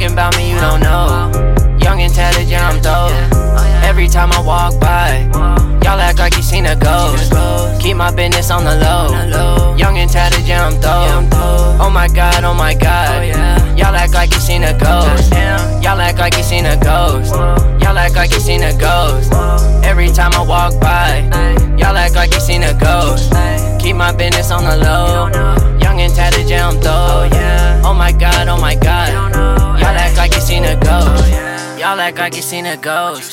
Talking 0.00 0.14
about 0.14 0.36
me, 0.38 0.50
you 0.50 0.58
don't 0.58 0.80
know. 0.80 1.30
Young 1.78 1.98
tatted, 2.08 2.50
I'm 2.54 2.80
dope. 2.80 3.12
Every 3.84 4.08
time 4.08 4.32
I 4.32 4.40
walk 4.40 4.80
by, 4.80 5.28
y'all 5.84 6.00
act 6.00 6.18
like 6.18 6.34
you 6.36 6.42
seen 6.42 6.64
a 6.64 6.74
ghost. 6.74 7.30
Keep 7.82 7.98
my 7.98 8.10
business 8.10 8.50
on 8.50 8.64
the 8.64 8.76
low. 8.76 9.76
Young 9.76 9.96
tatted, 10.08 10.48
I'm 10.48 10.80
dope. 10.80 11.28
Oh 11.78 11.90
my 11.92 12.08
god, 12.08 12.44
oh 12.44 12.54
my 12.54 12.72
god. 12.72 13.26
Y'all 13.76 13.94
act 13.94 14.14
like 14.14 14.32
you 14.32 14.40
seen 14.40 14.64
a 14.64 14.72
ghost. 14.72 15.34
Y'all 15.84 16.00
act 16.00 16.18
like 16.18 16.34
you 16.34 16.44
seen 16.44 16.64
a 16.64 16.78
ghost. 16.78 17.34
Y'all 17.34 17.98
act 17.98 18.16
like 18.16 18.32
you 18.32 18.40
seen 18.40 18.62
a 18.62 18.72
ghost. 18.78 19.30
Every 19.84 20.08
time 20.08 20.32
I 20.32 20.40
walk 20.40 20.80
by, 20.80 21.28
y'all 21.76 21.94
act 21.94 22.14
like 22.14 22.32
you 22.32 22.40
seen 22.40 22.62
a 22.62 22.72
ghost. 22.72 23.34
Keep 23.78 23.96
my 23.96 24.12
business 24.12 24.50
on 24.50 24.64
the 24.64 24.78
low. 24.78 25.28
Young 25.78 26.00
and 26.00 26.48
yeah, 26.48 26.66
I'm 26.66 26.80
dope. 26.80 27.84
Oh 27.84 27.92
my 27.92 28.12
god, 28.12 28.48
oh 28.48 28.58
my 28.58 28.74
god. 28.76 29.59
Y'all 29.80 29.96
act 29.96 30.16
like 30.18 30.34
you 30.34 30.40
seen 30.40 30.64
a 30.64 30.76
ghost. 30.76 31.30
Y'all 31.80 31.98
act 31.98 32.18
like 32.18 32.36
you 32.36 32.42
seen 32.42 32.66
a 32.66 32.76
ghost. 32.76 33.32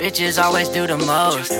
Bitches 0.00 0.40
always 0.40 0.68
do 0.68 0.86
the 0.86 0.96
most. 0.96 1.50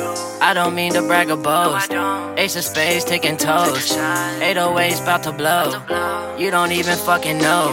I 0.40 0.54
don't 0.54 0.76
mean 0.76 0.92
to 0.92 1.02
brag 1.02 1.30
or 1.30 1.36
boast. 1.36 1.90
Ace 2.38 2.54
of 2.54 2.62
spades 2.62 3.04
taking 3.04 3.36
toast. 3.36 3.98
808's 3.98 5.00
about 5.00 5.24
to 5.24 5.32
blow. 5.32 6.36
You 6.38 6.52
don't 6.52 6.70
even 6.70 6.96
fucking 6.96 7.38
know 7.38 7.66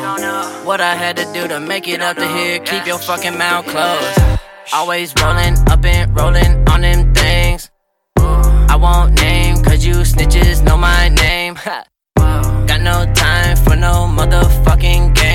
what 0.64 0.82
I 0.82 0.96
had 0.96 1.18
to 1.18 1.32
do 1.34 1.48
to 1.48 1.60
make 1.60 1.88
it 1.88 2.02
up 2.02 2.18
to 2.18 2.28
here. 2.28 2.58
Keep 2.60 2.88
your 2.88 2.98
fucking 2.98 3.38
mouth 3.38 3.68
closed. 3.68 4.40
Always 4.74 5.14
rolling 5.22 5.56
up 5.70 5.86
and 5.86 6.18
rolling 6.18 6.68
on 6.68 6.82
them 6.82 7.14
things. 7.14 7.70
I 8.18 8.76
won't 8.76 9.14
name, 9.22 9.64
cause 9.64 9.86
you 9.86 9.94
snitches 9.98 10.64
know 10.64 10.78
my 10.78 11.10
name. 11.10 11.54
Got 12.18 12.82
no 12.82 13.06
time 13.14 13.56
for 13.58 13.76
no 13.76 14.10
motherfucking 14.18 15.14
games. 15.14 15.35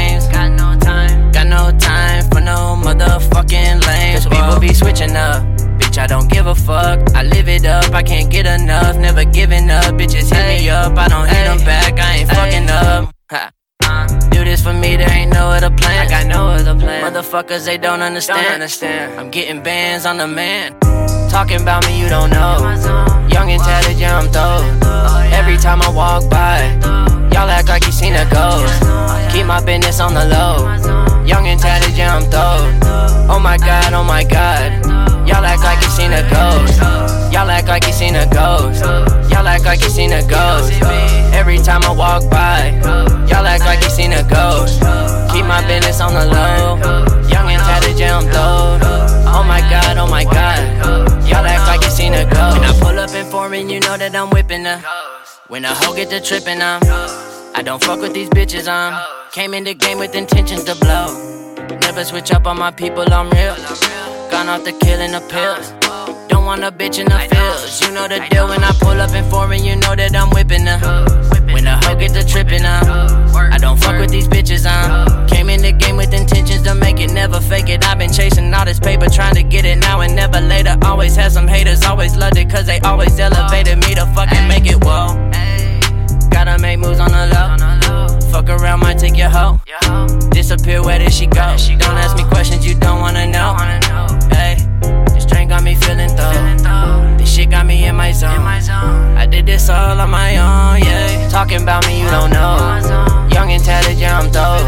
Motherfucking 3.31 3.87
lames. 3.87 4.27
People 4.27 4.61
be 4.61 4.75
switching 4.75 5.17
up. 5.17 5.43
Bitch, 5.79 5.99
I 5.99 6.07
don't 6.07 6.31
give 6.31 6.47
a 6.47 6.55
fuck. 6.55 7.01
I 7.15 7.23
live 7.23 7.49
it 7.49 7.65
up. 7.65 7.93
I 7.93 8.03
can't 8.03 8.31
get 8.31 8.47
enough. 8.47 8.97
Never 8.97 9.25
giving 9.25 9.71
up. 9.71 9.85
Bitches 9.95 10.33
hit 10.33 10.63
me 10.63 10.71
up. 10.71 10.97
I 10.97 11.09
don't 11.09 11.29
hit 11.29 11.45
them 11.45 11.59
back. 11.59 11.99
I 11.99 12.17
ain't 12.19 12.31
fucking 12.31 12.71
up. 12.71 13.15
Ha. 13.31 13.51
Do 14.31 14.45
this 14.45 14.63
for 14.63 14.73
me, 14.73 14.97
there 14.97 15.11
ain't 15.11 15.33
no 15.33 15.49
other 15.49 15.71
plan. 15.71 16.07
I 16.07 16.09
got 16.09 16.27
no 16.27 16.47
other 16.49 16.79
plan. 16.79 17.13
Motherfuckers, 17.13 17.65
they 17.67 17.77
don't 17.77 18.01
understand. 18.03 18.45
Don't 18.45 18.55
understand. 18.55 19.19
I'm 19.19 19.31
getting 19.31 19.63
bands 19.63 20.07
on 20.07 20.19
the 20.19 20.29
man. 20.29 20.79
Talking 21.29 21.61
about 21.61 21.85
me, 21.87 22.01
you 22.01 22.09
don't 22.09 22.31
know. 22.31 22.59
Young 23.29 23.51
and 23.51 23.61
tatted, 23.63 23.99
yeah, 23.99 24.17
I'm 24.17 24.27
dope. 24.27 24.65
Oh, 24.85 25.31
Every 25.33 25.57
time 25.57 25.83
I 25.83 25.89
walk 25.91 26.31
by, 26.31 26.71
y'all 27.33 27.51
act 27.51 27.69
like 27.69 27.85
you 27.85 27.93
seen 27.93 28.15
a 28.15 28.25
ghost. 28.31 28.81
Oh, 28.85 29.29
Keep 29.33 29.47
my 29.47 29.63
business 29.65 29.99
on 29.99 30.15
the 30.15 30.25
low. 30.25 31.10
Young 31.31 31.47
and 31.47 31.61
tatted, 31.61 31.97
yeah, 31.97 32.17
I'm 32.17 32.29
dope. 32.29 33.31
Oh 33.31 33.39
my 33.39 33.57
god, 33.57 33.93
oh 33.93 34.03
my 34.03 34.25
god. 34.25 34.85
Y'all 35.29 35.45
act 35.45 35.63
like 35.63 35.81
you 35.81 35.89
seen 35.89 36.11
a 36.11 36.29
ghost. 36.29 36.81
Y'all 37.33 37.49
act 37.49 37.69
like 37.69 37.87
you 37.87 37.93
seen 37.93 38.17
a 38.17 38.27
ghost. 38.27 38.83
Y'all 39.31 39.47
act 39.47 39.65
like 39.65 39.81
you 39.81 39.91
seen 39.91 40.11
a 40.11 40.27
ghost. 40.27 40.73
Every 41.33 41.59
time 41.59 41.85
I 41.85 41.93
walk 41.93 42.29
by, 42.29 42.75
y'all 43.31 43.47
act 43.47 43.63
like 43.63 43.81
you 43.81 43.91
seen 43.91 44.11
a 44.11 44.25
ghost. 44.25 44.81
Keep 45.31 45.47
my 45.47 45.65
business 45.69 46.01
on 46.01 46.15
the 46.15 46.27
low. 46.27 46.75
Young 47.29 47.47
and 47.47 47.63
tatted, 47.63 47.97
yeah, 47.97 48.19
I'm 48.19 48.27
dope. 48.27 48.83
Oh 49.31 49.45
my 49.47 49.61
god, 49.71 49.99
oh 49.99 50.11
my 50.11 50.25
god. 50.25 50.59
Y'all 51.29 51.47
act 51.47 51.69
like 51.69 51.85
you 51.85 51.91
seen 51.91 52.13
a 52.13 52.25
ghost. 52.25 52.59
When 52.59 52.69
I 52.69 52.77
pull 52.81 52.99
up 52.99 53.15
in 53.15 53.25
foreign, 53.31 53.71
you 53.71 53.79
know 53.79 53.97
that 53.97 54.17
I'm 54.17 54.31
whipping 54.31 54.65
her. 54.65 54.83
When 55.47 55.65
a 55.65 55.73
hoe 55.75 55.95
get 55.95 56.11
to 56.11 56.21
tripping, 56.21 56.61
I'm. 56.61 56.83
I 57.55 57.63
don't 57.63 57.81
fuck 57.81 58.01
with 58.01 58.15
these 58.15 58.31
bitches, 58.31 58.67
I'm. 58.67 59.20
Came 59.33 59.55
in 59.55 59.63
the 59.63 59.75
game 59.75 60.01
with 60.01 60.17
intentions 60.17 60.65
to 60.65 60.75
blow. 60.75 61.07
Never 61.83 62.03
switch 62.03 62.33
up 62.33 62.49
on 62.49 62.59
my 62.59 62.73
people, 62.73 63.05
I'm 63.13 63.31
real. 63.31 63.55
Gone 64.29 64.49
off 64.49 64.65
the 64.65 64.77
killing 64.83 65.13
the 65.13 65.21
pills. 65.31 65.71
Don't 66.27 66.45
want 66.45 66.65
a 66.65 66.73
bitch 66.73 66.99
in 66.99 67.07
the 67.07 67.17
fields. 67.31 67.81
You 67.81 67.95
know 67.95 68.09
the 68.09 68.27
deal 68.29 68.49
when 68.49 68.65
I 68.65 68.73
pull 68.81 69.01
up 69.01 69.15
in 69.15 69.23
foreign, 69.31 69.63
you 69.63 69.77
know 69.77 69.95
that 69.95 70.17
I'm 70.17 70.31
whipping 70.31 70.67
her. 70.67 70.79
When 71.55 71.65
a 71.69 71.77
hoe 71.77 71.95
get 71.95 72.13
to 72.15 72.27
tripping, 72.27 72.65
I'm. 72.65 72.83
I 73.53 73.59
don't 73.59 73.79
fuck 73.79 74.01
with 74.01 74.11
these 74.11 74.27
bitches, 74.27 74.67
I'm. 74.67 75.29
Came 75.29 75.49
in 75.49 75.63
the 75.63 75.71
game 75.71 75.97
with 75.97 76.13
intentions 76.13 76.63
to 76.63 76.75
make 76.75 76.99
it, 76.99 77.13
never 77.13 77.39
fake 77.39 77.69
it. 77.69 77.87
I've 77.87 77.99
been 77.99 78.13
chasing 78.13 78.53
all 78.53 78.65
this 78.65 78.81
paper, 78.81 79.09
trying 79.09 79.37
to 79.37 79.45
get 79.45 79.65
it 79.65 79.77
now 79.77 80.01
and 80.01 80.17
never 80.17 80.41
later. 80.41 80.77
Always 80.83 81.15
had 81.15 81.31
some 81.31 81.47
haters, 81.47 81.85
always 81.85 82.17
loved 82.17 82.37
it, 82.37 82.51
cause 82.51 82.67
they 82.67 82.81
always 82.81 83.17
elevated 83.21 83.79
me 83.79 83.95
to 83.95 84.07
fucking 84.07 84.49
make 84.49 84.67
it, 84.67 84.83
whoa. 84.85 85.15
Gotta 86.31 86.59
make 86.59 86.81
moves 86.81 86.99
on 86.99 87.13
the 87.13 87.27
low. 87.33 88.10
Fuck 88.31 88.49
around, 88.49 88.81
might 88.81 88.99
take 88.99 89.17
your 89.17 89.29
hoe. 89.29 89.59
Disappear, 90.31 90.83
where 90.83 90.99
did 90.99 91.13
she 91.13 91.27
go? 91.27 91.57
Don't 91.79 91.99
ask 91.99 92.17
me 92.17 92.25
questions 92.25 92.65
you 92.67 92.75
don't 92.75 93.01
wanna 93.01 93.27
know. 93.27 93.57
Hey, 94.31 94.57
this 95.13 95.27
train 95.27 95.49
got 95.49 95.63
me 95.63 95.75
feeling 95.75 96.15
though. 96.15 97.17
This 97.19 97.35
shit 97.35 97.51
got 97.51 97.67
me 97.67 97.85
in 97.87 97.97
my 97.97 98.13
zone. 98.13 98.47
I 99.17 99.27
did 99.27 99.47
this 99.47 99.69
all 99.69 100.01
on 100.01 100.11
my 100.11 100.37
own, 100.37 100.81
yeah. 100.81 101.29
Talking 101.29 101.63
about 101.63 101.87
me, 101.87 102.01
you 102.01 102.09
don't 102.09 102.31
know. 102.31 102.57
Young 103.33 103.51
and 103.51 103.63
tatted, 103.63 103.99
yeah, 103.99 104.19
I'm 104.19 104.31
dope. 104.31 104.65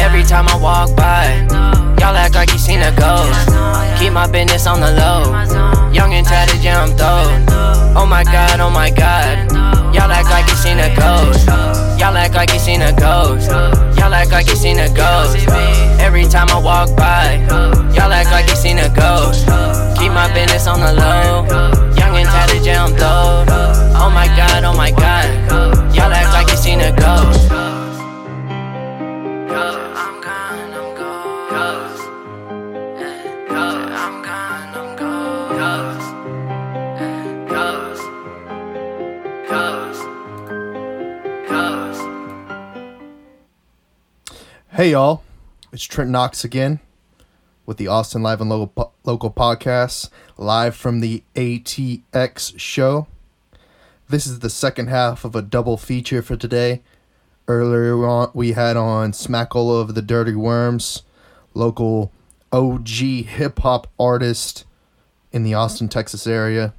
Every 0.00 0.24
time 0.24 0.48
I 0.48 0.56
walk 0.56 0.96
by, 0.96 1.46
y'all 2.00 2.16
act 2.16 2.34
like 2.34 2.50
you 2.52 2.58
seen 2.58 2.80
a 2.80 2.90
ghost. 2.96 3.48
Keep 4.00 4.14
my 4.14 4.26
business 4.26 4.66
on 4.66 4.80
the 4.80 4.92
low. 4.92 5.92
Young 5.92 6.14
and 6.14 6.26
tatted, 6.26 6.64
yeah, 6.64 6.82
I'm 6.82 6.96
dope. 6.96 7.96
Oh 7.96 8.06
my 8.06 8.24
god, 8.24 8.60
oh 8.60 8.70
my 8.70 8.90
god. 8.90 9.52
Y'all 9.94 10.10
act 10.10 10.30
like 10.30 10.48
you 10.48 10.56
seen 10.56 10.78
a 10.78 10.94
ghost. 10.96 11.85
Y'all 11.98 12.16
act 12.16 12.34
like 12.34 12.52
you 12.52 12.58
seen 12.58 12.82
a 12.82 12.92
ghost. 12.92 13.50
Y'all 13.50 14.14
act 14.14 14.30
like 14.30 14.48
you 14.48 14.56
seen 14.56 14.78
a 14.78 14.88
ghost. 14.88 15.36
Every 16.00 16.24
time 16.24 16.48
I 16.50 16.58
walk 16.58 16.94
by, 16.96 17.36
y'all 17.94 18.12
act 18.12 18.30
like 18.30 18.48
you 18.48 18.56
seen 18.56 18.78
a 18.78 18.88
ghost. 18.88 19.46
Keep 19.98 20.12
my 20.12 20.30
business 20.32 20.66
on 20.66 20.80
the 20.80 20.92
low. 20.92 21.46
Young 21.96 22.16
and 22.16 22.28
tatted, 22.28 22.64
yeah, 22.64 22.84
I'm 22.84 22.92
dope. 22.92 23.48
Oh 23.96 24.10
my 24.10 24.26
god, 24.36 24.64
oh 24.64 24.76
my 24.76 24.90
god. 24.90 25.26
Y'all 25.94 26.12
act 26.12 26.32
like 26.32 26.50
you 26.50 26.56
seen 26.56 26.80
a 26.80 26.92
ghost. 26.94 27.65
Hey 44.76 44.90
y'all, 44.90 45.22
it's 45.72 45.84
Trent 45.84 46.10
Knox 46.10 46.44
again 46.44 46.80
with 47.64 47.78
the 47.78 47.88
Austin 47.88 48.22
Live 48.22 48.42
and 48.42 48.50
Local 48.50 48.66
po- 48.66 48.92
Local 49.04 49.30
podcast, 49.30 50.10
live 50.36 50.76
from 50.76 51.00
the 51.00 51.22
ATX 51.34 52.60
show. 52.60 53.06
This 54.10 54.26
is 54.26 54.40
the 54.40 54.50
second 54.50 54.88
half 54.88 55.24
of 55.24 55.34
a 55.34 55.40
double 55.40 55.78
feature 55.78 56.20
for 56.20 56.36
today. 56.36 56.82
Earlier 57.48 58.06
on, 58.06 58.30
we 58.34 58.52
had 58.52 58.76
on 58.76 59.14
Smack 59.14 59.56
All 59.56 59.70
Over 59.70 59.94
the 59.94 60.02
Dirty 60.02 60.34
Worms, 60.34 61.04
local 61.54 62.12
OG 62.52 62.88
hip 62.88 63.60
hop 63.60 63.86
artist 63.98 64.66
in 65.32 65.42
the 65.42 65.54
Austin, 65.54 65.88
Texas 65.88 66.26
area. 66.26 66.74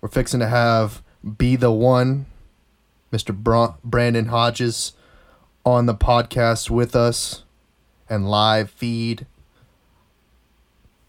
We're 0.00 0.08
fixing 0.10 0.38
to 0.38 0.46
have 0.46 1.02
Be 1.38 1.56
the 1.56 1.72
One, 1.72 2.26
Mr. 3.12 3.36
Bra- 3.36 3.74
Brandon 3.82 4.26
Hodges, 4.26 4.92
on 5.64 5.86
the 5.86 5.94
podcast 5.94 6.70
with 6.70 6.94
us 6.94 7.44
and 8.08 8.28
live 8.28 8.70
feed 8.70 9.26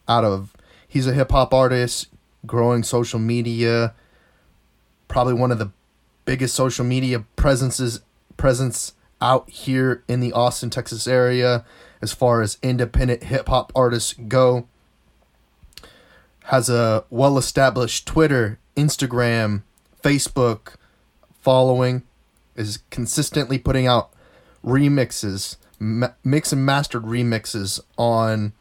out 0.08 0.24
of 0.24 0.54
he's 0.88 1.08
a 1.08 1.14
hip 1.14 1.32
hop 1.32 1.54
artist 1.54 2.08
growing 2.46 2.84
social 2.84 3.20
media 3.20 3.94
probably 5.08 5.34
one 5.34 5.52
of 5.52 5.60
the 5.60 5.72
biggest 6.26 6.56
social 6.56 6.84
media 6.84 7.24
presences 7.36 8.02
presence 8.38 8.94
out 9.22 9.50
here 9.50 10.04
in 10.08 10.20
the 10.20 10.34
Austin 10.34 10.70
Texas 10.70 11.08
area 11.08 11.64
as 12.02 12.14
far 12.14 12.42
as 12.42 12.58
independent 12.62 13.24
hip 13.24 13.48
hop 13.48 13.72
artists 13.76 14.14
go. 14.28 14.68
Has 16.46 16.70
a 16.70 17.06
well 17.10 17.38
established 17.38 18.06
Twitter, 18.06 18.60
Instagram, 18.76 19.64
Facebook 20.04 20.76
following 21.42 22.04
is 22.56 22.80
consistently 22.90 23.58
putting 23.58 23.88
out 23.88 24.12
remixes, 24.66 25.58
ma- 25.80 26.14
mix 26.24 26.52
and 26.52 26.66
mastered 26.66 27.04
remixes 27.04 27.80
on 27.98 28.54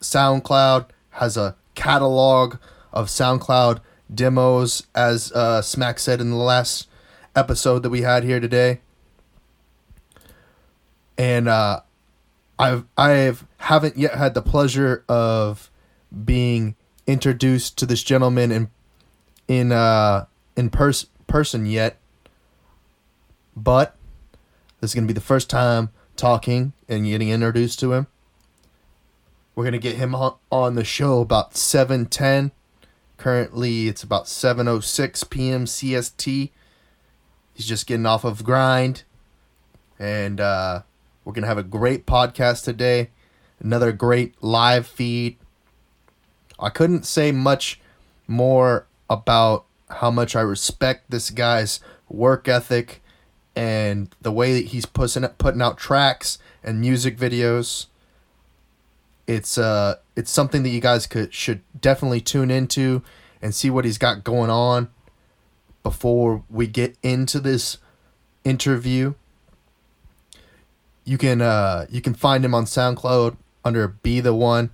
SoundCloud, 0.00 0.86
has 1.10 1.36
a 1.36 1.56
catalog 1.74 2.56
of 2.92 3.08
SoundCloud 3.08 3.80
demos, 4.12 4.86
as 4.94 5.30
uh, 5.32 5.60
Smack 5.62 5.98
said 5.98 6.20
in 6.20 6.30
the 6.30 6.36
last 6.36 6.88
episode 7.34 7.82
that 7.82 7.90
we 7.90 8.02
had 8.02 8.24
here 8.24 8.40
today. 8.40 8.80
And 11.18 11.48
uh, 11.48 11.80
I've 12.58 12.84
I've 12.96 13.46
haven't 13.58 13.96
yet 13.96 14.14
had 14.14 14.34
the 14.34 14.42
pleasure 14.42 15.04
of 15.08 15.70
being 16.24 16.76
introduced 17.06 17.78
to 17.78 17.86
this 17.86 18.02
gentleman 18.02 18.52
in 18.52 18.70
in 19.48 19.72
uh 19.72 20.26
in 20.56 20.70
pers- 20.70 21.06
person 21.26 21.66
yet, 21.66 21.96
but 23.56 23.95
this 24.80 24.90
is 24.90 24.94
gonna 24.94 25.06
be 25.06 25.12
the 25.12 25.20
first 25.20 25.48
time 25.48 25.90
talking 26.16 26.72
and 26.88 27.04
getting 27.06 27.28
introduced 27.28 27.78
to 27.80 27.92
him. 27.92 28.06
We're 29.54 29.64
gonna 29.64 29.78
get 29.78 29.96
him 29.96 30.14
on, 30.14 30.74
the 30.74 30.84
show 30.84 31.20
about 31.20 31.56
seven 31.56 32.06
ten. 32.06 32.52
Currently, 33.16 33.88
it's 33.88 34.02
about 34.02 34.28
seven 34.28 34.68
oh 34.68 34.80
six 34.80 35.24
p.m. 35.24 35.64
CST. 35.64 36.50
He's 37.54 37.66
just 37.66 37.86
getting 37.86 38.04
off 38.04 38.24
of 38.24 38.44
grind, 38.44 39.04
and 39.98 40.40
uh, 40.40 40.82
we're 41.24 41.32
gonna 41.32 41.46
have 41.46 41.56
a 41.56 41.62
great 41.62 42.06
podcast 42.06 42.64
today. 42.64 43.10
Another 43.58 43.92
great 43.92 44.34
live 44.42 44.86
feed. 44.86 45.38
I 46.58 46.68
couldn't 46.68 47.06
say 47.06 47.32
much 47.32 47.80
more 48.26 48.86
about 49.08 49.64
how 49.88 50.10
much 50.10 50.36
I 50.36 50.40
respect 50.40 51.10
this 51.10 51.30
guy's 51.30 51.80
work 52.08 52.48
ethic 52.48 53.02
and 53.56 54.14
the 54.20 54.30
way 54.30 54.52
that 54.52 54.68
he's 54.68 54.84
putting 54.84 55.26
putting 55.38 55.62
out 55.62 55.78
tracks 55.78 56.38
and 56.62 56.80
music 56.80 57.16
videos. 57.16 57.86
It's 59.26 59.56
uh 59.56 59.96
it's 60.14 60.30
something 60.30 60.62
that 60.62 60.68
you 60.68 60.80
guys 60.80 61.06
could 61.06 61.32
should 61.32 61.62
definitely 61.80 62.20
tune 62.20 62.50
into 62.50 63.02
and 63.40 63.54
see 63.54 63.70
what 63.70 63.84
he's 63.86 63.98
got 63.98 64.22
going 64.22 64.50
on 64.50 64.88
before 65.82 66.44
we 66.50 66.66
get 66.66 66.96
into 67.02 67.40
this 67.40 67.78
interview. 68.44 69.14
You 71.04 71.16
can 71.18 71.40
uh 71.40 71.86
you 71.90 72.02
can 72.02 72.14
find 72.14 72.44
him 72.44 72.54
on 72.54 72.66
SoundCloud 72.66 73.36
under 73.64 73.88
Be 73.88 74.20
the 74.20 74.34
One. 74.34 74.70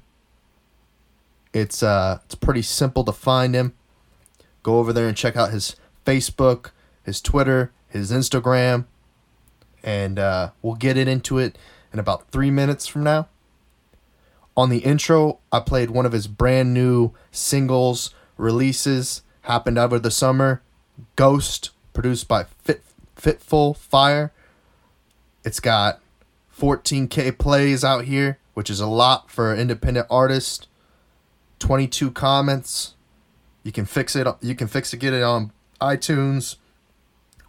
It's 1.52 1.82
uh 1.82 2.18
it's 2.24 2.34
pretty 2.34 2.62
simple 2.62 3.04
to 3.04 3.12
find 3.12 3.54
him. 3.54 3.74
Go 4.62 4.78
over 4.78 4.92
there 4.92 5.08
and 5.08 5.16
check 5.16 5.36
out 5.36 5.50
his 5.50 5.76
Facebook, 6.04 6.70
his 7.04 7.20
Twitter, 7.20 7.72
his 7.92 8.10
Instagram, 8.10 8.86
and 9.82 10.18
uh, 10.18 10.50
we'll 10.62 10.74
get 10.74 10.96
it 10.96 11.08
into 11.08 11.38
it 11.38 11.56
in 11.92 11.98
about 11.98 12.30
three 12.30 12.50
minutes 12.50 12.86
from 12.86 13.04
now. 13.04 13.28
On 14.56 14.68
the 14.68 14.78
intro, 14.78 15.38
I 15.50 15.60
played 15.60 15.90
one 15.90 16.06
of 16.06 16.12
his 16.12 16.26
brand 16.26 16.74
new 16.74 17.12
singles 17.30 18.14
releases, 18.36 19.22
happened 19.42 19.78
over 19.78 19.98
the 19.98 20.10
summer. 20.10 20.62
Ghost, 21.16 21.70
produced 21.92 22.28
by 22.28 22.44
Fit 22.62 22.82
Fitful 23.16 23.74
Fire. 23.74 24.32
It's 25.44 25.60
got 25.60 26.00
14k 26.58 27.38
plays 27.38 27.82
out 27.82 28.04
here, 28.04 28.38
which 28.54 28.70
is 28.70 28.80
a 28.80 28.86
lot 28.86 29.30
for 29.30 29.52
an 29.52 29.60
independent 29.60 30.06
artist. 30.10 30.68
22 31.58 32.10
comments. 32.10 32.94
You 33.62 33.72
can 33.72 33.84
fix 33.84 34.16
it. 34.16 34.26
You 34.40 34.54
can 34.54 34.66
fix 34.66 34.92
it. 34.92 34.98
Get 34.98 35.14
it 35.14 35.22
on 35.22 35.52
iTunes 35.80 36.56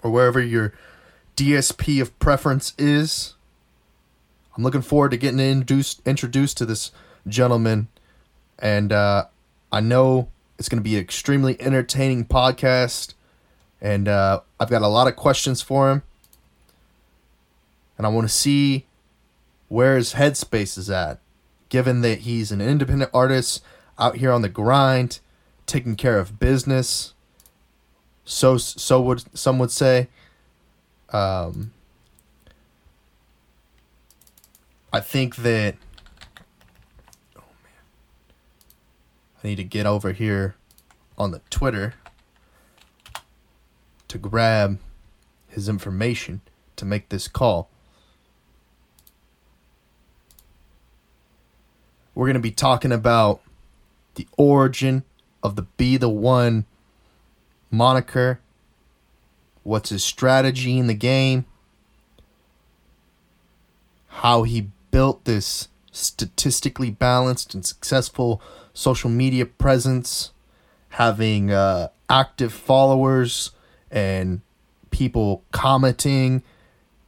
or 0.04 0.12
wherever 0.12 0.40
your 0.40 0.74
DSP 1.36 2.02
of 2.02 2.18
preference 2.20 2.74
is. 2.78 3.34
I'm 4.56 4.64
looking 4.64 4.82
forward 4.82 5.12
to 5.12 5.18
getting 5.18 5.40
introduced 5.40 6.02
introduced 6.06 6.58
to 6.58 6.66
this 6.66 6.92
gentleman, 7.28 7.88
and 8.60 8.92
uh, 8.92 9.26
I 9.72 9.80
know 9.80 10.30
it's 10.60 10.70
going 10.70 10.82
to 10.82 10.84
be 10.84 10.96
an 10.96 11.02
extremely 11.02 11.60
entertaining 11.60 12.26
podcast. 12.26 13.14
And 13.82 14.08
uh, 14.08 14.42
I've 14.60 14.70
got 14.70 14.82
a 14.82 14.88
lot 14.88 15.08
of 15.08 15.16
questions 15.16 15.62
for 15.62 15.92
him, 15.92 16.04
and 17.98 18.08
I 18.08 18.10
want 18.10 18.28
to 18.30 18.34
see 18.34 18.86
where 19.68 19.98
his 19.98 20.14
headspace 20.14 20.78
is 20.78 20.90
at, 20.90 21.20
given 21.68 22.02
that 22.02 22.20
he's 22.20 22.52
an 22.52 22.62
independent 22.62 23.12
artist 23.14 23.62
out 24.00 24.18
here 24.18 24.32
on 24.32 24.42
the 24.42 24.50
grind, 24.50 25.20
taking 25.66 25.96
care 25.96 26.18
of 26.18 26.40
business. 26.40 27.14
So 28.26 28.58
so 28.58 29.02
would 29.02 29.24
some 29.38 29.60
would 29.60 29.72
say. 29.72 30.08
Um, 31.10 31.74
I 34.92 35.00
think 35.00 35.38
that. 35.38 35.76
Oh 37.36 37.44
man, 37.64 37.84
I 39.44 39.48
need 39.48 39.56
to 39.58 39.64
get 39.64 39.86
over 39.86 40.12
here 40.12 40.56
on 41.18 41.32
the 41.32 41.42
Twitter 41.50 41.96
to 44.08 44.18
grab 44.18 44.80
his 45.48 45.68
information 45.68 46.42
to 46.76 46.86
make 46.86 47.10
this 47.10 47.28
call. 47.28 47.70
We're 52.16 52.28
going 52.28 52.36
to 52.36 52.40
be 52.40 52.52
talking 52.52 52.92
about 52.92 53.42
the 54.16 54.28
origin 54.38 55.04
of 55.42 55.56
the 55.56 55.64
Be 55.64 55.98
the 55.98 56.10
One 56.10 56.66
moniker, 57.74 58.40
what's 59.64 59.90
his 59.90 60.04
strategy 60.04 60.78
in 60.78 60.88
the 60.88 60.94
game, 60.94 61.46
how 64.08 64.44
he 64.44 64.70
built 64.92 65.26
this 65.26 65.68
statistically 65.92 66.92
balanced 66.92 67.54
and 67.54 67.66
successful 67.66 68.42
social 68.74 69.10
media 69.10 69.46
presence, 69.46 70.32
having 70.90 71.52
uh, 71.52 71.90
active 72.10 72.54
followers 72.54 73.52
and 73.90 74.42
people 74.92 75.44
commenting, 75.52 76.44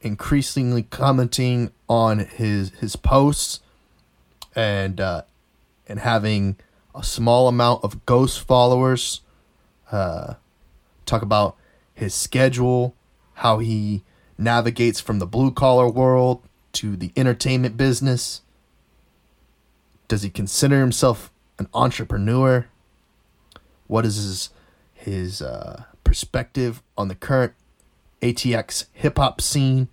increasingly 0.00 0.82
commenting 0.82 1.70
on 1.88 2.18
his 2.18 2.70
his 2.80 2.96
posts, 2.96 3.60
and 4.56 5.00
uh, 5.00 5.22
and 5.86 6.00
having 6.00 6.56
a 6.94 7.04
small 7.04 7.46
amount 7.46 7.84
of 7.84 8.04
ghost 8.04 8.40
followers. 8.40 9.20
Uh, 9.92 10.34
talk 11.06 11.22
about 11.22 11.56
his 11.94 12.14
schedule, 12.14 12.94
how 13.34 13.58
he 13.58 14.02
navigates 14.38 15.00
from 15.00 15.18
the 15.18 15.26
blue 15.26 15.50
collar 15.50 15.88
world 15.88 16.42
to 16.72 16.96
the 16.96 17.12
entertainment 17.16 17.76
business. 17.76 18.42
Does 20.08 20.22
he 20.22 20.30
consider 20.30 20.80
himself 20.80 21.32
an 21.58 21.68
entrepreneur? 21.72 22.66
What 23.86 24.04
is 24.04 24.16
his 24.16 24.50
his 24.94 25.40
uh, 25.40 25.84
perspective 26.04 26.82
on 26.98 27.08
the 27.08 27.14
current 27.14 27.54
ATX 28.20 28.86
hip 28.92 29.18
hop 29.18 29.40
scene? 29.40 29.88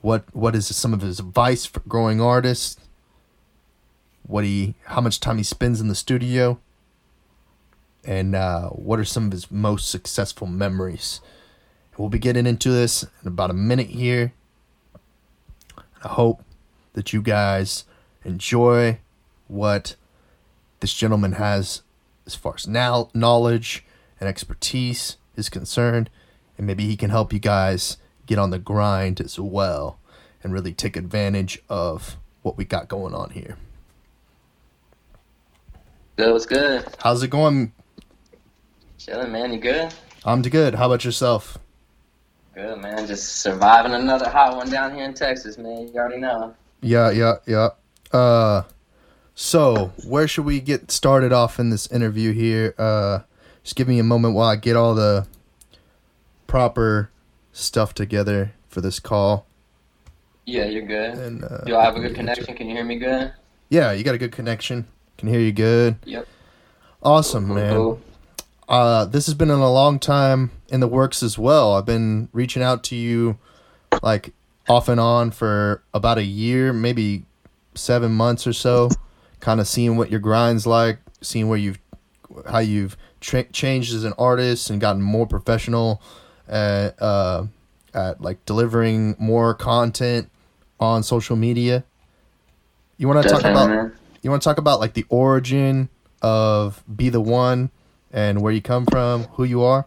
What 0.00 0.24
what 0.34 0.54
is 0.56 0.74
some 0.74 0.92
of 0.92 1.00
his 1.00 1.20
advice 1.20 1.64
for 1.64 1.80
growing 1.80 2.20
artists? 2.20 2.80
What 4.26 4.44
he 4.44 4.74
how 4.86 5.00
much 5.00 5.20
time 5.20 5.38
he 5.38 5.44
spends 5.44 5.80
in 5.80 5.88
the 5.88 5.94
studio? 5.94 6.58
And 8.08 8.34
uh, 8.34 8.70
what 8.70 8.98
are 8.98 9.04
some 9.04 9.26
of 9.26 9.32
his 9.32 9.50
most 9.50 9.90
successful 9.90 10.46
memories. 10.46 11.20
We'll 11.98 12.08
be 12.08 12.18
getting 12.18 12.46
into 12.46 12.70
this 12.70 13.02
in 13.02 13.28
about 13.28 13.50
a 13.50 13.54
minute 13.54 13.88
here. 13.88 14.32
I 16.02 16.08
hope 16.08 16.42
that 16.94 17.12
you 17.12 17.20
guys 17.20 17.84
enjoy 18.24 19.00
what 19.46 19.94
this 20.80 20.94
gentleman 20.94 21.32
has 21.32 21.82
as 22.24 22.34
far 22.34 22.54
as 22.54 22.66
now 22.66 23.10
knowledge 23.12 23.84
and 24.18 24.26
expertise 24.28 25.18
is 25.36 25.50
concerned, 25.50 26.08
and 26.56 26.66
maybe 26.66 26.86
he 26.86 26.96
can 26.96 27.10
help 27.10 27.30
you 27.30 27.38
guys 27.38 27.98
get 28.24 28.38
on 28.38 28.50
the 28.50 28.58
grind 28.58 29.20
as 29.20 29.38
well 29.38 29.98
and 30.42 30.54
really 30.54 30.72
take 30.72 30.96
advantage 30.96 31.62
of 31.68 32.16
what 32.40 32.56
we 32.56 32.64
got 32.64 32.88
going 32.88 33.12
on 33.12 33.30
here. 33.30 33.58
Good, 36.16 36.32
what's 36.32 36.46
good? 36.46 36.86
How's 37.00 37.22
it 37.22 37.28
going, 37.28 37.72
Chilling, 38.98 39.32
man. 39.32 39.52
You 39.52 39.58
good? 39.60 39.94
I'm 40.24 40.42
good. 40.42 40.74
How 40.74 40.86
about 40.86 41.04
yourself? 41.04 41.58
Good, 42.54 42.78
man. 42.80 43.06
Just 43.06 43.36
surviving 43.36 43.92
another 43.92 44.28
hot 44.28 44.56
one 44.56 44.68
down 44.68 44.94
here 44.94 45.04
in 45.04 45.14
Texas, 45.14 45.56
man. 45.56 45.88
You 45.88 45.94
already 46.00 46.18
know. 46.18 46.54
Yeah, 46.80 47.10
yeah, 47.10 47.34
yeah. 47.46 47.68
Uh, 48.12 48.62
so 49.34 49.92
where 50.06 50.26
should 50.26 50.44
we 50.44 50.60
get 50.60 50.90
started 50.90 51.32
off 51.32 51.60
in 51.60 51.70
this 51.70 51.86
interview 51.92 52.32
here? 52.32 52.74
Uh, 52.76 53.20
just 53.62 53.76
give 53.76 53.86
me 53.86 53.98
a 54.00 54.04
moment 54.04 54.34
while 54.34 54.48
I 54.48 54.56
get 54.56 54.74
all 54.76 54.94
the 54.94 55.26
proper 56.48 57.10
stuff 57.52 57.94
together 57.94 58.52
for 58.68 58.80
this 58.80 58.98
call. 58.98 59.46
Yeah, 60.44 60.64
you're 60.64 60.86
good. 60.86 61.14
And 61.18 61.44
uh, 61.44 61.58
Do 61.66 61.76
I 61.76 61.84
have 61.84 61.96
a 61.96 62.00
good 62.00 62.14
connection? 62.14 62.56
Can 62.56 62.68
you 62.68 62.74
hear 62.74 62.84
me 62.84 62.96
good? 62.96 63.32
Yeah, 63.68 63.92
you 63.92 64.02
got 64.02 64.14
a 64.14 64.18
good 64.18 64.32
connection. 64.32 64.86
Can 65.18 65.28
hear 65.28 65.40
you 65.40 65.52
good. 65.52 65.96
Yep. 66.04 66.26
Awesome, 67.02 67.46
Cool, 67.46 67.54
man. 67.54 67.74
cool. 67.74 68.00
Uh, 68.68 69.06
this 69.06 69.26
has 69.26 69.34
been 69.34 69.50
in 69.50 69.58
a 69.58 69.72
long 69.72 69.98
time 69.98 70.50
in 70.68 70.80
the 70.80 70.88
works 70.88 71.22
as 71.22 71.38
well. 71.38 71.74
I've 71.74 71.86
been 71.86 72.28
reaching 72.32 72.62
out 72.62 72.84
to 72.84 72.96
you 72.96 73.38
like 74.02 74.32
off 74.68 74.88
and 74.88 75.00
on 75.00 75.30
for 75.30 75.82
about 75.94 76.18
a 76.18 76.24
year, 76.24 76.72
maybe 76.72 77.24
seven 77.74 78.12
months 78.12 78.46
or 78.46 78.52
so, 78.52 78.90
kind 79.40 79.60
of 79.60 79.66
seeing 79.66 79.96
what 79.96 80.10
your 80.10 80.20
grind's 80.20 80.66
like, 80.66 80.98
seeing 81.22 81.48
where 81.48 81.58
you've, 81.58 81.78
how 82.50 82.58
you've 82.58 82.96
tra- 83.20 83.44
changed 83.44 83.94
as 83.94 84.04
an 84.04 84.12
artist 84.18 84.68
and 84.68 84.80
gotten 84.80 85.00
more 85.00 85.26
professional 85.26 86.02
at, 86.46 87.00
uh, 87.00 87.46
at 87.94 88.20
like 88.20 88.44
delivering 88.44 89.16
more 89.18 89.54
content 89.54 90.30
on 90.78 91.02
social 91.02 91.36
media. 91.36 91.84
You 92.98 93.08
want 93.08 93.22
to 93.22 93.28
talk 93.28 93.44
about 93.44 93.92
you 94.22 94.30
want 94.30 94.42
to 94.42 94.48
talk 94.48 94.58
about 94.58 94.80
like 94.80 94.94
the 94.94 95.06
origin 95.08 95.88
of 96.20 96.82
Be 96.94 97.08
the 97.08 97.20
One 97.20 97.70
and 98.12 98.40
where 98.40 98.52
you 98.52 98.62
come 98.62 98.86
from, 98.86 99.24
who 99.24 99.44
you 99.44 99.62
are? 99.62 99.86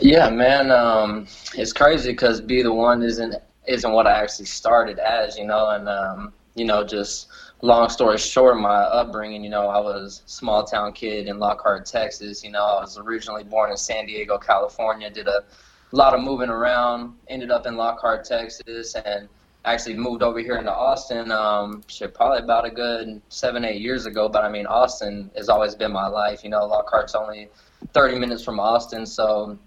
Yeah, 0.00 0.30
man. 0.30 0.70
Um, 0.70 1.26
it's 1.54 1.72
crazy 1.72 2.12
because 2.12 2.40
Be 2.40 2.62
the 2.62 2.72
One 2.72 3.02
isn't 3.02 3.34
isn't 3.66 3.92
what 3.92 4.06
I 4.06 4.20
actually 4.20 4.46
started 4.46 4.98
as, 4.98 5.38
you 5.38 5.46
know, 5.46 5.70
and 5.70 5.88
um, 5.88 6.32
you 6.54 6.64
know, 6.64 6.84
just 6.84 7.28
long 7.62 7.88
story 7.88 8.18
short, 8.18 8.58
my 8.58 8.74
upbringing, 8.74 9.44
you 9.44 9.50
know, 9.50 9.68
I 9.68 9.78
was 9.78 10.22
small 10.26 10.64
town 10.64 10.92
kid 10.92 11.28
in 11.28 11.38
Lockhart, 11.38 11.86
Texas. 11.86 12.42
You 12.42 12.50
know, 12.50 12.64
I 12.64 12.80
was 12.80 12.98
originally 12.98 13.44
born 13.44 13.70
in 13.70 13.76
San 13.76 14.06
Diego, 14.06 14.36
California. 14.38 15.10
Did 15.10 15.28
a 15.28 15.44
lot 15.92 16.14
of 16.14 16.20
moving 16.20 16.50
around. 16.50 17.14
Ended 17.28 17.50
up 17.50 17.66
in 17.66 17.76
Lockhart, 17.76 18.24
Texas, 18.24 18.96
and 19.04 19.28
actually 19.64 19.96
moved 19.96 20.22
over 20.22 20.40
here 20.40 20.56
into 20.56 20.72
Austin. 20.72 21.30
Um, 21.30 21.82
shit, 21.86 22.14
probably 22.14 22.38
about 22.38 22.64
a 22.64 22.70
good 22.70 23.20
seven, 23.28 23.64
eight 23.64 23.80
years 23.80 24.06
ago. 24.06 24.28
But 24.28 24.44
I 24.44 24.48
mean, 24.48 24.66
Austin 24.66 25.30
has 25.36 25.48
always 25.48 25.74
been 25.74 25.92
my 25.92 26.08
life. 26.08 26.42
You 26.44 26.50
know, 26.50 26.66
Lockhart's 26.66 27.14
only 27.14 27.48
30 27.92 28.18
minutes 28.18 28.44
from 28.44 28.60
Austin, 28.60 29.06
so. 29.06 29.58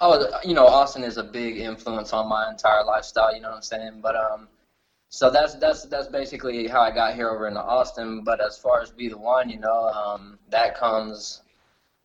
Oh, 0.00 0.40
you 0.44 0.54
know, 0.54 0.66
Austin 0.66 1.02
is 1.02 1.16
a 1.16 1.24
big 1.24 1.58
influence 1.58 2.12
on 2.12 2.28
my 2.28 2.48
entire 2.48 2.84
lifestyle. 2.84 3.34
You 3.34 3.40
know 3.40 3.50
what 3.50 3.56
I'm 3.56 3.62
saying? 3.62 4.00
But 4.00 4.16
um, 4.16 4.48
so 5.12 5.30
that's 5.30 5.54
that's 5.56 5.84
that's 5.84 6.08
basically 6.08 6.66
how 6.66 6.80
I 6.80 6.90
got 6.90 7.14
here 7.14 7.28
over 7.28 7.46
into 7.46 7.60
Austin. 7.60 8.24
But 8.24 8.40
as 8.40 8.56
far 8.56 8.80
as 8.80 8.90
be 8.90 9.08
the 9.08 9.18
one, 9.18 9.50
you 9.50 9.60
know, 9.60 9.88
um, 9.88 10.38
that 10.48 10.74
comes, 10.74 11.42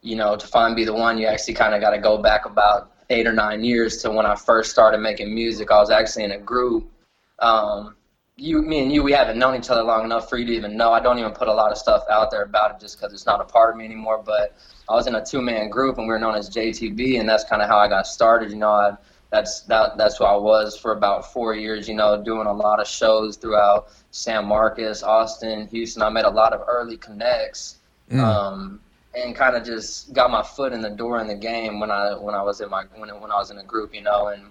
you 0.02 0.18
know, 0.18 0.36
to 0.36 0.46
find 0.46 0.76
be 0.76 0.84
the 0.84 0.94
one, 0.94 1.18
you 1.18 1.26
actually 1.26 1.54
kind 1.54 1.74
of 1.74 1.80
got 1.80 1.92
to 1.92 2.00
go 2.00 2.18
back 2.18 2.46
about 2.46 2.92
eight 3.10 3.26
or 3.26 3.32
nine 3.32 3.64
years 3.64 4.02
to 4.02 4.12
when 4.12 4.26
I 4.26 4.36
first 4.36 4.72
started 4.72 4.98
making 4.98 5.34
music. 5.34 5.72
I 5.72 5.80
was 5.80 5.90
actually 5.90 6.26
in 6.26 6.32
a 6.32 6.38
group. 6.38 6.92
Um, 7.39 7.96
you, 8.38 8.62
me, 8.62 8.84
and 8.84 8.91
you, 8.91 9.01
we 9.01 9.12
haven't 9.12 9.39
known 9.39 9.56
each 9.56 9.70
other 9.70 9.82
long 9.82 10.06
enough 10.06 10.29
for 10.29 10.38
you 10.38 10.46
to 10.46 10.53
even 10.53 10.77
know. 10.77 10.91
I 10.91 11.00
don't 11.00 11.17
even 11.17 11.32
put 11.32 11.48
a 11.48 11.53
lot 11.53 11.72
of 11.72 11.77
stuff 11.77 12.03
out 12.10 12.29
there 12.29 12.44
about 12.44 12.75
it 12.75 12.79
just 12.79 12.98
because 12.98 13.12
it's 13.12 13.25
not 13.25 13.41
a 13.41 13.44
part 13.44 13.72
of 13.72 13.77
me 13.77 13.86
anymore. 13.86 14.22
But 14.24 14.56
I 14.88 14.94
was 14.94 15.08
in 15.08 15.15
a 15.15 15.25
two-man 15.25 15.70
group, 15.70 15.98
and 15.98 16.08
we 16.08 16.13
were 16.13 16.20
known 16.20 16.36
as 16.36 16.50
JTB, 16.50 17.20
and 17.20 17.27
that's 17.27 17.44
kind 17.44 17.63
of 17.63 17.67
how 17.67 17.77
I 17.77 17.88
got 17.88 18.06
started. 18.06 18.51
You 18.51 18.58
know, 18.58 18.70
I 18.70 18.96
that's 19.32 19.62
that 19.62 19.98
that's 19.98 20.17
who 20.17 20.25
I 20.25 20.36
was 20.36 20.77
for 20.77 20.91
about 20.91 21.34
four 21.34 21.56
years. 21.56 21.88
You 21.88 21.96
know, 21.96 22.22
doing 22.22 22.48
a 22.48 22.53
lot 22.53 22.79
of 22.79 22.88
shows 22.88 23.38
throughout 23.38 23.89
San 24.12 24.46
Marcos, 24.46 25.01
Austin, 25.01 25.67
Houston. 25.67 26.03
I 26.03 26.10
made 26.10 26.25
a 26.25 26.29
lot 26.29 26.53
of 26.53 26.63
early 26.67 26.98
connects, 26.98 27.77
mm. 28.12 28.20
um, 28.20 28.79
and 29.15 29.36
kind 29.36 29.56
of 29.56 29.65
just 29.65 30.13
got 30.13 30.29
my 30.29 30.44
foot 30.44 30.74
in 30.74 30.82
the 30.82 30.91
door 30.91 31.20
in 31.20 31.27
the 31.27 31.36
game 31.36 31.79
when 31.79 31.89
I 31.89 32.13
when 32.13 32.36
I 32.36 32.44
was 32.44 32.62
in 32.62 32.70
my 32.70 32.84
when 32.96 33.10
when 33.20 33.32
I 33.32 33.38
was 33.38 33.50
in 33.50 33.58
a 33.58 33.63
group. 33.63 33.96
You 33.96 34.01
know, 34.01 34.27
and 34.27 34.44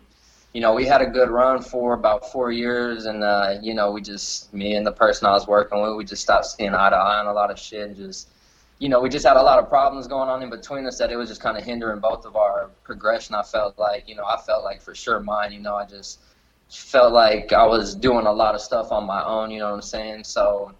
you 0.57 0.63
know 0.63 0.73
we 0.73 0.87
had 0.87 1.03
a 1.03 1.07
good 1.07 1.31
run 1.31 1.61
for 1.61 1.93
about 1.93 2.33
four 2.33 2.51
years, 2.51 3.05
and 3.05 3.23
uh, 3.23 3.59
you 3.61 3.75
know 3.75 3.93
we 3.93 4.01
just 4.01 4.53
me 4.55 4.75
and 4.75 4.87
the 4.87 4.97
person 5.05 5.27
I 5.27 5.33
was 5.33 5.47
working 5.47 5.83
with, 5.83 5.95
we 5.97 6.05
just 6.05 6.23
stopped 6.23 6.47
seeing 6.47 6.75
eye 6.75 6.91
to 6.91 6.97
eye 6.97 7.19
on 7.19 7.27
a 7.27 7.33
lot 7.35 7.51
of 7.51 7.59
shit, 7.59 7.89
and 7.89 7.97
just 7.97 8.31
you 8.79 8.89
know, 8.89 9.01
we 9.01 9.09
just 9.09 9.27
had 9.27 9.37
a 9.37 9.43
lot 9.43 9.59
of 9.59 9.69
problems 9.69 10.07
going 10.07 10.29
on 10.29 10.43
in 10.43 10.51
between 10.51 10.87
us 10.87 10.99
that 10.99 11.11
it 11.11 11.17
was 11.17 11.29
just 11.29 11.41
kind 11.41 11.57
of 11.57 11.65
hindering 11.65 12.01
both 12.01 12.27
of 12.27 12.37
our 12.37 12.71
progression. 12.85 13.35
I 13.35 13.43
felt 13.43 13.79
like, 13.79 14.09
you 14.09 14.15
know, 14.15 14.25
I 14.25 14.37
felt 14.37 14.65
like 14.65 14.83
for 14.83 14.95
sure 14.95 15.21
mine, 15.21 15.53
you 15.53 15.61
know, 15.61 15.75
I 15.75 15.87
just 15.87 16.21
felt 16.69 17.13
like 17.13 17.53
I 17.53 17.65
was 17.67 17.95
doing 17.95 18.27
a 18.27 18.33
lot 18.33 18.55
of 18.55 18.61
stuff 18.61 18.93
on 18.93 19.07
my 19.07 19.25
own, 19.25 19.51
you 19.51 19.61
know 19.61 19.69
what 19.69 19.77
I'm 19.77 19.83
saying? 19.83 20.25
So 20.25 20.73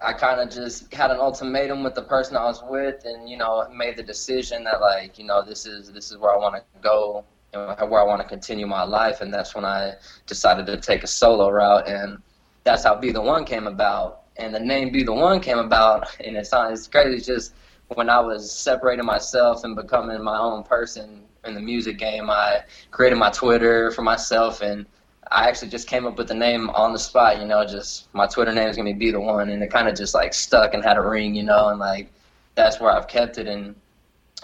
I 0.00 0.14
kind 0.14 0.40
of 0.40 0.50
just 0.50 0.92
had 0.92 1.10
an 1.10 1.18
ultimatum 1.18 1.82
with 1.82 1.94
the 1.94 2.02
person 2.02 2.36
I 2.36 2.44
was 2.44 2.62
with 2.66 3.04
and, 3.04 3.28
you 3.28 3.36
know, 3.36 3.68
made 3.74 3.96
the 3.96 4.02
decision 4.02 4.64
that 4.64 4.80
like, 4.80 5.18
you 5.18 5.24
know, 5.24 5.42
this 5.42 5.66
is 5.66 5.92
this 5.92 6.10
is 6.10 6.16
where 6.16 6.34
I 6.34 6.38
want 6.38 6.54
to 6.54 6.62
go 6.80 7.24
where 7.52 8.00
I 8.00 8.04
want 8.04 8.20
to 8.20 8.28
continue 8.28 8.66
my 8.66 8.82
life 8.82 9.20
and 9.20 9.32
that's 9.32 9.54
when 9.54 9.64
I 9.64 9.94
decided 10.26 10.66
to 10.66 10.76
take 10.76 11.02
a 11.02 11.06
solo 11.06 11.50
route 11.50 11.88
and 11.88 12.18
that's 12.64 12.84
how 12.84 12.94
Be 12.94 13.10
the 13.10 13.22
One 13.22 13.44
came 13.44 13.66
about 13.66 14.24
and 14.38 14.54
the 14.54 14.60
name 14.60 14.90
Be 14.90 15.02
the 15.02 15.12
One 15.12 15.40
came 15.40 15.58
about, 15.58 16.08
and 16.24 16.36
it's 16.36 16.50
it's 16.54 16.86
crazy. 16.86 17.16
It's 17.16 17.26
just 17.26 17.54
when 17.88 18.08
I 18.08 18.20
was 18.20 18.50
separating 18.50 19.04
myself 19.04 19.64
and 19.64 19.74
becoming 19.74 20.22
my 20.22 20.38
own 20.38 20.62
person 20.62 21.22
in 21.44 21.54
the 21.54 21.60
music 21.60 21.98
game, 21.98 22.30
I 22.30 22.62
created 22.90 23.16
my 23.16 23.30
Twitter 23.30 23.90
for 23.90 24.02
myself, 24.02 24.60
and 24.60 24.86
I 25.30 25.48
actually 25.48 25.68
just 25.68 25.88
came 25.88 26.06
up 26.06 26.16
with 26.16 26.28
the 26.28 26.34
name 26.34 26.70
on 26.70 26.92
the 26.92 26.98
spot. 26.98 27.38
You 27.38 27.46
know, 27.46 27.64
just 27.64 28.12
my 28.14 28.26
Twitter 28.26 28.52
name 28.52 28.68
is 28.68 28.76
gonna 28.76 28.92
be 28.92 28.98
Be 29.06 29.10
the 29.10 29.20
One, 29.20 29.50
and 29.50 29.62
it 29.62 29.70
kind 29.70 29.88
of 29.88 29.96
just 29.96 30.14
like 30.14 30.32
stuck 30.34 30.74
and 30.74 30.82
had 30.84 30.96
a 30.96 31.02
ring. 31.02 31.34
You 31.34 31.44
know, 31.44 31.68
and 31.68 31.78
like 31.78 32.10
that's 32.54 32.80
where 32.80 32.92
I've 32.92 33.08
kept 33.08 33.38
it, 33.38 33.46
and 33.46 33.74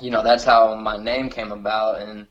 you 0.01 0.11
know 0.11 0.23
that's 0.23 0.45
how 0.45 0.75
my 0.75 0.97
name 0.97 1.29
came 1.31 1.53
about, 1.53 2.03
and 2.03 2.27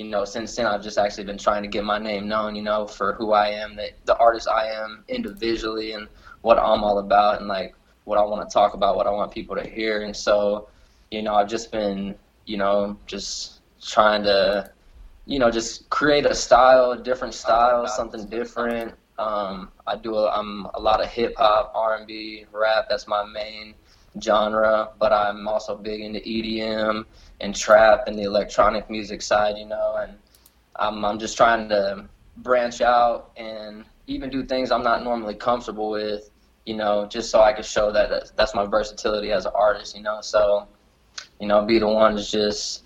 you 0.00 0.08
know, 0.08 0.24
since 0.24 0.56
then 0.56 0.64
I've 0.64 0.82
just 0.82 0.96
actually 0.96 1.24
been 1.24 1.36
trying 1.36 1.62
to 1.62 1.68
get 1.68 1.84
my 1.84 1.98
name 1.98 2.26
known, 2.26 2.56
you 2.56 2.62
know, 2.62 2.86
for 2.86 3.12
who 3.12 3.32
I 3.32 3.48
am, 3.48 3.76
the, 3.76 3.90
the 4.06 4.16
artist 4.16 4.48
I 4.48 4.70
am 4.70 5.04
individually, 5.08 5.92
and 5.92 6.08
what 6.40 6.58
I'm 6.58 6.82
all 6.82 7.00
about 7.00 7.38
and 7.38 7.48
like 7.48 7.74
what 8.04 8.18
I 8.18 8.22
want 8.22 8.48
to 8.48 8.50
talk 8.50 8.72
about, 8.72 8.96
what 8.96 9.06
I 9.06 9.10
want 9.10 9.30
people 9.30 9.56
to 9.56 9.68
hear. 9.68 10.00
And 10.02 10.16
so, 10.16 10.68
you 11.10 11.20
know, 11.20 11.34
I've 11.34 11.50
just 11.50 11.70
been, 11.70 12.14
you 12.46 12.56
know, 12.56 12.96
just 13.06 13.60
trying 13.82 14.22
to, 14.22 14.70
you 15.26 15.38
know, 15.38 15.50
just 15.50 15.90
create 15.90 16.24
a 16.24 16.34
style, 16.34 16.92
a 16.92 16.98
different 16.98 17.34
style, 17.34 17.86
something 17.86 18.26
different. 18.26 18.94
Um, 19.18 19.70
I 19.86 19.96
do 19.96 20.14
a, 20.14 20.30
I'm 20.30 20.66
a 20.72 20.80
lot 20.80 21.02
of 21.02 21.10
hip 21.10 21.34
hop, 21.36 21.72
R&B, 21.74 22.46
rap. 22.52 22.86
That's 22.88 23.06
my 23.06 23.22
main 23.22 23.74
genre, 24.18 24.92
but 24.98 25.12
I'm 25.12 25.46
also 25.46 25.76
big 25.76 26.00
into 26.00 26.20
EDM 26.20 27.04
and 27.40 27.54
trap 27.54 28.04
and 28.06 28.18
the 28.18 28.22
electronic 28.22 28.90
music 28.90 29.22
side, 29.22 29.56
you 29.56 29.66
know, 29.66 29.96
and 30.00 30.12
I'm, 30.76 31.04
I'm 31.04 31.18
just 31.18 31.36
trying 31.36 31.68
to 31.70 32.04
branch 32.38 32.80
out 32.80 33.30
and 33.36 33.84
even 34.06 34.30
do 34.30 34.44
things 34.44 34.70
I'm 34.70 34.82
not 34.82 35.04
normally 35.04 35.34
comfortable 35.34 35.90
with, 35.90 36.30
you 36.66 36.76
know, 36.76 37.06
just 37.06 37.30
so 37.30 37.40
I 37.40 37.52
can 37.52 37.64
show 37.64 37.92
that 37.92 38.32
that's 38.36 38.54
my 38.54 38.66
versatility 38.66 39.32
as 39.32 39.46
an 39.46 39.52
artist, 39.54 39.96
you 39.96 40.02
know. 40.02 40.20
So, 40.20 40.66
you 41.40 41.46
know, 41.46 41.64
be 41.64 41.78
the 41.78 41.88
one 41.88 42.16
is 42.16 42.30
just 42.30 42.84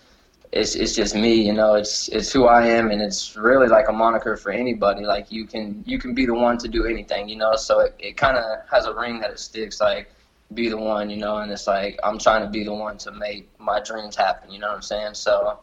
it's 0.53 0.77
it's 0.77 0.95
just 0.95 1.17
me, 1.17 1.35
you 1.35 1.53
know. 1.53 1.75
It's 1.75 2.09
it's 2.09 2.33
who 2.33 2.47
I 2.47 2.67
am, 2.67 2.93
and 2.93 3.03
it's 3.03 3.37
really 3.37 3.67
like 3.67 3.89
a 3.89 3.93
moniker 3.93 4.37
for 4.37 4.53
anybody. 4.53 5.05
Like 5.05 5.33
you 5.33 5.47
can 5.47 5.83
you 5.85 5.99
can 5.99 6.15
be 6.15 6.27
the 6.27 6.35
one 6.35 6.59
to 6.59 6.69
do 6.69 6.87
anything, 6.87 7.29
you 7.29 7.37
know. 7.37 7.57
So 7.57 7.81
it, 7.81 7.95
it 7.99 8.17
kind 8.17 8.37
of 8.37 8.45
has 8.71 8.87
a 8.87 8.95
ring 8.95 9.19
that 9.21 9.31
it 9.31 9.41
sticks. 9.41 9.81
Like 9.81 10.14
be 10.55 10.69
the 10.69 10.77
one, 10.77 11.11
you 11.11 11.17
know. 11.17 11.39
And 11.39 11.51
it's 11.51 11.67
like 11.67 11.99
I'm 12.03 12.19
trying 12.19 12.43
to 12.43 12.49
be 12.49 12.65
the 12.65 12.75
one 12.75 12.99
to 12.99 13.13
make 13.13 13.49
my 13.59 13.81
dreams 13.81 14.17
happen. 14.17 14.51
You 14.51 14.59
know 14.59 14.69
what 14.69 14.77
I'm 14.77 14.83
saying? 14.83 15.15
So 15.15 15.59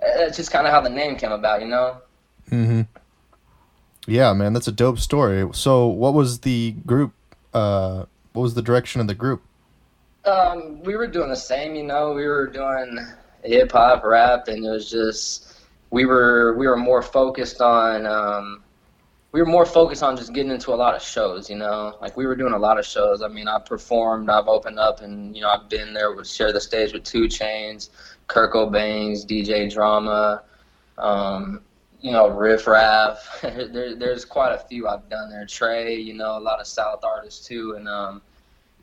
it's 0.00 0.36
just 0.36 0.50
kind 0.50 0.66
of 0.66 0.72
how 0.72 0.80
the 0.80 0.90
name 0.90 1.16
came 1.16 1.32
about, 1.32 1.60
you 1.60 1.68
know. 1.68 1.96
Mhm. 2.50 2.86
Yeah, 4.06 4.32
man, 4.32 4.52
that's 4.52 4.66
a 4.66 4.72
dope 4.72 4.98
story. 4.98 5.48
So, 5.52 5.86
what 5.86 6.12
was 6.12 6.40
the 6.40 6.72
group? 6.84 7.12
Uh, 7.54 8.04
what 8.32 8.42
was 8.42 8.54
the 8.54 8.62
direction 8.62 9.00
of 9.00 9.06
the 9.06 9.14
group? 9.14 9.42
Um, 10.24 10.82
we 10.82 10.96
were 10.96 11.06
doing 11.06 11.28
the 11.28 11.36
same, 11.36 11.74
you 11.74 11.84
know. 11.84 12.12
We 12.12 12.26
were 12.26 12.48
doing 12.48 12.98
hip 13.44 13.72
hop, 13.72 14.04
rap, 14.04 14.48
and 14.48 14.64
it 14.64 14.70
was 14.70 14.90
just 14.90 15.60
we 15.90 16.04
were 16.04 16.54
we 16.56 16.66
were 16.66 16.76
more 16.76 17.02
focused 17.02 17.60
on 17.60 18.06
um, 18.06 18.64
we 19.32 19.40
were 19.40 19.46
more 19.46 19.64
focused 19.64 20.02
on 20.02 20.16
just 20.16 20.32
getting 20.34 20.52
into 20.52 20.72
a 20.72 20.76
lot 20.76 20.94
of 20.94 21.02
shows, 21.02 21.48
you 21.48 21.56
know. 21.56 21.96
Like 22.00 22.16
we 22.16 22.26
were 22.26 22.36
doing 22.36 22.52
a 22.52 22.58
lot 22.58 22.78
of 22.78 22.84
shows. 22.84 23.22
I 23.22 23.28
mean, 23.28 23.48
I 23.48 23.58
performed, 23.58 24.28
I've 24.28 24.46
opened 24.46 24.78
up, 24.78 25.00
and 25.00 25.34
you 25.34 25.42
know, 25.42 25.48
I've 25.48 25.68
been 25.68 25.94
there 25.94 26.14
with 26.14 26.28
share 26.28 26.52
the 26.52 26.60
stage 26.60 26.92
with 26.92 27.04
2 27.04 27.24
Chainz, 27.24 27.88
Kirko 28.28 28.70
Bangz, 28.70 29.24
DJ 29.24 29.72
Drama. 29.72 30.42
Um, 30.98 31.62
you 32.02 32.10
know, 32.10 32.28
Riff 32.28 32.66
Raff. 32.66 33.38
there, 33.42 33.94
there's 33.94 34.24
quite 34.24 34.52
a 34.52 34.58
few 34.58 34.88
I've 34.88 35.08
done 35.08 35.30
there. 35.30 35.46
Trey, 35.46 35.96
you 35.96 36.14
know, 36.14 36.36
a 36.36 36.40
lot 36.40 36.60
of 36.60 36.66
South 36.66 37.04
artists 37.04 37.46
too. 37.46 37.74
And 37.76 37.88
um, 37.88 38.20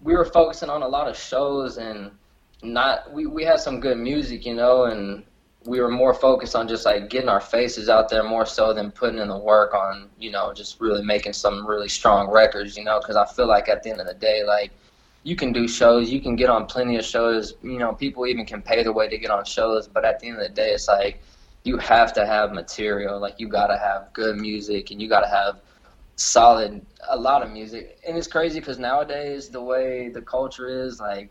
we 0.02 0.16
were 0.16 0.26
focusing 0.26 0.70
on 0.70 0.82
a 0.82 0.88
lot 0.88 1.08
of 1.08 1.18
shows 1.18 1.78
and 1.78 2.12
not, 2.64 3.12
we, 3.12 3.26
we 3.26 3.44
had 3.44 3.60
some 3.60 3.80
good 3.82 3.98
music, 3.98 4.46
you 4.46 4.56
know, 4.56 4.86
and 4.86 5.24
we 5.70 5.80
were 5.80 5.90
more 5.90 6.14
focused 6.14 6.56
on 6.56 6.68
just 6.68 6.86
like 6.86 7.10
getting 7.10 7.30
our 7.30 7.40
faces 7.40 7.90
out 7.90 8.10
there 8.10 8.24
more 8.24 8.46
so 8.46 8.74
than 8.74 8.92
putting 8.92 9.20
in 9.20 9.28
the 9.28 9.38
work 9.38 9.74
on, 9.74 10.10
you 10.20 10.32
know, 10.32 10.52
just 10.52 10.82
really 10.82 11.04
making 11.04 11.34
some 11.34 11.66
really 11.66 11.88
strong 11.88 12.30
records, 12.30 12.76
you 12.76 12.84
know, 12.84 13.00
because 13.00 13.16
I 13.16 13.26
feel 13.26 13.48
like 13.48 13.70
at 13.70 13.84
the 13.84 13.92
end 13.92 14.02
of 14.02 14.08
the 14.08 14.16
day, 14.16 14.44
like, 14.44 14.72
you 15.24 15.36
can 15.36 15.54
do 15.54 15.68
shows, 15.68 16.10
you 16.10 16.22
can 16.22 16.36
get 16.36 16.50
on 16.50 16.66
plenty 16.66 16.98
of 16.98 17.06
shows, 17.06 17.54
you 17.62 17.78
know, 17.78 17.94
people 17.94 18.26
even 18.26 18.46
can 18.46 18.62
pay 18.62 18.82
their 18.82 18.94
way 18.94 19.08
to 19.08 19.18
get 19.18 19.30
on 19.30 19.46
shows, 19.46 19.88
but 19.88 20.04
at 20.04 20.20
the 20.20 20.28
end 20.28 20.38
of 20.38 20.48
the 20.48 20.54
day, 20.54 20.72
it's 20.72 20.88
like, 20.88 21.22
you 21.64 21.78
have 21.78 22.14
to 22.14 22.26
have 22.26 22.52
material. 22.52 23.20
Like 23.20 23.36
you 23.38 23.48
gotta 23.48 23.78
have 23.78 24.12
good 24.14 24.38
music, 24.38 24.92
and 24.92 25.02
you 25.02 25.08
gotta 25.08 25.28
have 25.28 25.62
solid 26.16 26.86
a 27.10 27.18
lot 27.18 27.44
of 27.44 27.52
music. 27.52 28.00
And 28.08 28.18
it's 28.18 28.28
crazy 28.28 28.60
because 28.60 28.80
nowadays 28.80 29.50
the 29.50 29.62
way 29.62 30.10
the 30.10 30.22
culture 30.22 30.68
is, 30.68 31.00
like 31.00 31.30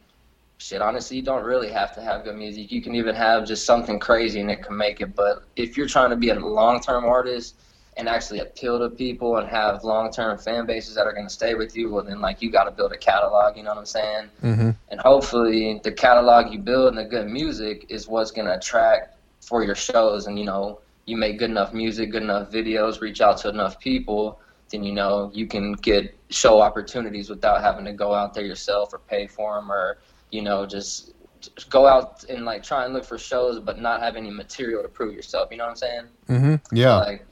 shit, 0.59 0.83
honestly, 0.83 1.17
you 1.17 1.23
don't 1.23 1.45
really 1.45 1.71
have 1.71 1.95
to 1.95 2.03
have 2.03 2.25
good 2.25 2.37
music. 2.37 2.71
You 2.71 2.83
can 2.83 2.95
even 2.95 3.15
have 3.15 3.47
just 3.47 3.65
something 3.65 3.99
crazy 3.99 4.41
and 4.41 4.51
it 4.51 4.63
can 4.63 4.77
make 4.77 5.01
it. 5.01 5.15
But 5.15 5.45
if 5.57 5.77
you're 5.77 5.89
trying 5.89 6.11
to 6.11 6.17
be 6.17 6.31
a 6.31 6.35
long 6.35 6.81
term 6.81 7.05
artist 7.05 7.55
and 7.97 8.09
actually 8.09 8.41
appeal 8.41 8.79
to 8.79 8.95
people 8.95 9.39
and 9.39 9.49
have 9.49 9.83
long 9.85 10.13
term 10.13 10.37
fan 10.39 10.67
bases 10.67 10.95
that 10.97 11.07
are 11.07 11.13
going 11.13 11.27
to 11.27 11.33
stay 11.33 11.55
with 11.55 11.77
you, 11.77 11.91
well, 11.91 12.05
then 12.05 12.21
like 12.21 12.43
you 12.43 12.51
got 12.51 12.65
to 12.65 12.71
build 12.71 12.93
a 12.93 12.99
catalog. 12.99 13.57
You 13.57 13.63
know 13.63 13.71
what 13.71 13.79
I'm 13.79 13.87
saying? 13.87 14.31
Mm-hmm. 14.43 14.71
And 14.91 15.01
hopefully, 15.01 15.81
the 15.83 15.93
catalog 15.93 16.53
you 16.53 16.59
build 16.59 16.89
and 16.89 16.99
the 16.99 17.05
good 17.05 17.29
music 17.29 17.87
is 17.89 18.09
what's 18.09 18.31
going 18.31 18.47
to 18.47 18.57
attract 18.57 19.15
for 19.41 19.65
your 19.65 19.75
shows 19.75 20.27
and 20.27 20.39
you 20.39 20.45
know 20.45 20.81
you 21.07 21.17
make 21.17 21.39
good 21.39 21.51
enough 21.51 21.73
music 21.73 22.11
good 22.11 22.23
enough 22.23 22.51
videos 22.51 23.01
reach 23.01 23.21
out 23.21 23.39
to 23.39 23.49
enough 23.49 23.79
people 23.81 24.41
then 24.69 24.83
you 24.83 24.93
know 24.93 25.31
you 25.33 25.47
can 25.47 25.73
get 25.73 26.15
show 26.29 26.61
opportunities 26.61 27.31
without 27.31 27.63
having 27.63 27.85
to 27.85 27.93
go 27.93 28.13
out 28.13 28.35
there 28.35 28.45
yourself 28.45 28.93
or 28.93 28.99
pay 28.99 29.27
for 29.27 29.55
them 29.55 29.73
or 29.73 29.97
you 30.31 30.43
know 30.43 30.67
just, 30.67 31.13
just 31.41 31.71
go 31.71 31.87
out 31.87 32.25
and 32.25 32.45
like 32.45 32.63
try 32.63 32.85
and 32.85 32.95
look 32.95 33.05
for 33.05 33.19
shows 33.19 33.61
but 33.61 33.81
not 33.81 34.01
have 34.01 34.17
any 34.17 34.31
material 34.31 34.83
to 34.83 34.89
prove 34.89 35.15
yourself 35.15 35.49
you 35.51 35.57
know 35.57 35.65
what 35.65 35.71
i'm 35.71 35.77
saying 35.77 36.05
mm-hmm. 36.29 36.77
yeah 36.77 36.97
like 36.97 37.25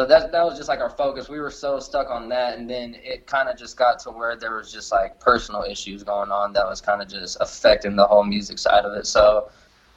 so 0.00 0.06
that 0.06 0.32
that 0.32 0.44
was 0.44 0.56
just 0.56 0.70
like 0.70 0.80
our 0.80 0.88
focus. 0.88 1.28
We 1.28 1.40
were 1.40 1.50
so 1.50 1.78
stuck 1.78 2.08
on 2.08 2.30
that, 2.30 2.56
and 2.56 2.70
then 2.70 2.96
it 3.02 3.26
kind 3.26 3.50
of 3.50 3.58
just 3.58 3.76
got 3.76 3.98
to 4.00 4.10
where 4.10 4.34
there 4.34 4.56
was 4.56 4.72
just 4.72 4.90
like 4.90 5.20
personal 5.20 5.62
issues 5.62 6.02
going 6.02 6.30
on 6.30 6.54
that 6.54 6.64
was 6.64 6.80
kind 6.80 7.02
of 7.02 7.08
just 7.08 7.36
affecting 7.38 7.96
the 7.96 8.06
whole 8.06 8.24
music 8.24 8.58
side 8.58 8.86
of 8.86 8.94
it. 8.94 9.06
So 9.06 9.50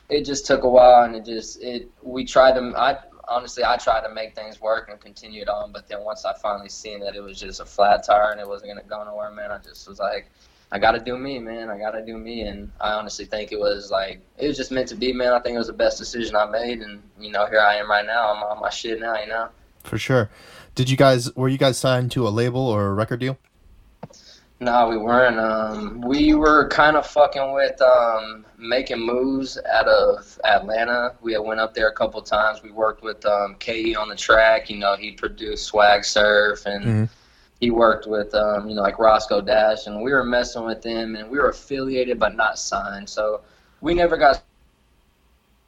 it 0.10 0.26
just 0.26 0.46
took 0.46 0.64
a 0.64 0.70
while, 0.70 1.04
and 1.04 1.16
it 1.16 1.24
just 1.24 1.62
it 1.64 1.90
we 2.02 2.26
tried 2.26 2.56
to. 2.56 2.74
I 2.76 2.98
honestly 3.30 3.64
I 3.64 3.78
tried 3.78 4.02
to 4.02 4.14
make 4.14 4.36
things 4.36 4.60
work 4.60 4.90
and 4.90 5.00
continued 5.00 5.48
on, 5.48 5.72
but 5.72 5.88
then 5.88 6.04
once 6.04 6.26
I 6.26 6.34
finally 6.42 6.68
seen 6.68 7.00
that 7.00 7.16
it 7.16 7.22
was 7.22 7.40
just 7.40 7.62
a 7.62 7.66
flat 7.66 8.04
tire 8.06 8.32
and 8.32 8.42
it 8.42 8.48
wasn't 8.48 8.72
gonna 8.72 8.84
go 8.84 9.06
nowhere, 9.06 9.32
man, 9.32 9.52
I 9.52 9.60
just 9.60 9.88
was 9.88 10.00
like. 10.00 10.30
I 10.74 10.80
gotta 10.80 11.00
do 11.00 11.18
me, 11.18 11.39
man. 11.39 11.70
I 11.70 11.77
gotta 11.77 12.06
do 12.06 12.18
me, 12.18 12.42
and 12.42 12.70
I 12.82 12.92
honestly 12.92 13.25
think 13.25 13.53
it 13.53 13.60
was 13.60 13.92
like 13.92 14.20
it 14.38 14.48
was 14.48 14.58
just 14.58 14.72
meant 14.72 14.89
to 14.89 14.96
be, 14.96 15.13
man. 15.13 15.32
I 15.32 15.39
think 15.39 15.56
it 15.56 15.60
was 15.60 15.68
the 15.68 15.74
best 15.74 15.98
decision 15.98 16.36
I 16.36 16.46
made, 16.50 16.82
and 16.82 17.01
you 17.18 17.32
know, 17.32 17.46
here 17.46 17.62
I 17.62 17.75
am 17.75 17.89
right 17.89 18.06
now. 18.06 18.34
I'm 18.34 18.44
on 18.44 18.60
my 18.60 18.70
shit 18.70 19.00
now, 19.00 19.15
you 19.18 19.27
know 19.27 19.50
for 19.84 19.98
sure. 19.98 20.30
Did 20.75 20.89
you 20.89 20.98
guys 20.98 21.34
were 21.36 21.50
you 21.50 21.58
guys 21.58 21.77
signed 21.77 22.12
to 22.13 22.27
a 22.27 22.30
label 22.30 22.62
or 22.62 22.88
a 22.88 22.94
record 22.94 23.20
deal? 23.20 23.38
No, 24.60 24.88
we 24.88 24.98
weren't. 24.98 25.39
Um, 25.39 26.01
we 26.01 26.34
were 26.36 26.70
kind 26.70 26.96
of 26.96 27.06
fucking 27.06 27.53
with 27.53 27.82
um, 27.82 28.46
making 28.58 29.00
moves 29.00 29.60
out 29.72 29.88
of 29.88 30.39
Atlanta. 30.46 31.15
We 31.22 31.38
went 31.38 31.60
up 31.60 31.74
there 31.74 31.89
a 31.89 31.94
couple 31.94 32.22
times. 32.22 32.63
We 32.63 32.72
worked 32.72 33.03
with 33.03 33.25
um, 33.25 33.56
KE 33.60 33.96
on 33.96 34.08
the 34.08 34.15
track. 34.15 34.70
You 34.70 34.77
know, 34.77 34.96
he 34.96 35.12
produced 35.12 35.65
Swag 35.65 36.06
Surf, 36.06 36.65
and 36.65 36.86
mm-hmm. 36.86 37.03
He 37.63 37.72
worked 37.72 38.08
with 38.08 38.36
um, 38.36 38.67
you 38.67 38.75
know 38.75 38.82
like 38.82 39.00
Roscoe 39.00 39.39
Dash, 39.39 39.88
and 39.88 40.03
we 40.03 40.12
were 40.12 40.25
messing 40.25 40.65
with 40.65 40.82
them, 40.82 41.15
and 41.15 41.32
we 41.32 41.38
were 41.38 41.48
affiliated 41.48 42.20
but 42.20 42.36
not 42.36 42.60
signed. 42.60 43.08
So 43.08 43.39
we 43.79 43.93
never 43.93 44.17
got 44.17 44.43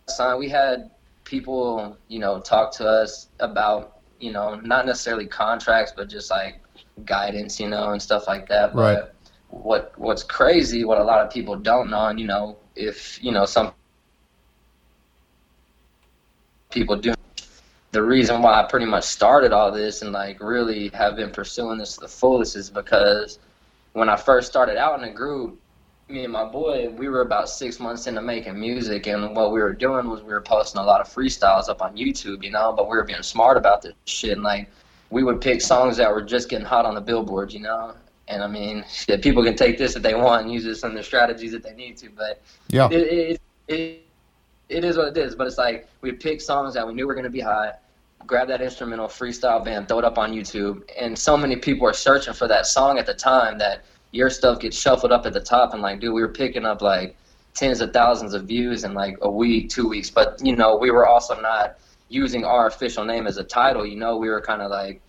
signed. 0.09 0.37
We 0.37 0.49
had 0.49 0.91
people, 1.23 1.97
you 2.09 2.19
know, 2.19 2.41
talk 2.41 2.73
to 2.73 2.85
us 2.85 3.29
about 3.39 4.01
you 4.19 4.33
know, 4.33 4.55
not 4.55 4.85
necessarily 4.85 5.25
contracts, 5.25 5.93
but 5.95 6.09
just 6.09 6.29
like 6.29 6.59
guidance, 7.05 7.61
you 7.61 7.69
know, 7.69 7.91
and 7.91 8.01
stuff 8.01 8.27
like 8.27 8.47
that. 8.49 8.73
But 8.73 8.81
right. 8.81 9.09
what 9.49 9.93
what's 9.97 10.23
crazy, 10.23 10.83
what 10.83 10.99
a 10.99 11.03
lot 11.03 11.25
of 11.25 11.31
people 11.31 11.55
don't 11.55 11.89
know, 11.89 12.07
and 12.07 12.19
you 12.19 12.27
know, 12.27 12.57
if 12.75 13.23
you 13.23 13.31
know 13.31 13.45
some 13.45 13.71
people 16.71 16.97
do 16.97 17.14
the 17.95 18.03
reason 18.03 18.41
why 18.41 18.59
I 18.59 18.63
pretty 18.63 18.85
much 18.85 19.05
started 19.05 19.53
all 19.53 19.71
this 19.71 20.01
and 20.01 20.11
like 20.11 20.41
really 20.41 20.89
have 20.89 21.15
been 21.15 21.31
pursuing 21.31 21.77
this 21.77 21.93
to 21.93 22.01
the 22.01 22.09
fullest 22.09 22.57
is 22.57 22.69
because 22.69 23.39
when 23.93 24.09
I 24.09 24.17
first 24.17 24.49
started 24.49 24.75
out 24.75 24.95
in 24.95 25.07
the 25.07 25.13
group, 25.13 25.57
me 26.09 26.25
and 26.25 26.33
my 26.33 26.43
boy, 26.43 26.89
we 26.89 27.07
were 27.07 27.21
about 27.21 27.47
six 27.47 27.79
months 27.79 28.05
into 28.05 28.21
making 28.21 28.59
music, 28.59 29.07
and 29.07 29.33
what 29.33 29.53
we 29.53 29.61
were 29.61 29.71
doing 29.71 30.09
was 30.09 30.21
we 30.21 30.33
were 30.33 30.41
posting 30.41 30.81
a 30.81 30.83
lot 30.83 30.99
of 30.99 31.07
freestyles 31.07 31.69
up 31.69 31.81
on 31.81 31.95
YouTube, 31.95 32.43
you 32.43 32.51
know. 32.51 32.73
But 32.75 32.89
we 32.89 32.97
were 32.97 33.05
being 33.05 33.23
smart 33.23 33.55
about 33.55 33.81
this 33.81 33.93
shit, 34.03 34.33
and 34.33 34.43
like 34.43 34.69
we 35.09 35.23
would 35.23 35.39
pick 35.39 35.61
songs 35.61 35.95
that 35.95 36.11
were 36.11 36.21
just 36.21 36.49
getting 36.49 36.65
hot 36.65 36.85
on 36.85 36.95
the 36.95 37.01
billboards, 37.01 37.53
you 37.53 37.61
know. 37.61 37.95
And 38.27 38.43
I 38.43 38.47
mean, 38.47 38.83
shit, 38.91 39.21
people 39.23 39.41
can 39.41 39.55
take 39.55 39.77
this 39.77 39.95
if 39.95 40.03
they 40.03 40.15
want 40.15 40.43
and 40.43 40.53
use 40.53 40.65
this 40.65 40.83
in 40.83 40.93
their 40.93 41.01
strategies 41.01 41.53
if 41.53 41.63
they 41.63 41.73
need 41.73 41.95
to, 41.97 42.09
but 42.09 42.43
yeah, 42.67 42.89
it 42.91 43.39
it, 43.39 43.41
it, 43.69 44.01
it 44.67 44.83
is 44.83 44.97
what 44.97 45.07
it 45.07 45.17
is. 45.17 45.33
But 45.33 45.47
it's 45.47 45.57
like 45.57 45.87
we 46.01 46.11
pick 46.11 46.41
songs 46.41 46.73
that 46.73 46.85
we 46.85 46.93
knew 46.93 47.07
were 47.07 47.15
gonna 47.15 47.29
be 47.29 47.39
hot, 47.39 47.79
grab 48.25 48.47
that 48.47 48.61
instrumental 48.61 49.07
freestyle 49.07 49.63
band, 49.63 49.87
throw 49.87 49.99
it 49.99 50.05
up 50.05 50.17
on 50.17 50.33
YouTube, 50.33 50.81
and 50.99 51.17
so 51.17 51.37
many 51.37 51.55
people 51.55 51.87
are 51.87 51.93
searching 51.93 52.33
for 52.33 52.47
that 52.47 52.65
song 52.65 52.97
at 52.97 53.05
the 53.05 53.13
time 53.13 53.57
that 53.59 53.85
your 54.15 54.29
stuff 54.29 54.59
gets 54.59 54.77
shuffled 54.77 55.11
up 55.11 55.25
at 55.25 55.33
the 55.33 55.39
top 55.39 55.73
and 55.73 55.81
like 55.81 55.99
dude 55.99 56.13
we 56.13 56.21
were 56.21 56.29
picking 56.29 56.65
up 56.65 56.81
like 56.81 57.17
tens 57.53 57.81
of 57.81 57.91
thousands 57.91 58.33
of 58.33 58.45
views 58.45 58.83
in 58.83 58.93
like 58.93 59.17
a 59.21 59.29
week 59.29 59.69
two 59.69 59.87
weeks. 59.87 60.09
But 60.09 60.39
you 60.43 60.55
know 60.55 60.77
we 60.77 60.89
were 60.89 61.05
also 61.05 61.39
not 61.39 61.77
using 62.09 62.45
our 62.45 62.67
official 62.67 63.03
name 63.03 63.27
as 63.27 63.37
a 63.37 63.43
title 63.43 63.85
you 63.85 63.97
know? 63.97 64.17
We 64.17 64.29
were 64.29 64.41
kind 64.41 64.61
of 64.61 64.71
like 64.71 65.01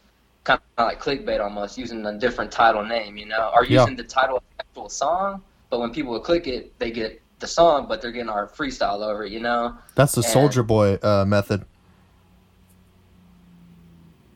kind 0.45 0.61
of 0.79 0.87
like 0.87 1.01
clickbait 1.01 1.41
almost 1.41 1.79
using 1.79 2.05
a 2.05 2.19
different 2.19 2.51
title 2.51 2.85
name 2.85 3.17
you 3.17 3.27
know? 3.27 3.51
Or 3.55 3.65
using 3.65 3.97
yeah. 3.97 4.03
the 4.03 4.05
title 4.05 4.39
of 4.39 4.43
the 4.57 4.65
actual 4.65 4.89
song 4.89 5.43
but 5.71 5.81
when 5.81 5.93
people 5.93 6.19
click 6.21 6.47
it 6.47 6.77
they 6.79 6.91
get 6.91 7.23
the 7.39 7.47
song 7.47 7.87
but 7.87 8.01
they're 8.01 8.13
getting 8.13 8.31
our 8.31 8.49
freestyle 8.49 9.07
over 9.07 9.25
it 9.25 9.33
you 9.33 9.41
know? 9.41 9.77
That's 9.95 10.15
the 10.15 10.23
Soulja 10.23 10.67
Boy 10.67 10.99
uh, 11.03 11.25
method 11.27 11.65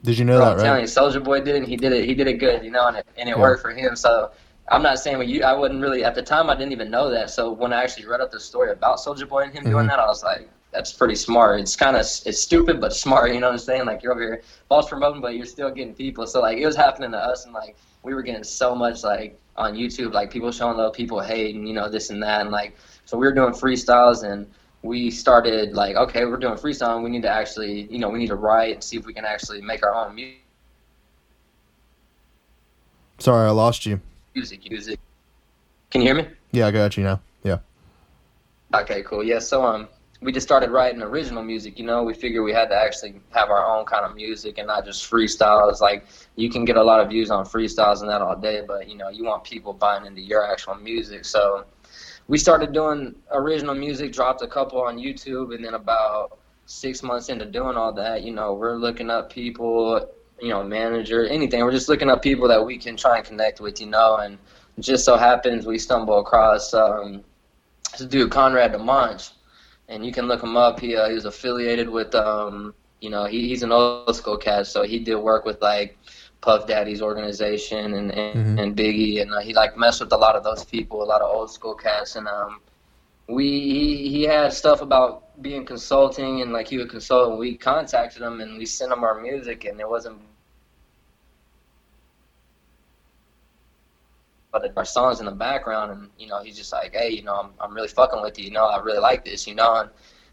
did 0.02 0.18
you 0.18 0.24
know 0.24 0.38
Bro, 0.38 0.44
that, 0.44 0.50
I'm 0.52 0.56
right? 0.58 0.64
telling 0.64 0.80
you, 0.80 0.86
Soulja 0.86 1.22
Boy 1.22 1.40
did 1.40 1.62
it. 1.62 1.68
He 1.68 1.76
did 1.76 1.92
it. 1.92 2.04
He 2.04 2.14
did 2.14 2.26
it 2.26 2.34
good, 2.34 2.64
you 2.64 2.70
know, 2.70 2.88
and 2.88 2.96
it, 2.96 3.06
and 3.18 3.28
it 3.28 3.36
yeah. 3.36 3.40
worked 3.40 3.62
for 3.62 3.70
him. 3.70 3.96
So 3.96 4.30
I'm 4.70 4.82
not 4.82 4.98
saying 4.98 5.28
you. 5.28 5.42
I 5.42 5.52
wouldn't 5.52 5.80
really 5.82 6.04
at 6.04 6.14
the 6.14 6.22
time. 6.22 6.48
I 6.48 6.54
didn't 6.54 6.72
even 6.72 6.90
know 6.90 7.10
that. 7.10 7.30
So 7.30 7.50
when 7.50 7.72
I 7.72 7.82
actually 7.82 8.06
read 8.06 8.20
up 8.20 8.30
the 8.30 8.40
story 8.40 8.70
about 8.70 8.98
Soulja 8.98 9.28
Boy 9.28 9.42
and 9.42 9.52
him 9.52 9.64
mm-hmm. 9.64 9.72
doing 9.72 9.86
that, 9.88 9.98
I 9.98 10.06
was 10.06 10.22
like, 10.22 10.48
that's 10.72 10.92
pretty 10.92 11.16
smart. 11.16 11.60
It's 11.60 11.76
kind 11.76 11.96
of 11.96 12.02
it's 12.02 12.40
stupid 12.40 12.80
but 12.80 12.94
smart. 12.94 13.34
You 13.34 13.40
know 13.40 13.48
what 13.48 13.54
I'm 13.54 13.58
saying? 13.58 13.86
Like 13.86 14.02
you're 14.02 14.12
over 14.12 14.22
here 14.22 14.42
false 14.68 14.88
promoting, 14.88 15.20
but 15.20 15.34
you're 15.34 15.46
still 15.46 15.70
getting 15.70 15.94
people. 15.94 16.26
So 16.26 16.40
like 16.40 16.58
it 16.58 16.66
was 16.66 16.76
happening 16.76 17.10
to 17.12 17.18
us, 17.18 17.44
and 17.44 17.52
like 17.52 17.76
we 18.02 18.14
were 18.14 18.22
getting 18.22 18.44
so 18.44 18.74
much 18.74 19.02
like 19.02 19.38
on 19.56 19.74
YouTube, 19.74 20.12
like 20.12 20.30
people 20.30 20.52
showing 20.52 20.76
love, 20.76 20.94
people 20.94 21.20
hating, 21.20 21.66
you 21.66 21.74
know, 21.74 21.88
this 21.88 22.10
and 22.10 22.22
that, 22.22 22.40
and 22.42 22.50
like 22.50 22.76
so 23.04 23.18
we 23.18 23.26
were 23.26 23.34
doing 23.34 23.52
freestyles 23.52 24.22
and 24.22 24.46
we 24.82 25.10
started 25.10 25.74
like 25.74 25.96
okay, 25.96 26.24
we're 26.24 26.36
doing 26.36 26.54
freestyle. 26.54 27.02
We 27.02 27.10
need 27.10 27.22
to 27.22 27.30
actually, 27.30 27.82
you 27.90 27.98
know, 27.98 28.08
we 28.08 28.18
need 28.18 28.28
to 28.28 28.36
write 28.36 28.74
and 28.74 28.84
see 28.84 28.96
if 28.96 29.06
we 29.06 29.12
can 29.12 29.24
actually 29.24 29.60
make 29.60 29.82
our 29.84 29.94
own 29.94 30.14
music. 30.14 30.38
Sorry, 33.18 33.46
I 33.46 33.50
lost 33.50 33.84
you 33.84 34.00
music, 34.34 34.70
music. 34.70 34.98
Can 35.90 36.00
you 36.00 36.06
hear 36.06 36.14
me? 36.14 36.28
Yeah, 36.52 36.66
I 36.66 36.70
got 36.70 36.96
you 36.96 37.04
now. 37.04 37.20
Yeah. 37.42 37.58
Okay, 38.74 39.02
cool. 39.02 39.24
Yeah, 39.24 39.40
so 39.40 39.64
um, 39.64 39.88
we 40.20 40.32
just 40.32 40.46
started 40.46 40.70
writing 40.70 41.02
original 41.02 41.42
music. 41.42 41.78
You 41.78 41.84
know, 41.84 42.02
we 42.02 42.14
figured 42.14 42.44
we 42.44 42.52
had 42.52 42.68
to 42.68 42.76
actually 42.76 43.20
have 43.30 43.50
our 43.50 43.64
own 43.66 43.84
kind 43.86 44.04
of 44.04 44.14
music 44.14 44.58
and 44.58 44.66
not 44.66 44.84
just 44.84 45.10
freestyles. 45.10 45.80
Like 45.80 46.06
you 46.36 46.48
can 46.48 46.64
get 46.64 46.76
a 46.76 46.82
lot 46.82 47.00
of 47.00 47.08
views 47.08 47.30
on 47.30 47.44
freestyles 47.44 48.00
and 48.00 48.10
that 48.10 48.22
all 48.22 48.36
day, 48.36 48.62
but 48.66 48.88
you 48.88 48.96
know, 48.96 49.08
you 49.08 49.24
want 49.24 49.44
people 49.44 49.72
buying 49.72 50.06
into 50.06 50.20
your 50.20 50.50
actual 50.50 50.76
music. 50.76 51.24
So 51.24 51.64
we 52.30 52.38
started 52.38 52.72
doing 52.72 53.14
original 53.32 53.74
music, 53.74 54.12
dropped 54.12 54.40
a 54.40 54.46
couple 54.46 54.80
on 54.80 54.96
YouTube, 54.96 55.54
and 55.54 55.64
then 55.64 55.74
about 55.74 56.38
six 56.66 57.02
months 57.02 57.28
into 57.28 57.44
doing 57.44 57.76
all 57.76 57.92
that, 57.92 58.22
you 58.22 58.32
know, 58.32 58.54
we're 58.54 58.76
looking 58.76 59.10
up 59.10 59.32
people 59.32 60.08
you 60.40 60.48
know, 60.48 60.62
manager, 60.62 61.26
anything. 61.26 61.62
We're 61.62 61.72
just 61.72 61.88
looking 61.88 62.08
up 62.08 62.22
people 62.22 62.48
that 62.48 62.64
we 62.64 62.78
can 62.78 62.96
try 62.96 63.18
and 63.18 63.26
connect 63.26 63.60
with, 63.60 63.80
you 63.80 63.88
know, 63.88 64.16
and 64.16 64.38
just 64.78 65.04
so 65.04 65.16
happens 65.16 65.66
we 65.66 65.78
stumble 65.78 66.18
across 66.20 66.72
um, 66.72 67.22
this 67.98 68.06
dude, 68.06 68.30
Conrad 68.30 68.72
DeMonch, 68.72 69.32
and 69.88 70.04
you 70.04 70.12
can 70.12 70.26
look 70.26 70.42
him 70.42 70.56
up. 70.56 70.80
He, 70.80 70.96
uh, 70.96 71.08
he 71.08 71.14
was 71.14 71.24
affiliated 71.24 71.88
with, 71.88 72.14
um, 72.14 72.74
you 73.00 73.10
know, 73.10 73.24
he, 73.24 73.48
he's 73.48 73.62
an 73.62 73.72
old 73.72 74.14
school 74.16 74.36
cat, 74.36 74.66
so 74.66 74.82
he 74.82 74.98
did 74.98 75.16
work 75.16 75.44
with 75.44 75.60
like 75.60 75.98
Puff 76.40 76.66
Daddy's 76.66 77.02
organization 77.02 77.94
and 77.94 78.10
and, 78.12 78.34
mm-hmm. 78.34 78.58
and 78.58 78.76
Biggie, 78.76 79.22
and 79.22 79.32
uh, 79.32 79.40
he 79.40 79.52
like 79.52 79.76
messed 79.76 80.00
with 80.00 80.12
a 80.12 80.16
lot 80.16 80.36
of 80.36 80.44
those 80.44 80.64
people, 80.64 81.02
a 81.02 81.04
lot 81.04 81.20
of 81.20 81.30
old 81.34 81.50
school 81.50 81.74
cats, 81.74 82.16
and 82.16 82.26
um, 82.26 82.60
we 83.30 83.44
he, 83.48 84.08
he 84.08 84.22
had 84.22 84.52
stuff 84.52 84.82
about 84.82 85.40
being 85.42 85.64
consulting 85.64 86.42
and 86.42 86.52
like 86.52 86.68
he 86.68 86.76
would 86.76 86.90
consult 86.90 87.30
and 87.30 87.38
we 87.38 87.56
contacted 87.56 88.22
him 88.22 88.40
and 88.40 88.58
we 88.58 88.66
sent 88.66 88.92
him 88.92 89.04
our 89.04 89.20
music 89.20 89.64
and 89.64 89.80
it 89.80 89.88
wasn't 89.88 90.18
but 94.52 94.70
our 94.76 94.84
songs 94.84 95.20
in 95.20 95.26
the 95.26 95.32
background 95.32 95.92
and 95.92 96.10
you 96.18 96.26
know 96.26 96.42
he's 96.42 96.56
just 96.56 96.72
like 96.72 96.94
hey 96.94 97.10
you 97.10 97.22
know 97.22 97.34
I'm, 97.34 97.50
I'm 97.60 97.74
really 97.74 97.88
fucking 97.88 98.20
with 98.20 98.38
you 98.38 98.46
you 98.46 98.50
know 98.50 98.66
I 98.66 98.80
really 98.82 98.98
like 98.98 99.24
this 99.24 99.46
you 99.46 99.54
know 99.54 99.76
and 99.76 99.90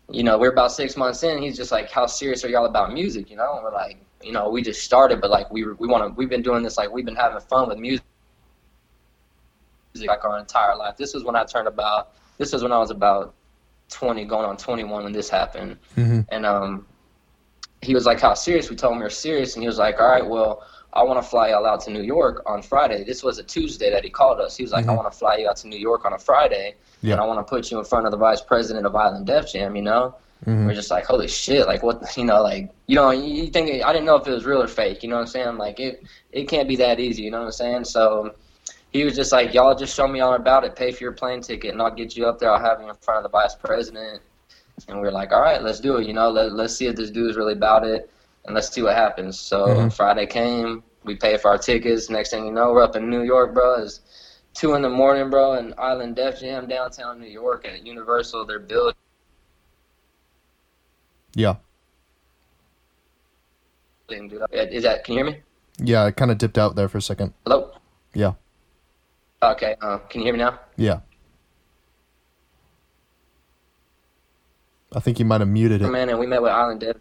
you 0.10 0.24
know 0.24 0.38
we're 0.38 0.52
about 0.52 0.72
six 0.72 0.98
months 0.98 1.24
in 1.24 1.42
he's 1.42 1.56
just 1.56 1.72
like 1.72 1.90
how 1.92 2.06
serious 2.08 2.44
are 2.44 2.50
y'all 2.50 2.66
about 2.66 2.92
music 2.92 3.30
you 3.30 3.38
know 3.38 3.56
and 3.56 3.64
we're 3.64 3.74
like 3.74 3.98
you 4.22 4.32
know 4.32 4.50
we 4.50 4.62
just 4.62 4.84
started 4.84 5.22
but 5.22 5.30
like 5.30 5.50
we 5.52 5.64
we 5.74 5.88
want 5.88 6.04
to 6.04 6.14
we've 6.18 6.30
been 6.30 6.42
doing 6.42 6.64
this 6.64 6.78
like 6.78 6.92
we've 6.92 7.06
been 7.06 7.16
having 7.16 7.40
fun 7.40 7.70
with 7.70 7.78
music 7.78 8.04
like 10.06 10.24
our 10.26 10.38
entire 10.38 10.76
life 10.76 10.96
this 10.98 11.14
was 11.14 11.24
when 11.24 11.36
I 11.36 11.44
turned 11.44 11.68
about 11.68 12.14
this 12.38 12.54
is 12.54 12.62
when 12.62 12.72
I 12.72 12.78
was 12.78 12.92
about 12.92 13.34
20 13.90 14.26
going 14.26 14.46
on 14.46 14.58
21 14.58 15.04
when 15.04 15.14
this 15.14 15.30
happened 15.30 15.78
mm-hmm. 15.96 16.22
and 16.30 16.46
um 16.46 16.86
he 17.82 17.94
was 17.94 18.06
like 18.06 18.20
how 18.20 18.34
serious 18.34 18.70
we 18.70 18.76
told 18.76 18.94
him 18.94 19.00
we 19.00 19.06
are 19.06 19.10
serious 19.10 19.56
and 19.56 19.64
he 19.64 19.68
was 19.68 19.78
like 19.78 20.00
all 20.00 20.08
right 20.08 20.26
well 20.26 20.64
I 20.94 21.04
want 21.04 21.22
to 21.22 21.30
fly 21.30 21.50
y'all 21.50 21.66
out 21.66 21.82
to 21.82 21.92
New 21.92 22.02
York 22.02 22.42
on 22.48 22.64
Friday. 22.64 23.04
This 23.04 23.22
was 23.22 23.38
a 23.38 23.44
Tuesday 23.44 23.92
that 23.92 24.04
he 24.04 24.10
called 24.10 24.40
us. 24.40 24.58
He 24.58 24.64
was 24.64 24.72
like, 24.72 24.84
mm-hmm. 24.86 24.92
I 24.92 24.96
want 24.96 25.12
to 25.12 25.16
fly 25.16 25.38
you 25.38 25.48
out 25.48 25.58
to 25.58 25.68
New 25.68 25.78
York 25.78 26.06
on 26.06 26.14
a 26.14 26.18
Friday, 26.18 26.76
yeah. 27.02 27.14
and 27.14 27.22
I 27.22 27.26
want 27.26 27.46
to 27.46 27.48
put 27.48 27.70
you 27.70 27.78
in 27.78 27.86
front 27.86 28.06
of 28.06 28.12
the 28.12 28.18
vice 28.18 28.42
president 28.42 28.86
of 28.86 28.96
Island 28.96 29.28
Def 29.28 29.52
Jam. 29.52 29.76
You 29.76 29.84
know, 29.84 30.16
mm-hmm. 30.46 30.66
we're 30.66 30.74
just 30.74 30.92
like, 30.92 31.06
holy 31.06 31.28
shit, 31.28 31.68
like 31.68 31.84
what? 31.84 32.16
You 32.18 32.26
know, 32.26 32.42
like 32.42 32.72
you 32.88 32.96
know, 32.96 33.12
you 33.12 33.48
think 33.48 33.84
I 33.84 33.92
didn't 33.94 34.06
know 34.06 34.16
if 34.16 34.28
it 34.28 34.32
was 34.32 34.46
real 34.46 34.62
or 34.62 34.68
fake. 34.68 35.04
You 35.04 35.10
know 35.10 35.16
what 35.16 35.22
I'm 35.22 35.28
saying? 35.28 35.58
Like 35.58 35.80
it, 35.80 36.04
it 36.32 36.48
can't 36.48 36.68
be 36.68 36.76
that 36.78 37.00
easy. 37.00 37.24
You 37.24 37.32
know 37.32 37.40
what 37.40 37.46
I'm 37.46 37.52
saying? 37.52 37.86
So 37.86 38.36
he 38.92 39.04
was 39.04 39.16
just 39.16 39.32
like, 39.32 39.54
y'all 39.54 39.76
just 39.76 39.96
show 39.96 40.08
me 40.08 40.20
all 40.20 40.34
about 40.34 40.64
it. 40.64 40.76
Pay 40.76 40.92
for 40.92 41.04
your 41.04 41.14
plane 41.14 41.42
ticket, 41.42 41.72
and 41.72 41.82
I'll 41.82 41.94
get 41.94 42.16
you 42.16 42.28
up 42.28 42.40
there. 42.40 42.52
I'll 42.52 42.60
have 42.60 42.82
you 42.82 42.90
in 42.90 42.96
front 42.96 43.18
of 43.18 43.24
the 43.24 43.38
vice 43.38 43.56
president. 43.56 44.22
And 44.88 45.02
we 45.02 45.08
are 45.08 45.12
like, 45.12 45.32
all 45.32 45.42
right, 45.42 45.62
let's 45.62 45.80
do 45.80 45.98
it. 45.98 46.06
You 46.06 46.14
know, 46.14 46.30
let, 46.30 46.54
let's 46.54 46.76
see 46.76 46.86
if 46.86 46.96
this 46.96 47.10
dude 47.10 47.32
is 47.32 47.36
really 47.36 47.54
about 47.54 47.84
it, 47.84 48.12
and 48.46 48.54
let's 48.54 48.70
see 48.70 48.84
what 48.84 48.96
happens. 48.96 49.40
So 49.40 49.66
mm-hmm. 49.66 49.90
Friday 49.90 50.28
came 50.28 50.84
we 51.08 51.16
paid 51.16 51.42
for 51.42 51.50
our 51.50 51.58
tickets. 51.58 52.10
Next 52.10 52.30
thing 52.30 52.46
you 52.46 52.52
know, 52.52 52.72
we're 52.72 52.84
up 52.84 52.96
in 52.96 53.10
New 53.10 53.24
York, 53.24 53.54
bro. 53.54 53.82
It's 53.82 54.02
two 54.54 54.76
in 54.76 54.82
the 54.82 54.90
morning, 54.90 55.30
bro, 55.30 55.54
and 55.54 55.74
Island 55.78 56.16
Def 56.18 56.40
Jam 56.40 56.68
downtown 56.68 57.20
New 57.20 57.28
York 57.28 57.66
at 57.66 57.86
Universal. 57.86 58.46
They're 58.46 58.60
building. 58.60 58.94
Yeah. 61.38 61.58
Is 64.10 64.84
that? 64.84 65.04
Can 65.04 65.14
you 65.14 65.24
hear 65.24 65.32
me? 65.32 65.40
Yeah, 65.78 66.04
I 66.06 66.12
kind 66.12 66.32
of 66.32 66.40
dipped 66.40 66.58
out 66.58 66.76
there 66.76 66.90
for 66.90 66.98
a 66.98 67.02
second. 67.02 67.32
Hello. 67.46 67.74
Yeah. 68.16 68.34
Okay. 69.44 69.76
Uh, 69.80 70.00
can 70.10 70.22
you 70.22 70.26
hear 70.26 70.34
me 70.34 70.40
now? 70.40 70.60
Yeah. 70.78 71.02
I 74.96 75.00
think 75.00 75.20
you 75.20 75.26
might 75.26 75.42
have 75.42 75.48
muted 75.48 75.84
it. 75.84 75.88
Man, 75.90 76.10
and 76.10 76.18
we 76.18 76.26
met 76.26 76.42
with 76.42 76.52
Island 76.52 76.80
Def. 76.80 76.98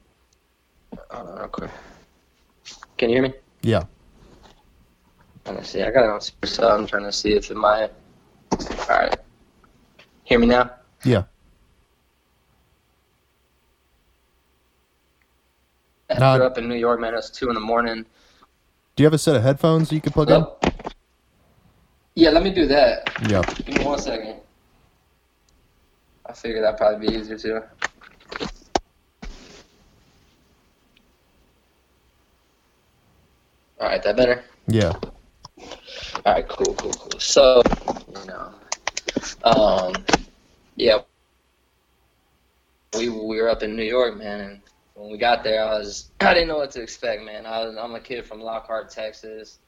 Hold 1.10 1.28
on, 1.30 1.38
real 1.38 1.48
quick. 1.48 1.70
Can 2.98 3.08
you 3.08 3.16
hear 3.16 3.22
me? 3.22 3.32
Yeah. 3.62 3.84
Let 5.46 5.56
me 5.56 5.62
see. 5.62 5.82
I 5.82 5.90
got 5.90 6.04
it 6.04 6.10
on 6.10 6.20
super 6.20 6.46
so 6.46 6.68
I'm 6.68 6.86
trying 6.86 7.04
to 7.04 7.12
see 7.12 7.32
if 7.32 7.50
it 7.50 7.56
might. 7.56 7.90
All 8.52 8.86
right. 8.90 9.16
Hear 10.24 10.38
me 10.38 10.46
now? 10.46 10.72
Yeah. 11.04 11.22
I 16.10 16.36
grew 16.36 16.46
up 16.46 16.58
in 16.58 16.68
New 16.68 16.76
York, 16.76 17.00
man. 17.00 17.14
It's 17.14 17.30
two 17.30 17.48
in 17.48 17.54
the 17.54 17.60
morning. 17.60 18.04
Do 18.94 19.02
you 19.02 19.06
have 19.06 19.14
a 19.14 19.18
set 19.18 19.36
of 19.36 19.42
headphones 19.42 19.92
you 19.92 20.00
could 20.00 20.12
plug 20.12 20.30
in? 20.30 20.46
Yeah, 22.14 22.30
let 22.30 22.42
me 22.42 22.50
do 22.50 22.66
that. 22.66 23.12
Yeah. 23.28 23.42
Give 23.64 23.78
me 23.78 23.84
one 23.84 23.98
second. 23.98 24.36
I 26.24 26.32
figured 26.32 26.64
that'd 26.64 26.78
probably 26.78 27.08
be 27.08 27.14
easier 27.14 27.38
too. 27.38 27.60
All 33.78 33.88
right, 33.88 34.02
that 34.02 34.16
better. 34.16 34.42
Yeah. 34.66 34.92
All 35.58 36.32
right, 36.32 36.48
cool, 36.48 36.74
cool, 36.74 36.92
cool. 36.92 37.20
So, 37.20 37.62
you 38.08 38.26
know, 38.26 38.54
um, 39.44 39.92
yeah, 40.76 41.00
we 42.96 43.10
we 43.10 43.40
were 43.40 43.50
up 43.50 43.62
in 43.62 43.76
New 43.76 43.84
York, 43.84 44.16
man, 44.16 44.40
and 44.40 44.60
when 44.96 45.12
we 45.12 45.18
got 45.18 45.44
there, 45.44 45.62
I 45.62 45.78
was 45.78 46.10
I 46.20 46.34
didn't 46.34 46.48
know 46.48 46.56
what 46.56 46.72
to 46.72 46.82
expect, 46.82 47.22
man. 47.22 47.46
I 47.46 47.64
was 47.64 47.76
I'm 47.76 47.94
a 47.94 48.00
kid 48.00 48.24
from 48.24 48.40
Lockhart, 48.40 48.90
Texas, 48.90 49.58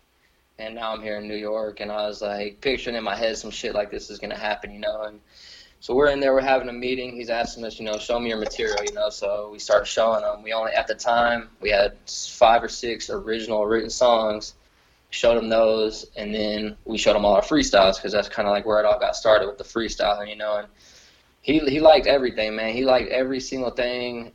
and 0.58 0.74
now 0.74 0.92
I'm 0.92 1.02
here 1.02 1.18
in 1.18 1.28
New 1.28 1.36
York, 1.36 1.80
and 1.80 1.92
I 1.92 2.06
was 2.06 2.20
like 2.20 2.60
picturing 2.60 2.96
in 2.96 3.04
my 3.04 3.14
head 3.14 3.36
some 3.36 3.50
shit 3.50 3.74
like 3.74 3.90
this 3.90 4.10
is 4.10 4.18
gonna 4.18 4.36
happen, 4.36 4.72
you 4.72 4.80
know, 4.80 5.02
and 5.02 5.20
so 5.80 5.94
we're 5.94 6.08
in 6.08 6.18
there, 6.18 6.34
we're 6.34 6.40
having 6.40 6.68
a 6.68 6.72
meeting. 6.72 7.14
He's 7.14 7.30
asking 7.30 7.64
us, 7.64 7.78
you 7.78 7.84
know, 7.84 7.98
show 7.98 8.18
me 8.18 8.30
your 8.30 8.38
material, 8.38 8.82
you 8.84 8.92
know. 8.94 9.10
So 9.10 9.48
we 9.52 9.60
start 9.60 9.86
showing 9.86 10.24
him. 10.24 10.42
We 10.42 10.52
only 10.52 10.72
at 10.72 10.88
the 10.88 10.94
time 10.94 11.50
we 11.60 11.70
had 11.70 11.96
five 12.08 12.64
or 12.64 12.68
six 12.68 13.10
original 13.10 13.64
written 13.64 13.90
songs. 13.90 14.54
Showed 15.10 15.38
him 15.38 15.48
those, 15.48 16.04
and 16.16 16.34
then 16.34 16.76
we 16.84 16.98
showed 16.98 17.16
him 17.16 17.24
all 17.24 17.34
our 17.34 17.42
freestyles 17.42 17.96
because 17.96 18.12
that's 18.12 18.28
kind 18.28 18.46
of 18.46 18.52
like 18.52 18.66
where 18.66 18.78
it 18.78 18.84
all 18.84 18.98
got 18.98 19.16
started 19.16 19.46
with 19.46 19.56
the 19.56 19.64
freestyling, 19.64 20.28
you 20.28 20.36
know. 20.36 20.58
And 20.58 20.68
he 21.40 21.60
he 21.60 21.80
liked 21.80 22.06
everything, 22.06 22.56
man. 22.56 22.74
He 22.74 22.84
liked 22.84 23.08
every 23.10 23.40
single 23.40 23.70
thing. 23.70 24.32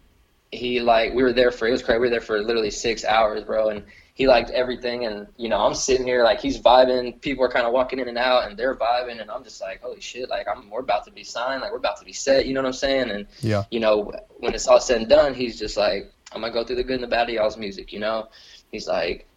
He 0.53 0.79
like 0.79 1.13
we 1.13 1.23
were 1.23 1.33
there 1.33 1.51
for 1.51 1.67
it 1.67 1.71
was 1.71 1.83
crazy. 1.83 1.99
We 1.99 2.07
were 2.07 2.09
there 2.09 2.21
for 2.21 2.41
literally 2.41 2.71
six 2.71 3.03
hours, 3.03 3.43
bro, 3.43 3.69
and 3.69 3.83
he 4.13 4.27
liked 4.27 4.51
everything. 4.51 5.05
And 5.05 5.27
you 5.37 5.49
know, 5.49 5.57
I'm 5.57 5.73
sitting 5.73 6.05
here 6.05 6.23
like 6.23 6.39
he's 6.39 6.59
vibing. 6.59 7.19
People 7.21 7.43
are 7.43 7.49
kind 7.49 7.65
of 7.65 7.73
walking 7.73 7.99
in 7.99 8.07
and 8.07 8.17
out, 8.17 8.47
and 8.47 8.57
they're 8.57 8.75
vibing, 8.75 9.21
and 9.21 9.29
I'm 9.31 9.43
just 9.43 9.61
like, 9.61 9.81
holy 9.81 10.01
shit! 10.01 10.29
Like 10.29 10.47
I'm 10.47 10.69
we're 10.69 10.81
about 10.81 11.05
to 11.05 11.11
be 11.11 11.23
signed, 11.23 11.61
like 11.61 11.71
we're 11.71 11.77
about 11.77 11.97
to 11.99 12.05
be 12.05 12.13
set. 12.13 12.45
You 12.45 12.53
know 12.53 12.61
what 12.61 12.67
I'm 12.67 12.73
saying? 12.73 13.09
And 13.11 13.27
Yeah. 13.41 13.63
you 13.71 13.79
know, 13.79 14.11
when 14.37 14.53
it's 14.53 14.67
all 14.67 14.79
said 14.79 15.01
and 15.01 15.09
done, 15.09 15.33
he's 15.33 15.57
just 15.57 15.77
like, 15.77 16.11
I'm 16.31 16.41
gonna 16.41 16.53
go 16.53 16.63
through 16.63 16.77
the 16.77 16.83
good 16.83 16.95
and 16.95 17.03
the 17.03 17.07
bad 17.07 17.29
of 17.29 17.35
y'all's 17.35 17.57
music. 17.57 17.91
You 17.91 17.99
know, 17.99 18.29
he's 18.71 18.87
like, 18.87 19.27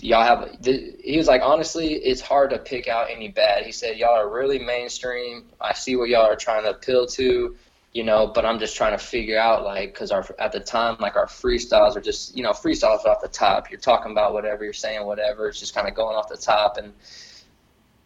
y'all 0.00 0.22
have. 0.22 0.56
He 0.64 1.16
was 1.16 1.26
like, 1.28 1.42
honestly, 1.42 1.94
it's 1.94 2.20
hard 2.20 2.50
to 2.50 2.58
pick 2.58 2.88
out 2.88 3.08
any 3.10 3.28
bad. 3.28 3.64
He 3.64 3.72
said, 3.72 3.98
y'all 3.98 4.18
are 4.18 4.30
really 4.30 4.58
mainstream. 4.58 5.44
I 5.60 5.74
see 5.74 5.96
what 5.96 6.08
y'all 6.08 6.26
are 6.26 6.36
trying 6.36 6.64
to 6.64 6.70
appeal 6.70 7.06
to. 7.06 7.56
You 7.92 8.04
know, 8.04 8.26
but 8.26 8.46
I'm 8.46 8.58
just 8.58 8.74
trying 8.74 8.96
to 8.96 9.04
figure 9.04 9.38
out 9.38 9.64
like, 9.64 9.94
cause 9.94 10.10
our 10.10 10.24
at 10.38 10.52
the 10.52 10.60
time 10.60 10.96
like 10.98 11.16
our 11.16 11.26
freestyles 11.26 11.94
are 11.94 12.00
just 12.00 12.34
you 12.34 12.42
know 12.42 12.52
freestyles 12.52 13.04
off 13.04 13.20
the 13.20 13.28
top. 13.28 13.70
You're 13.70 13.80
talking 13.80 14.12
about 14.12 14.32
whatever 14.32 14.64
you're 14.64 14.72
saying, 14.72 15.04
whatever. 15.04 15.48
It's 15.48 15.60
just 15.60 15.74
kind 15.74 15.86
of 15.86 15.94
going 15.94 16.16
off 16.16 16.28
the 16.28 16.38
top 16.38 16.78
and 16.78 16.94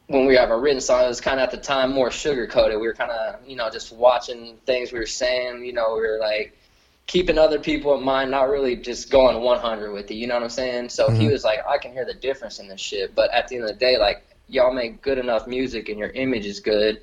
when 0.09 0.27
we 0.27 0.37
have 0.37 0.51
a 0.51 0.57
written 0.57 0.81
song, 0.81 1.05
it 1.05 1.09
was 1.09 1.21
kind 1.21 1.41
of 1.41 1.45
at 1.45 1.51
the 1.51 1.57
time 1.57 1.93
more 1.93 2.11
sugar 2.11 2.47
coated. 2.47 2.81
We 2.81 2.87
were 2.87 2.95
kind 2.95 3.11
of, 3.11 3.47
you 3.47 3.57
know, 3.57 3.69
just 3.71 3.93
watching 3.93 4.57
things 4.65 4.93
we 4.93 4.99
were 4.99 5.07
saying. 5.07 5.65
You 5.65 5.73
know, 5.73 5.95
we 5.95 6.01
were 6.01 6.19
like 6.21 6.57
keeping 7.07 7.39
other 7.39 7.59
people 7.59 7.97
in 7.97 8.05
mind, 8.05 8.31
not 8.31 8.49
really 8.49 8.77
just 8.77 9.11
going 9.11 9.41
100 9.41 9.93
with 9.93 10.11
it. 10.11 10.15
You 10.15 10.27
know 10.27 10.35
what 10.35 10.45
I'm 10.45 10.51
saying? 10.51 10.91
So 10.91 11.11
he 11.11 11.27
Mhm. 11.27 11.33
was 11.33 11.45
like, 11.45 11.61
I 11.67 11.79
can 11.79 11.93
hear 11.93 12.05
the 12.05 12.15
difference 12.15 12.59
in 12.61 12.69
this 12.69 12.81
shit. 12.81 13.15
But 13.15 13.33
at 13.33 13.49
the 13.49 13.57
end 13.57 13.65
of 13.65 13.71
the 13.71 13.77
day, 13.77 13.99
like 13.99 14.25
y'all 14.49 14.73
make 14.73 15.03
good 15.03 15.19
enough 15.19 15.47
music 15.49 15.89
and 15.89 15.99
your 15.99 16.11
image 16.11 16.47
is 16.47 16.61
good 16.61 17.01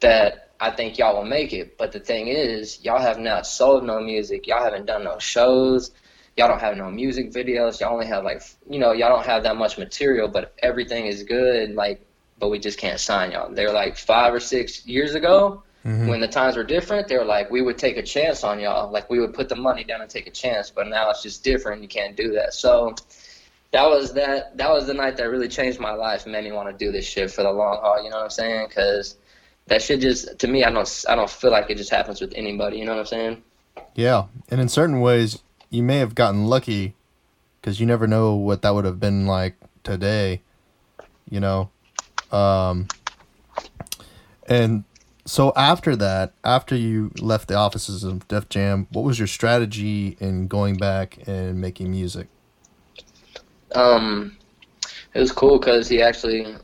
that 0.00 0.50
I 0.60 0.70
think 0.70 0.98
y'all 0.98 1.16
will 1.16 1.24
make 1.24 1.52
it. 1.52 1.78
But 1.78 1.92
the 1.92 2.00
thing 2.00 2.28
is, 2.28 2.82
y'all 2.84 3.00
have 3.00 3.18
not 3.18 3.46
sold 3.46 3.84
no 3.84 4.00
music. 4.00 4.46
Y'all 4.46 4.62
haven't 4.62 4.86
done 4.86 5.04
no 5.04 5.18
shows. 5.18 5.90
Y'all 6.36 6.48
don't 6.48 6.60
have 6.60 6.76
no 6.76 6.90
music 6.90 7.32
videos. 7.32 7.80
Y'all 7.80 7.92
only 7.94 8.06
have 8.06 8.24
like, 8.24 8.42
you 8.68 8.78
know, 8.78 8.92
y'all 8.92 9.08
don't 9.08 9.26
have 9.26 9.42
that 9.44 9.56
much 9.56 9.78
material, 9.78 10.28
but 10.28 10.54
everything 10.62 11.06
is 11.06 11.22
good. 11.22 11.74
Like 11.74 12.00
but 12.38 12.48
we 12.48 12.58
just 12.58 12.78
can't 12.78 12.98
sign 12.98 13.32
y'all. 13.32 13.52
They're 13.52 13.72
like 13.72 13.96
five 13.98 14.32
or 14.32 14.40
six 14.40 14.86
years 14.86 15.14
ago 15.14 15.62
Mhm. 15.84 16.08
when 16.08 16.20
the 16.20 16.28
times 16.28 16.56
were 16.56 16.64
different. 16.64 17.06
They 17.06 17.18
were 17.18 17.24
like, 17.24 17.50
we 17.50 17.60
would 17.62 17.78
take 17.78 17.96
a 17.98 18.02
chance 18.02 18.42
on 18.44 18.60
y'all. 18.60 18.90
Like 18.90 19.10
we 19.10 19.20
would 19.20 19.34
put 19.34 19.48
the 19.48 19.56
money 19.56 19.84
down 19.84 20.00
and 20.00 20.10
take 20.10 20.26
a 20.26 20.30
chance. 20.30 20.70
But 20.70 20.88
now 20.88 21.10
it's 21.10 21.22
just 21.22 21.44
different. 21.44 21.82
You 21.82 21.88
can't 21.88 22.16
do 22.16 22.32
that. 22.32 22.54
So 22.54 22.94
that 23.72 23.86
was 23.86 24.14
that. 24.14 24.56
That 24.56 24.70
was 24.70 24.86
the 24.86 24.94
night 24.94 25.16
that 25.18 25.30
really 25.30 25.48
changed 25.48 25.78
my 25.80 25.92
life 25.92 26.24
and 26.24 26.32
made 26.32 26.44
me 26.44 26.52
want 26.52 26.70
to 26.70 26.84
do 26.84 26.90
this 26.90 27.06
shit 27.06 27.30
for 27.30 27.42
the 27.42 27.52
long 27.52 27.78
haul. 27.80 28.02
You 28.02 28.10
know 28.10 28.16
what 28.16 28.24
I'm 28.24 28.30
saying? 28.30 28.68
Because 28.68 29.16
that 29.70 29.80
shit 29.80 30.00
just 30.00 30.36
to 30.40 30.48
me, 30.48 30.64
I 30.64 30.70
don't. 30.70 31.04
I 31.08 31.14
don't 31.14 31.30
feel 31.30 31.52
like 31.52 31.70
it 31.70 31.76
just 31.76 31.90
happens 31.90 32.20
with 32.20 32.32
anybody. 32.34 32.78
You 32.78 32.84
know 32.84 32.92
what 32.92 33.00
I'm 33.00 33.06
saying? 33.06 33.42
Yeah. 33.94 34.24
And 34.50 34.60
in 34.60 34.68
certain 34.68 35.00
ways, 35.00 35.42
you 35.70 35.82
may 35.84 35.98
have 35.98 36.16
gotten 36.16 36.46
lucky 36.46 36.94
because 37.60 37.78
you 37.78 37.86
never 37.86 38.08
know 38.08 38.34
what 38.34 38.62
that 38.62 38.74
would 38.74 38.84
have 38.84 38.98
been 38.98 39.26
like 39.26 39.54
today. 39.84 40.42
You 41.30 41.38
know. 41.38 41.70
Um. 42.32 42.88
And 44.48 44.82
so 45.24 45.52
after 45.54 45.94
that, 45.94 46.32
after 46.42 46.74
you 46.74 47.12
left 47.20 47.46
the 47.46 47.54
offices 47.54 48.02
of 48.02 48.26
Def 48.26 48.48
Jam, 48.48 48.88
what 48.90 49.04
was 49.04 49.20
your 49.20 49.28
strategy 49.28 50.16
in 50.18 50.48
going 50.48 50.78
back 50.78 51.18
and 51.28 51.60
making 51.60 51.92
music? 51.92 52.26
Um, 53.76 54.36
it 55.14 55.20
was 55.20 55.30
cool 55.30 55.60
because 55.60 55.88
he 55.88 56.02
actually 56.02 56.56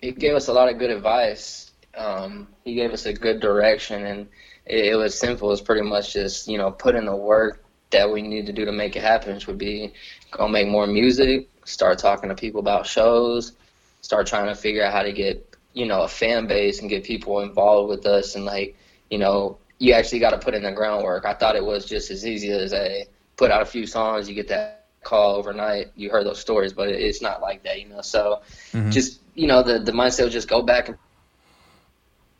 he 0.00 0.12
gave 0.12 0.34
us 0.34 0.48
a 0.48 0.54
lot 0.54 0.70
of 0.70 0.78
good 0.78 0.88
advice. 0.90 1.65
Um, 1.96 2.48
he 2.64 2.74
gave 2.74 2.92
us 2.92 3.06
a 3.06 3.12
good 3.12 3.40
direction, 3.40 4.04
and 4.06 4.28
it, 4.66 4.86
it 4.86 4.96
was 4.96 5.18
simple. 5.18 5.48
It 5.48 5.52
was 5.52 5.62
pretty 5.62 5.82
much 5.82 6.12
just 6.14 6.48
you 6.48 6.58
know 6.58 6.70
put 6.70 6.94
in 6.96 7.06
the 7.06 7.16
work 7.16 7.64
that 7.90 8.10
we 8.10 8.22
need 8.22 8.46
to 8.46 8.52
do 8.52 8.64
to 8.66 8.72
make 8.72 8.96
it 8.96 9.02
happen, 9.02 9.34
which 9.34 9.46
would 9.46 9.58
be 9.58 9.92
go 10.30 10.48
make 10.48 10.68
more 10.68 10.86
music, 10.86 11.48
start 11.64 11.98
talking 11.98 12.28
to 12.28 12.34
people 12.34 12.60
about 12.60 12.86
shows, 12.86 13.52
start 14.00 14.26
trying 14.26 14.46
to 14.46 14.54
figure 14.54 14.84
out 14.84 14.92
how 14.92 15.02
to 15.02 15.12
get 15.12 15.44
you 15.72 15.86
know 15.86 16.02
a 16.02 16.08
fan 16.08 16.46
base 16.46 16.80
and 16.80 16.90
get 16.90 17.04
people 17.04 17.40
involved 17.40 17.88
with 17.88 18.06
us, 18.06 18.34
and 18.34 18.44
like 18.44 18.76
you 19.10 19.18
know 19.18 19.58
you 19.78 19.92
actually 19.92 20.18
got 20.20 20.30
to 20.30 20.38
put 20.38 20.54
in 20.54 20.62
the 20.62 20.72
groundwork. 20.72 21.24
I 21.24 21.34
thought 21.34 21.56
it 21.56 21.64
was 21.64 21.84
just 21.86 22.10
as 22.10 22.26
easy 22.26 22.50
as 22.50 22.72
a 22.72 23.06
put 23.36 23.50
out 23.50 23.62
a 23.62 23.66
few 23.66 23.86
songs, 23.86 24.28
you 24.28 24.34
get 24.34 24.48
that 24.48 24.68
call 24.70 25.00
overnight. 25.00 25.56
You 25.60 25.76
heard 25.76 25.90
those 25.90 26.38
stories, 26.40 26.72
but 26.72 26.88
it, 26.88 27.00
it's 27.00 27.22
not 27.22 27.40
like 27.40 27.40
that, 27.40 27.54
you 27.54 27.60
know. 27.60 27.80
So 27.80 28.20
Mhm. 28.72 28.90
just 28.90 29.22
you 29.34 29.46
know 29.46 29.62
the 29.62 29.78
the 29.78 29.92
mindset 29.92 30.24
was 30.24 30.32
just 30.32 30.48
go 30.48 30.62
back 30.62 30.88
and 30.88 30.96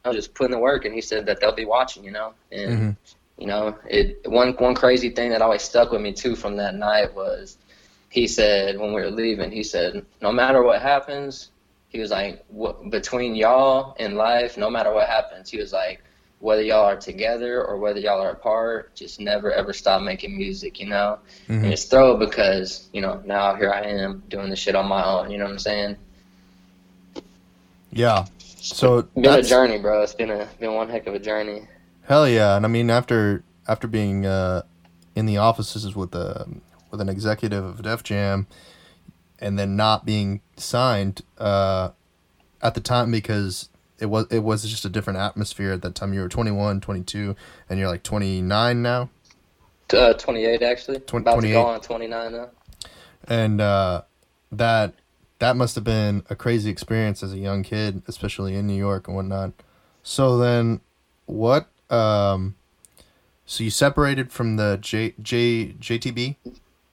I 0.07 0.09
was 0.11 0.17
just 0.17 0.35
putting 0.35 0.53
the 0.53 0.59
work. 0.59 0.85
And 0.85 0.95
he 0.95 1.01
said 1.01 1.27
that 1.27 1.41
they'll 1.41 1.55
be 1.55 1.65
watching, 1.65 2.05
you 2.05 2.13
know. 2.13 2.33
And 2.53 2.71
Mhm. 2.73 2.97
you 3.39 3.47
know, 3.47 3.77
it 3.89 4.21
one 4.31 4.53
one 4.53 4.75
crazy 4.75 5.11
thing 5.11 5.31
that 5.31 5.43
always 5.43 5.63
stuck 5.63 5.91
with 5.91 6.01
me 6.01 6.13
too 6.13 6.37
from 6.37 6.57
that 6.57 6.75
night 6.75 7.15
was 7.15 7.59
he 8.09 8.27
said 8.27 8.79
when 8.79 8.95
we 8.95 9.03
were 9.03 9.11
leaving, 9.11 9.51
he 9.51 9.63
said 9.63 10.05
no 10.23 10.33
matter 10.33 10.63
what 10.63 10.81
happens, 10.81 11.51
he 11.89 12.01
was 12.01 12.11
like 12.11 12.45
between 12.91 13.35
y'all 13.35 13.95
in 13.99 14.15
life, 14.15 14.57
no 14.57 14.71
matter 14.71 14.93
what 14.93 15.09
happens, 15.09 15.51
he 15.51 15.59
was 15.59 15.73
like 15.73 16.03
whether 16.39 16.63
y'all 16.63 16.85
are 16.85 16.97
together 16.97 17.65
or 17.65 17.79
whether 17.79 17.99
y'all 17.99 18.21
are 18.23 18.31
apart, 18.31 18.95
just 18.95 19.21
never 19.21 19.53
ever 19.53 19.73
stop 19.73 20.03
making 20.03 20.37
music, 20.37 20.79
you 20.81 20.87
know. 20.87 21.19
Mhm. 21.49 21.65
And 21.65 21.73
it's 21.73 21.85
throw 21.85 22.17
because 22.17 22.89
you 22.93 23.01
know 23.03 23.21
now 23.27 23.55
here 23.55 23.73
I 23.73 23.83
am 23.83 24.23
doing 24.29 24.51
this 24.51 24.61
shit 24.61 24.77
on 24.77 24.87
my 24.87 25.05
own. 25.05 25.31
You 25.31 25.39
know 25.39 25.45
what 25.45 25.53
I'm 25.53 25.59
saying? 25.59 25.97
Yeah. 27.93 28.27
So 28.75 28.99
it's 28.99 29.09
Been 29.15 29.27
a 29.27 29.43
journey, 29.43 29.79
bro. 29.79 30.03
It's 30.03 30.15
been 30.15 30.31
a 30.31 30.49
been 30.59 30.75
one 30.75 30.89
heck 30.89 31.07
of 31.07 31.15
a 31.15 31.19
journey. 31.19 31.69
hell 32.03 32.29
yeah, 32.29 32.57
and 32.57 32.65
I 32.65 32.69
mean 32.69 32.91
after 32.91 33.45
after 33.69 33.87
being 33.87 34.27
uh, 34.27 34.63
in 35.15 35.27
the 35.27 35.37
offices 35.39 35.95
with 35.95 36.15
a 36.15 36.47
with 36.91 37.01
an 37.01 37.09
executive 37.09 37.65
of 37.65 37.83
Def 37.83 38.03
Jam, 38.03 38.47
and 39.39 39.59
then 39.59 39.77
not 39.77 40.05
being 40.05 40.41
signed 40.57 41.23
uh, 41.39 41.91
at 42.63 42.75
the 42.75 42.81
time 42.81 43.11
because 43.11 43.69
it 43.99 44.07
was 44.07 44.27
it 44.31 44.41
was 44.41 44.65
just 44.69 44.85
a 44.85 44.89
different 44.89 45.19
atmosphere 45.19 45.73
at 45.73 45.83
that 45.83 45.95
time. 45.95 46.13
You 46.13 46.21
were 46.21 46.29
21, 46.29 46.81
22, 46.81 47.37
and 47.69 47.79
you're 47.79 47.89
like 47.89 48.03
29 48.03 48.83
now. 48.83 49.11
Uh, 49.93 50.13
28 50.15 50.63
actually. 50.63 50.97
About 50.97 51.15
to 51.15 51.23
28. 51.23 51.53
go 51.53 51.63
on 51.67 51.81
29 51.81 52.33
now. 52.33 52.49
and 53.29 53.61
uh, 53.61 54.03
that 54.51 54.95
that 55.39 55.57
must 55.57 55.75
have 55.75 55.85
been 55.85 56.23
a 56.31 56.37
crazy 56.37 56.71
experience 56.71 57.23
as 57.23 57.33
a 57.33 57.39
young 57.39 57.63
kid, 57.63 58.03
especially 58.07 58.55
in 58.55 58.67
New 58.67 58.77
York 58.77 59.07
and 59.07 59.17
whatnot. 59.17 59.53
So 60.03 60.39
then, 60.39 60.81
what? 61.27 61.69
Um, 61.91 62.55
so 63.45 63.65
you 63.65 63.71
separated 63.71 64.33
from 64.33 64.57
the 64.57 64.79
J 64.81 65.15
J 65.21 65.75
JTB? 65.79 66.37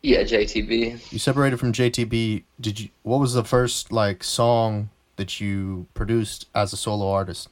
Yeah, 0.01 0.23
JTB. 0.23 1.11
You 1.11 1.19
separated 1.19 1.57
from 1.57 1.71
JTB. 1.71 2.43
Did 2.59 2.79
you? 2.79 2.89
What 3.03 3.19
was 3.19 3.33
the 3.33 3.43
first 3.43 3.91
like 3.91 4.23
song 4.23 4.89
that 5.15 5.39
you 5.39 5.87
produced 5.93 6.47
as 6.53 6.73
a 6.73 6.77
solo 6.77 7.09
artist? 7.09 7.49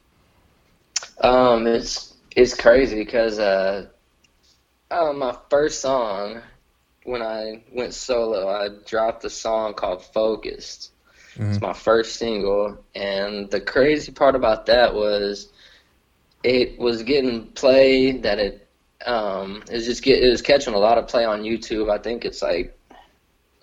Um, 1.21 1.67
it's 1.67 2.15
it's 2.36 2.54
crazy 2.54 2.95
because 2.95 3.39
uh, 3.39 3.88
uh, 4.89 5.13
my 5.13 5.36
first 5.49 5.82
song 5.82 6.41
when 7.03 7.21
I 7.21 7.63
went 7.73 7.93
solo, 7.93 8.47
I 8.49 8.69
dropped 8.85 9.23
a 9.25 9.29
song 9.29 9.73
called 9.73 10.03
"Focused." 10.03 10.91
Mhm. 11.37 11.49
It's 11.51 11.61
my 11.61 11.73
first 11.73 12.17
single, 12.17 12.77
and 12.95 13.49
the 13.49 13.61
crazy 13.61 14.11
part 14.11 14.35
about 14.35 14.65
that 14.67 14.93
was 14.93 15.51
it 16.43 16.77
was 16.79 17.03
getting 17.03 17.47
play 17.47 18.11
that 18.13 18.39
it 18.39 18.67
um 19.05 19.63
it 19.69 19.73
was 19.73 19.85
just 19.85 20.03
get 20.03 20.23
it 20.23 20.29
was 20.29 20.41
catching 20.41 20.73
a 20.73 20.77
lot 20.77 20.97
of 20.97 21.07
play 21.07 21.25
on 21.25 21.43
YouTube. 21.43 21.89
I 21.91 21.97
think 21.97 22.25
it's 22.25 22.41
like 22.41 22.77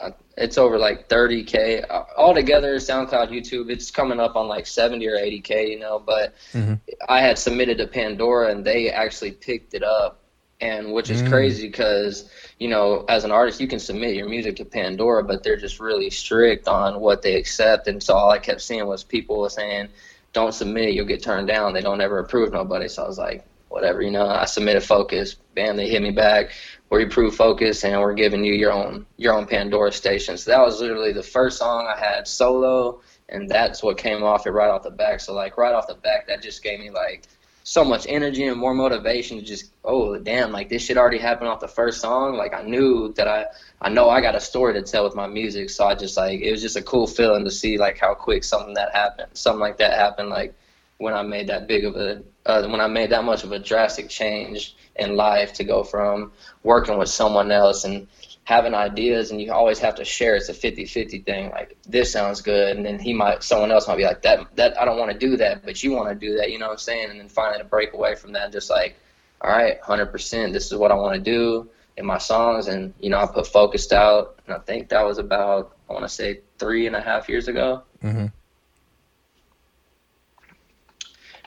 uh, 0.01 0.11
it's 0.37 0.59
over 0.59 0.79
like 0.79 1.09
30k 1.09 1.85
Uh, 1.89 2.05
altogether. 2.17 2.77
SoundCloud, 2.77 3.31
YouTube, 3.31 3.69
it's 3.71 3.91
coming 3.91 4.21
up 4.21 4.37
on 4.37 4.47
like 4.47 4.67
70 4.67 5.07
or 5.09 5.17
80k, 5.17 5.69
you 5.71 5.79
know. 5.79 5.99
But 5.99 6.35
Mhm. 6.55 6.81
I 7.09 7.21
had 7.21 7.37
submitted 7.39 7.79
to 7.79 7.87
Pandora, 7.89 8.51
and 8.51 8.65
they 8.65 8.91
actually 8.91 9.33
picked 9.33 9.75
it 9.75 9.83
up, 9.83 10.21
and 10.61 10.93
which 10.93 11.11
is 11.11 11.23
Mm. 11.23 11.29
crazy 11.29 11.67
because 11.69 12.31
you 12.59 12.69
know, 12.69 13.05
as 13.09 13.25
an 13.25 13.31
artist, 13.31 13.61
you 13.61 13.69
can 13.69 13.79
submit 13.79 14.17
your 14.17 14.29
music 14.29 14.57
to 14.57 14.65
Pandora, 14.65 15.23
but 15.23 15.43
they're 15.45 15.57
just 15.57 15.79
really 15.79 16.11
strict 16.11 16.67
on 16.67 17.01
what 17.01 17.23
they 17.23 17.35
accept. 17.37 17.87
And 17.87 18.03
so 18.03 18.15
all 18.15 18.31
I 18.31 18.39
kept 18.39 18.61
seeing 18.61 18.87
was 18.87 19.05
people 19.05 19.49
saying, 19.49 19.89
"Don't 20.33 20.53
submit, 20.53 20.95
you'll 20.95 21.07
get 21.07 21.23
turned 21.23 21.47
down." 21.47 21.73
They 21.73 21.83
don't 21.83 22.01
ever 22.01 22.19
approve 22.19 22.53
nobody. 22.53 22.89
So 22.89 23.05
I 23.05 23.07
was 23.07 23.19
like, 23.19 23.45
whatever, 23.69 24.03
you 24.03 24.11
know. 24.11 24.27
I 24.27 24.45
submitted 24.47 24.83
Focus, 24.83 25.37
bam, 25.55 25.77
they 25.77 25.89
hit 25.89 26.03
me 26.03 26.11
back. 26.11 26.51
We 26.91 27.05
approve 27.05 27.35
Focus, 27.37 27.85
and 27.85 28.01
we're 28.01 28.15
giving 28.15 28.45
you 28.45 28.55
your 28.55 28.73
own 28.73 29.07
your 29.19 29.35
own 29.35 29.47
Pandora 29.47 29.93
station. 29.93 30.37
So 30.37 30.51
that 30.51 30.61
was 30.61 30.81
literally 30.81 31.13
the 31.13 31.23
first 31.23 31.59
song 31.59 31.87
I 31.87 31.99
had 31.99 32.27
solo, 32.27 33.01
and 33.29 33.49
that's 33.49 33.83
what 33.83 33.99
came 33.99 34.25
off 34.25 34.47
it 34.47 34.51
right 34.51 34.71
off 34.71 34.83
the 34.83 34.91
back. 34.91 35.21
So 35.21 35.35
like 35.35 35.57
right 35.59 35.75
off 35.75 35.87
the 35.87 35.95
back, 35.95 36.27
that 36.27 36.43
just 36.43 36.63
gave 36.63 36.81
me 36.81 36.91
like 36.91 37.25
so 37.69 37.85
much 37.85 38.07
energy 38.09 38.47
and 38.47 38.59
more 38.59 38.73
motivation 38.73 39.37
to 39.37 39.45
just 39.45 39.71
oh 39.85 40.19
damn 40.19 40.51
like 40.53 40.71
this 40.71 40.83
shit 40.83 40.97
already 40.97 41.19
happened 41.19 41.51
off 41.51 41.61
the 41.61 41.69
first 41.69 42.01
song. 42.01 42.35
Like 42.35 42.55
i 42.55 42.63
knew 42.63 43.13
that 43.13 43.29
i 43.29 43.45
i 43.83 43.91
know 43.91 44.09
i 44.09 44.23
got 44.23 44.35
a 44.35 44.41
story 44.41 44.73
to 44.73 44.81
tell 44.81 45.05
with 45.05 45.15
my 45.15 45.27
music. 45.27 45.69
So 45.69 45.85
i 45.85 45.95
just 45.95 46.17
like 46.17 46.41
it 46.41 46.51
was 46.51 46.63
just 46.63 46.77
a 46.77 46.83
cool 46.83 47.07
feeling 47.07 47.45
to 47.45 47.51
see 47.51 47.77
like 47.77 47.99
how 47.99 48.15
quick 48.15 48.43
something 48.43 48.73
that 48.73 48.95
happened 48.95 49.29
something 49.35 49.61
like 49.61 49.77
that 49.79 49.99
happened 49.99 50.31
like 50.31 50.55
when 50.97 51.13
i 51.13 51.21
made 51.21 51.49
that 51.49 51.69
big 51.69 51.85
of 51.85 51.95
a 51.97 52.23
uh, 52.47 52.67
when 52.69 52.81
i 52.81 52.87
made 52.87 53.11
that 53.11 53.25
much 53.25 53.45
of 53.45 53.53
a 53.53 53.59
drastic 53.59 54.09
change 54.09 54.75
in 54.97 55.15
life 55.15 55.53
to 55.53 55.63
go 55.63 55.85
from 55.85 56.33
working 56.63 56.97
with 56.97 57.11
someone 57.11 57.53
else 57.53 57.85
and 57.85 58.09
having 58.49 58.73
ideas 58.73 59.31
and 59.31 59.43
you 59.43 59.53
always 59.53 59.79
have 59.79 59.95
to 59.95 60.07
share 60.07 60.35
it's 60.35 60.49
a 60.49 60.55
50-50 60.55 61.23
thing 61.27 61.51
like 61.51 61.77
this 61.87 62.11
sounds 62.11 62.41
good 62.41 62.79
and 62.79 62.87
then 62.87 62.99
he 62.99 63.13
might 63.13 63.43
someone 63.43 63.71
else 63.71 63.87
might 63.87 63.99
be 63.99 64.05
like 64.05 64.23
that 64.23 64.39
that 64.57 64.81
i 64.81 64.87
don't 64.87 64.99
want 64.99 65.13
to 65.13 65.19
do 65.19 65.37
that 65.37 65.63
but 65.67 65.83
you 65.83 65.93
want 65.93 66.09
to 66.09 66.15
do 66.15 66.35
that 66.39 66.51
you 66.51 66.59
know 66.59 66.69
what 66.69 66.73
i'm 66.73 66.79
saying 66.79 67.11
and 67.11 67.21
then 67.21 67.29
finally 67.29 67.59
to 67.59 67.65
break 67.67 67.93
away 67.93 68.15
from 68.15 68.33
that 68.33 68.51
just 68.51 68.71
like 68.71 68.97
all 69.43 69.51
right 69.51 69.79
100% 69.83 70.51
this 70.55 70.65
is 70.65 70.75
what 70.79 70.91
i 70.91 70.95
want 70.95 71.15
to 71.15 71.21
do 71.21 71.69
in 71.99 72.07
my 72.07 72.17
songs 72.17 72.69
and 72.69 72.95
you 73.01 73.11
know 73.11 73.19
i 73.19 73.27
put 73.27 73.47
focused 73.47 73.93
out 73.93 74.39
and 74.47 74.57
i 74.57 74.59
think 74.61 74.89
that 74.89 75.05
was 75.05 75.19
about 75.19 75.77
i 75.91 75.93
want 75.93 76.07
to 76.07 76.09
say 76.09 76.41
three 76.59 76.87
and 76.87 76.97
a 76.97 77.03
half 77.03 77.29
years 77.29 77.49
ago 77.49 77.83
Mm-hmm. 78.03 78.27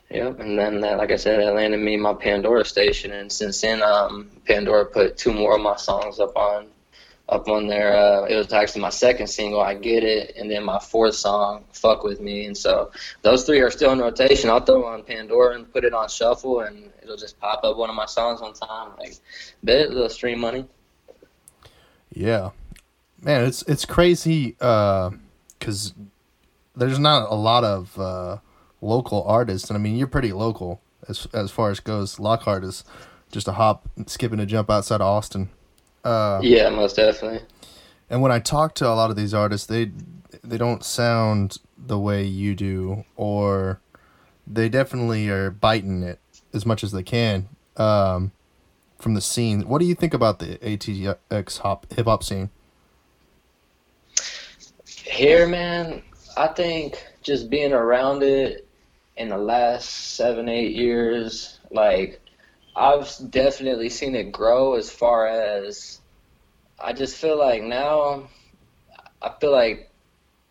Yep, 0.10 0.40
and 0.42 0.60
then 0.60 0.82
that, 0.82 0.98
like 0.98 1.12
I 1.12 1.16
said, 1.16 1.40
it 1.40 1.54
landed 1.54 1.80
me 1.80 1.96
my 1.96 2.14
Pandora 2.14 2.66
station, 2.66 3.14
and 3.14 3.32
since 3.32 3.62
then, 3.62 3.82
um, 3.82 4.30
Pandora 4.46 4.86
put 4.86 5.18
two 5.18 5.32
more 5.32 5.56
of 5.56 5.62
my 5.62 5.78
songs 5.78 6.20
up 6.20 6.36
on, 6.36 6.68
up 7.32 7.48
on 7.48 7.68
there. 7.68 7.96
Uh, 7.96 8.26
it 8.26 8.36
was 8.36 8.52
actually 8.52 8.82
my 8.82 8.90
second 8.90 9.28
single, 9.28 9.62
"I 9.62 9.74
Get 9.74 10.04
It," 10.04 10.36
and 10.38 10.52
then 10.52 10.64
my 10.64 10.80
fourth 10.80 11.16
song, 11.16 11.64
"Fuck 11.72 12.04
with 12.04 12.20
Me." 12.20 12.46
And 12.46 12.58
so 12.58 12.92
those 13.22 13.46
three 13.46 13.62
are 13.62 13.72
still 13.72 13.92
in 13.94 14.00
rotation. 14.00 14.50
I'll 14.50 14.60
throw 14.60 14.86
on 14.86 15.04
Pandora 15.04 15.56
and 15.56 15.72
put 15.72 15.86
it 15.86 15.94
on 15.94 16.10
shuffle, 16.10 16.60
and 16.60 16.92
it'll 17.02 17.18
just 17.18 17.40
pop 17.40 17.64
up 17.64 17.78
one 17.78 17.90
of 17.90 17.96
my 17.96 18.06
songs 18.06 18.42
on 18.42 18.54
time. 18.54 18.92
Like, 19.00 19.16
bet 19.64 19.90
little 19.90 20.10
stream 20.10 20.40
money. 20.42 20.66
Yeah, 22.14 22.50
man, 23.22 23.46
it's 23.46 23.62
it's 23.64 23.86
crazy 23.86 24.52
because 24.52 25.94
there's 26.76 27.00
not 27.00 27.32
a 27.32 27.36
lot 27.36 27.64
of 27.64 27.98
uh, 27.98 28.38
local 28.82 29.24
artists, 29.24 29.70
and 29.70 29.78
I 29.78 29.80
mean 29.80 29.96
you're 29.96 30.08
pretty 30.08 30.34
local 30.34 30.82
as 31.08 31.28
as 31.34 31.50
far 31.50 31.72
as 31.72 31.80
goes. 31.80 32.20
Lockhart 32.20 32.66
is 32.66 32.84
just 33.32 33.48
a 33.48 33.54
hop, 33.54 33.88
skip, 34.08 34.34
and 34.34 34.42
a 34.42 34.46
jump 34.46 34.70
outside 34.70 35.00
of 35.00 35.08
Austin. 35.08 35.50
Uh, 36.04 36.40
Yeah, 36.44 36.70
most 36.70 36.96
definitely. 36.96 37.42
and 38.10 38.22
when 38.22 38.32
I 38.32 38.40
talk 38.40 38.76
to 38.76 38.88
a 38.88 38.96
lot 38.96 39.10
of 39.10 39.16
these 39.16 39.34
artists, 39.34 39.68
they 39.68 39.92
they 40.44 40.58
don't 40.58 40.84
sound 40.84 41.58
the 41.78 42.00
way 42.00 42.24
you 42.24 42.56
do, 42.56 43.06
or 43.16 43.80
they 44.48 44.70
definitely 44.70 45.30
are 45.30 45.52
biting 45.52 46.04
it 46.04 46.20
as 46.54 46.66
much 46.66 46.84
as 46.84 46.92
they 46.92 47.04
can 47.04 47.50
um, 47.78 48.32
from 49.00 49.14
the 49.14 49.22
scene. 49.22 49.68
What 49.68 49.80
do 49.80 49.86
you 49.86 49.96
think 49.96 50.14
about 50.14 50.40
the 50.40 50.58
ATX 50.58 51.60
hop 51.60 51.92
hip 51.94 52.06
hop 52.06 52.24
scene? 52.24 52.50
Here, 54.86 55.48
man, 55.48 56.02
I 56.38 56.48
think 56.48 57.06
just 57.22 57.50
being 57.50 57.74
around 57.74 58.24
it 58.24 58.68
in 59.18 59.30
the 59.30 59.38
last 59.38 59.90
seven, 60.16 60.48
eight 60.50 60.74
years, 60.76 61.60
like 61.72 62.22
I've 62.76 63.10
definitely 63.30 63.90
seen 63.90 64.16
it 64.16 64.32
grow 64.32 64.76
as 64.76 64.90
far 64.90 65.28
as 65.28 66.00
I 66.80 66.94
just 66.94 67.18
feel 67.18 67.38
like 67.38 67.64
now 67.64 68.30
I 69.22 69.32
feel 69.40 69.52
like 69.52 69.92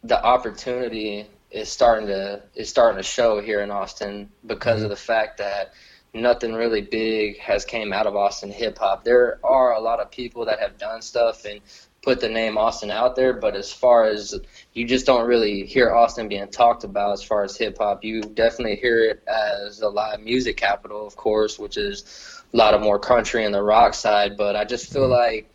the 0.04 0.22
opportunity 0.22 1.26
is 1.50 1.68
starting 1.68 2.06
to 2.08 2.42
is 2.54 2.68
starting 2.68 2.98
to 2.98 3.02
show 3.02 3.40
here 3.40 3.60
in 3.60 3.70
Austin 3.70 4.30
because 4.46 4.82
of 4.82 4.84
mm-hmm. 4.84 4.90
the 4.90 4.96
fact 4.96 5.38
that 5.38 5.72
nothing 6.12 6.52
really 6.52 6.82
big 6.82 7.38
has 7.38 7.64
came 7.64 7.92
out 7.92 8.06
of 8.06 8.16
Austin 8.16 8.50
hip 8.50 8.78
hop. 8.78 9.04
There 9.04 9.38
are 9.44 9.72
a 9.72 9.80
lot 9.80 10.00
of 10.00 10.10
people 10.10 10.46
that 10.46 10.60
have 10.60 10.78
done 10.78 11.02
stuff 11.02 11.44
and 11.44 11.60
put 12.02 12.20
the 12.20 12.28
name 12.28 12.56
Austin 12.56 12.90
out 12.90 13.14
there, 13.14 13.34
but 13.34 13.54
as 13.54 13.72
far 13.72 14.04
as 14.04 14.34
you 14.72 14.86
just 14.86 15.04
don't 15.04 15.26
really 15.26 15.66
hear 15.66 15.92
Austin 15.92 16.28
being 16.28 16.48
talked 16.48 16.84
about 16.84 17.12
as 17.12 17.22
far 17.22 17.44
as 17.44 17.56
hip 17.56 17.76
hop. 17.78 18.04
You 18.04 18.22
definitely 18.22 18.76
hear 18.76 19.04
it 19.04 19.22
as 19.28 19.80
a 19.82 19.88
live 19.88 20.20
music 20.20 20.56
capital, 20.56 21.06
of 21.06 21.16
course, 21.16 21.58
which 21.58 21.76
is 21.76 22.42
a 22.52 22.56
lot 22.56 22.74
of 22.74 22.80
more 22.80 22.98
country 22.98 23.44
and 23.44 23.54
the 23.54 23.62
rock 23.62 23.94
side. 23.94 24.36
But 24.36 24.56
I 24.56 24.64
just 24.64 24.92
feel 24.92 25.08
like 25.08 25.50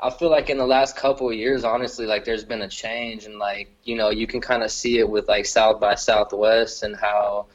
I 0.00 0.10
feel 0.10 0.30
like 0.30 0.50
in 0.50 0.58
the 0.58 0.66
last 0.66 0.96
couple 0.96 1.28
of 1.28 1.34
years, 1.34 1.64
honestly, 1.64 2.06
like 2.06 2.24
there's 2.24 2.44
been 2.44 2.62
a 2.62 2.68
change, 2.68 3.24
and 3.24 3.38
like 3.38 3.68
you 3.84 3.96
know, 3.96 4.10
you 4.10 4.26
can 4.26 4.40
kind 4.40 4.62
of 4.62 4.70
see 4.70 4.98
it 4.98 5.08
with 5.08 5.28
like 5.28 5.46
South 5.46 5.80
by 5.80 5.96
Southwest 5.96 6.84
and 6.84 6.94
how 6.94 7.46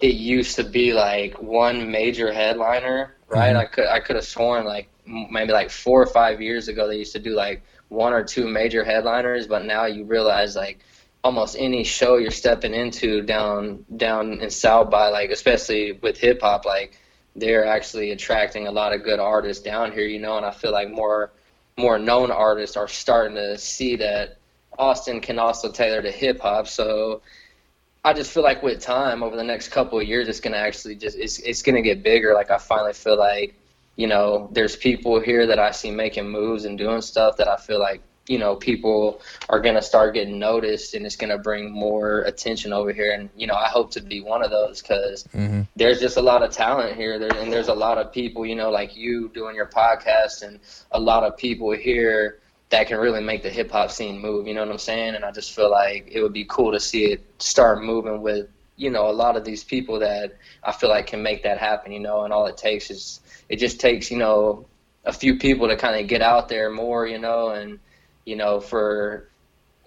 it 0.00 0.14
used 0.14 0.56
to 0.56 0.64
be 0.64 0.92
like 0.94 1.40
one 1.42 1.90
major 1.90 2.32
headliner, 2.32 3.14
right? 3.28 3.54
Mhm. 3.54 3.58
I 3.60 3.64
could 3.66 3.86
I 3.86 4.00
could 4.00 4.16
have 4.16 4.24
sworn 4.24 4.64
like 4.64 4.88
maybe 5.08 5.52
like 5.52 5.70
four 5.70 6.02
or 6.02 6.06
five 6.06 6.40
years 6.40 6.68
ago 6.68 6.86
they 6.86 6.98
used 6.98 7.12
to 7.12 7.18
do 7.18 7.34
like 7.34 7.62
one 7.88 8.12
or 8.12 8.22
two 8.22 8.46
major 8.46 8.84
headliners, 8.84 9.46
but 9.46 9.64
now 9.64 9.86
you 9.86 10.04
realize 10.04 10.54
like 10.54 10.80
almost 11.24 11.56
any 11.58 11.82
show 11.84 12.16
you're 12.16 12.30
stepping 12.30 12.74
into 12.74 13.22
down 13.22 13.84
down 13.96 14.40
in 14.40 14.50
South 14.50 14.90
by 14.90 15.08
like 15.08 15.30
especially 15.30 15.92
with 15.92 16.16
hip 16.18 16.40
hop 16.42 16.64
like 16.64 16.96
they're 17.34 17.66
actually 17.66 18.10
attracting 18.10 18.66
a 18.66 18.72
lot 18.72 18.92
of 18.92 19.02
good 19.02 19.18
artists 19.20 19.62
down 19.62 19.92
here, 19.92 20.06
you 20.06 20.18
know, 20.18 20.36
and 20.36 20.46
I 20.46 20.50
feel 20.50 20.72
like 20.72 20.90
more 20.90 21.32
more 21.76 21.98
known 21.98 22.30
artists 22.30 22.76
are 22.76 22.88
starting 22.88 23.36
to 23.36 23.56
see 23.58 23.96
that 23.96 24.38
Austin 24.78 25.20
can 25.20 25.38
also 25.38 25.70
tailor 25.70 26.02
to 26.02 26.10
hip 26.10 26.40
hop. 26.40 26.68
So 26.68 27.22
I 28.04 28.12
just 28.12 28.32
feel 28.32 28.42
like 28.42 28.62
with 28.62 28.80
time 28.80 29.22
over 29.22 29.36
the 29.36 29.44
next 29.44 29.68
couple 29.68 29.98
of 30.00 30.06
years 30.06 30.28
it's 30.28 30.40
gonna 30.40 30.56
actually 30.56 30.96
just 30.96 31.16
it's 31.16 31.38
it's 31.38 31.62
gonna 31.62 31.82
get 31.82 32.02
bigger. 32.02 32.34
Like 32.34 32.50
I 32.50 32.58
finally 32.58 32.92
feel 32.92 33.18
like, 33.18 33.57
you 33.98 34.08
know, 34.08 34.48
there's 34.54 34.76
people 34.76 35.20
here 35.20 35.46
that 35.48 35.60
I 35.60 35.72
see 35.72 35.92
making 35.92 36.30
moves 36.30 36.64
and 36.66 36.78
doing 36.78 37.02
stuff 37.02 37.38
that 37.38 37.48
I 37.48 37.58
feel 37.58 37.80
like, 37.80 38.02
you 38.28 38.38
know, 38.38 38.56
people 38.56 39.20
are 39.50 39.60
gonna 39.60 39.82
start 39.82 40.14
getting 40.14 40.38
noticed 40.38 40.94
and 40.94 41.06
it's 41.06 41.16
gonna 41.16 41.38
bring 41.38 41.72
more 41.72 42.22
attention 42.22 42.72
over 42.72 42.92
here. 42.92 43.12
And 43.12 43.30
you 43.36 43.46
know, 43.48 43.56
I 43.56 43.68
hope 43.68 43.92
to 43.92 44.02
be 44.02 44.22
one 44.22 44.44
of 44.44 44.50
those 44.50 44.82
because 44.82 45.26
Mm-hmm. 45.36 45.62
there's 45.76 46.00
just 46.00 46.16
a 46.16 46.22
lot 46.22 46.42
of 46.42 46.50
talent 46.52 46.96
here. 46.96 47.18
There 47.18 47.34
and 47.36 47.52
there's 47.52 47.68
a 47.68 47.74
lot 47.74 47.98
of 47.98 48.12
people 48.12 48.46
you 48.46 48.56
know 48.56 48.70
like 48.70 48.96
you 48.96 49.30
doing 49.34 49.56
your 49.56 49.66
podcast 49.66 50.42
and 50.42 50.60
a 50.92 51.00
lot 51.00 51.24
of 51.24 51.36
people 51.36 51.72
here 51.72 52.40
that 52.70 52.86
can 52.88 52.98
really 52.98 53.22
make 53.22 53.42
the 53.42 53.50
hip 53.50 53.70
hop 53.70 53.90
scene 53.90 54.18
move 54.20 54.46
you 54.46 54.54
know 54.54 54.62
what 54.62 54.70
i'm 54.70 54.78
saying? 54.78 55.14
And 55.16 55.24
i 55.24 55.30
just 55.32 55.54
feel 55.54 55.70
like 55.70 56.08
it 56.12 56.22
would 56.22 56.32
be 56.34 56.44
cool 56.48 56.72
to 56.72 56.80
see 56.80 57.06
it 57.12 57.24
start 57.38 57.82
moving 57.82 58.22
with 58.22 58.48
you 58.78 58.90
know 58.90 59.10
a 59.10 59.12
lot 59.12 59.36
of 59.36 59.44
these 59.44 59.62
people 59.64 59.98
that 59.98 60.36
i 60.62 60.72
feel 60.72 60.88
like 60.88 61.06
can 61.06 61.22
make 61.22 61.42
that 61.42 61.58
happen 61.58 61.92
you 61.92 62.00
know 62.00 62.22
and 62.24 62.32
all 62.32 62.46
it 62.46 62.56
takes 62.56 62.90
is 62.90 63.20
it 63.48 63.56
just 63.56 63.80
takes 63.80 64.10
you 64.10 64.16
know 64.16 64.66
a 65.04 65.12
few 65.12 65.36
people 65.36 65.68
to 65.68 65.76
kind 65.76 66.00
of 66.00 66.08
get 66.08 66.22
out 66.22 66.48
there 66.48 66.70
more 66.70 67.06
you 67.06 67.18
know 67.18 67.50
and 67.50 67.78
you 68.24 68.36
know 68.36 68.60
for 68.60 69.28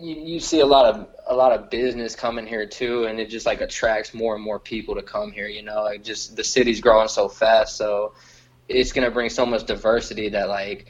you, 0.02 0.16
you 0.16 0.40
see 0.40 0.60
a 0.60 0.66
lot 0.66 0.86
of 0.94 1.08
a 1.28 1.36
lot 1.36 1.52
of 1.52 1.70
business 1.70 2.16
coming 2.16 2.48
here 2.48 2.66
too, 2.66 3.06
and 3.06 3.20
it 3.20 3.30
just 3.30 3.46
like 3.46 3.62
attracts 3.62 4.14
more 4.14 4.36
and 4.36 4.44
more 4.44 4.60
people 4.60 4.96
to 4.96 5.02
come 5.02 5.32
here. 5.32 5.48
You 5.48 5.64
know, 5.64 5.84
like 5.84 6.04
just 6.04 6.36
the 6.36 6.44
city's 6.44 6.82
growing 6.82 7.08
so 7.08 7.30
fast, 7.30 7.78
so 7.78 8.14
it's 8.68 8.92
gonna 8.92 9.12
bring 9.12 9.30
so 9.30 9.46
much 9.46 9.66
diversity 9.66 10.30
that 10.30 10.50
like 10.50 10.88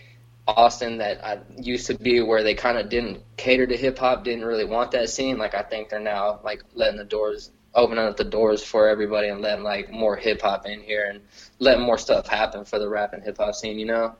Austin 0.48 0.98
that 0.98 1.24
I 1.24 1.40
used 1.58 1.88
to 1.88 1.94
be 1.96 2.22
where 2.22 2.44
they 2.44 2.56
kind 2.56 2.78
of 2.78 2.90
didn't 2.90 3.24
cater 3.38 3.68
to 3.68 3.78
hip 3.78 3.98
hop, 3.98 4.24
didn't 4.24 4.46
really 4.46 4.66
want 4.66 4.92
that 4.92 5.10
scene. 5.10 5.38
Like 5.38 5.54
I 5.54 5.62
think 5.62 5.90
they're 5.90 6.00
now 6.00 6.40
like 6.44 6.64
letting 6.74 6.98
the 6.98 7.06
doors 7.06 7.52
opening 7.74 8.04
up 8.04 8.18
the 8.18 8.24
doors 8.24 8.64
for 8.64 8.88
everybody 8.88 9.30
and 9.30 9.42
letting 9.42 9.64
like 9.64 9.92
more 9.92 10.16
hip 10.16 10.42
hop 10.42 10.66
in 10.66 10.82
here 10.82 11.10
and 11.10 11.22
letting 11.60 11.84
more 11.84 11.98
stuff 11.98 12.28
happen 12.28 12.66
for 12.66 12.80
the 12.80 12.90
rap 12.90 13.14
and 13.14 13.24
hip 13.24 13.38
hop 13.38 13.56
scene. 13.56 13.80
You 13.80 13.86
know? 13.86 14.16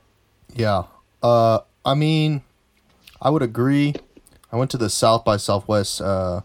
Yeah. 0.54 0.84
Uh, 1.22 1.60
I 1.84 1.94
mean, 1.94 2.42
I 3.20 3.30
would 3.30 3.42
agree. 3.42 3.94
I 4.50 4.56
went 4.56 4.70
to 4.72 4.78
the 4.78 4.90
South 4.90 5.24
by 5.24 5.36
Southwest 5.36 6.00
uh, 6.00 6.42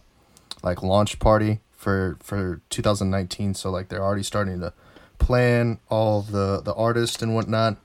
like 0.64 0.82
launch 0.84 1.20
party 1.20 1.60
for 1.72 2.18
for 2.22 2.62
2019, 2.70 3.54
so 3.54 3.70
like 3.70 3.90
they're 3.90 4.04
already 4.04 4.24
starting 4.24 4.60
to 4.60 4.74
plan 5.20 5.80
all 5.90 6.22
the 6.22 6.62
the 6.62 6.74
artists 6.74 7.22
and 7.22 7.34
whatnot. 7.34 7.78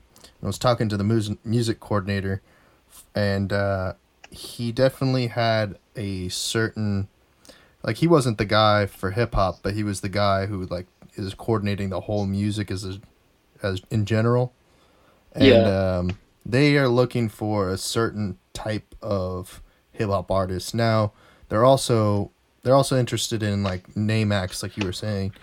I 0.43 0.47
was 0.47 0.59
talking 0.59 0.89
to 0.89 0.97
the 0.97 1.05
music 1.05 1.39
music 1.45 1.81
coordinator, 1.81 2.43
and 3.15 3.53
uh, 3.53 3.95
he 4.31 4.73
definitely 4.73 5.29
had 5.29 5.79
a 5.95 6.29
certain 6.31 7.09
like 7.85 7.97
he 7.99 8.07
wasn't 8.07 8.39
the 8.39 8.45
guy 8.45 8.87
for 8.87 9.11
hip 9.13 9.35
hop, 9.35 9.63
but 9.63 9.75
he 9.75 9.85
was 9.85 10.01
the 10.01 10.09
guy 10.09 10.47
who 10.47 10.65
like 10.67 10.87
is 11.15 11.35
coordinating 11.35 11.91
the 11.91 12.03
whole 12.03 12.27
music 12.27 12.71
as 12.71 12.85
a, 12.85 13.01
as 13.63 13.83
in 13.91 14.07
general. 14.07 14.55
And 15.33 15.67
Yeah. 15.67 15.69
um, 15.69 16.19
they 16.45 16.77
are 16.79 16.89
looking 16.89 17.29
for 17.29 17.69
a 17.71 17.79
certain 17.79 18.39
type 18.53 18.95
of 19.03 19.63
hip 19.93 20.11
hop 20.11 20.31
artist. 20.31 20.75
Now 20.75 21.13
they're 21.49 21.65
also 21.65 22.33
they're 22.63 22.75
also 22.75 22.99
interested 22.99 23.43
in 23.43 23.63
like 23.63 23.97
name 23.97 24.33
acts, 24.33 24.63
like 24.63 24.77
you 24.77 24.85
were 24.85 24.93
saying, 24.93 25.35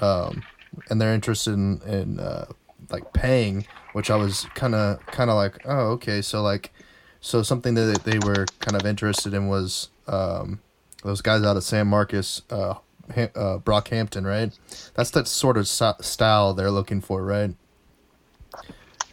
um, 0.00 0.46
and 0.90 1.00
they're 1.00 1.14
interested 1.14 1.52
in, 1.54 1.80
in 1.82 2.20
uh, 2.20 2.46
like 2.90 3.12
paying, 3.12 3.66
which 3.92 4.10
I 4.10 4.16
was 4.16 4.48
kind 4.54 4.74
of 4.74 5.08
kind 5.10 5.30
of 5.30 5.36
like, 5.36 5.58
oh 5.64 5.92
okay, 5.92 6.22
so 6.22 6.42
like 6.42 6.72
so 7.20 7.42
something 7.42 7.74
that 7.74 8.04
they 8.04 8.18
were 8.18 8.52
kind 8.58 8.76
of 8.76 8.86
interested 8.86 9.34
in 9.34 9.48
was 9.48 9.90
um, 10.06 10.60
those 11.04 11.20
guys 11.20 11.42
out 11.44 11.56
of 11.56 11.62
San 11.62 11.86
Marcos, 11.86 12.42
uh, 12.50 12.74
Ha- 13.14 13.28
uh, 13.36 13.58
Brockhampton, 13.58 14.24
right? 14.26 14.50
That's 14.94 15.10
that 15.10 15.28
sort 15.28 15.56
of 15.58 15.68
st- 15.68 16.02
style 16.04 16.54
they're 16.54 16.70
looking 16.70 17.00
for, 17.02 17.22
right? 17.22 17.54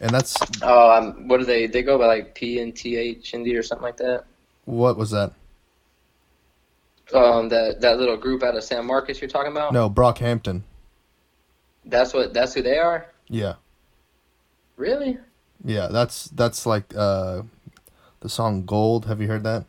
And 0.00 0.10
that's 0.10 0.34
Oh, 0.62 0.90
um, 0.96 1.28
what 1.28 1.38
do 1.38 1.44
they? 1.44 1.66
They 1.66 1.82
go 1.82 1.98
by 1.98 2.06
like 2.06 2.34
P 2.34 2.58
and 2.60 2.74
T 2.74 2.96
H 2.96 3.34
Indy 3.34 3.54
or 3.54 3.62
something 3.62 3.84
like 3.84 3.98
that. 3.98 4.24
what 4.64 4.96
was 4.96 5.10
that? 5.10 5.32
Um, 7.14 7.50
that 7.50 7.80
that 7.82 7.98
little 7.98 8.16
group 8.16 8.42
out 8.42 8.56
of 8.56 8.64
San 8.64 8.86
Marcos 8.86 9.20
you're 9.20 9.28
talking 9.28 9.52
about. 9.52 9.72
No, 9.74 9.90
Brockhampton. 9.90 10.62
That's 11.84 12.14
what. 12.14 12.32
That's 12.32 12.54
who 12.54 12.62
they 12.62 12.78
are. 12.78 13.06
Yeah, 13.28 13.54
Really? 14.76 15.18
yeah. 15.64 15.88
That's 15.88 16.24
that's 16.30 16.64
like 16.64 16.94
uh, 16.96 17.42
the 18.20 18.28
song 18.30 18.64
"Gold." 18.64 19.06
Have 19.06 19.20
you 19.20 19.28
heard 19.28 19.44
that? 19.44 19.66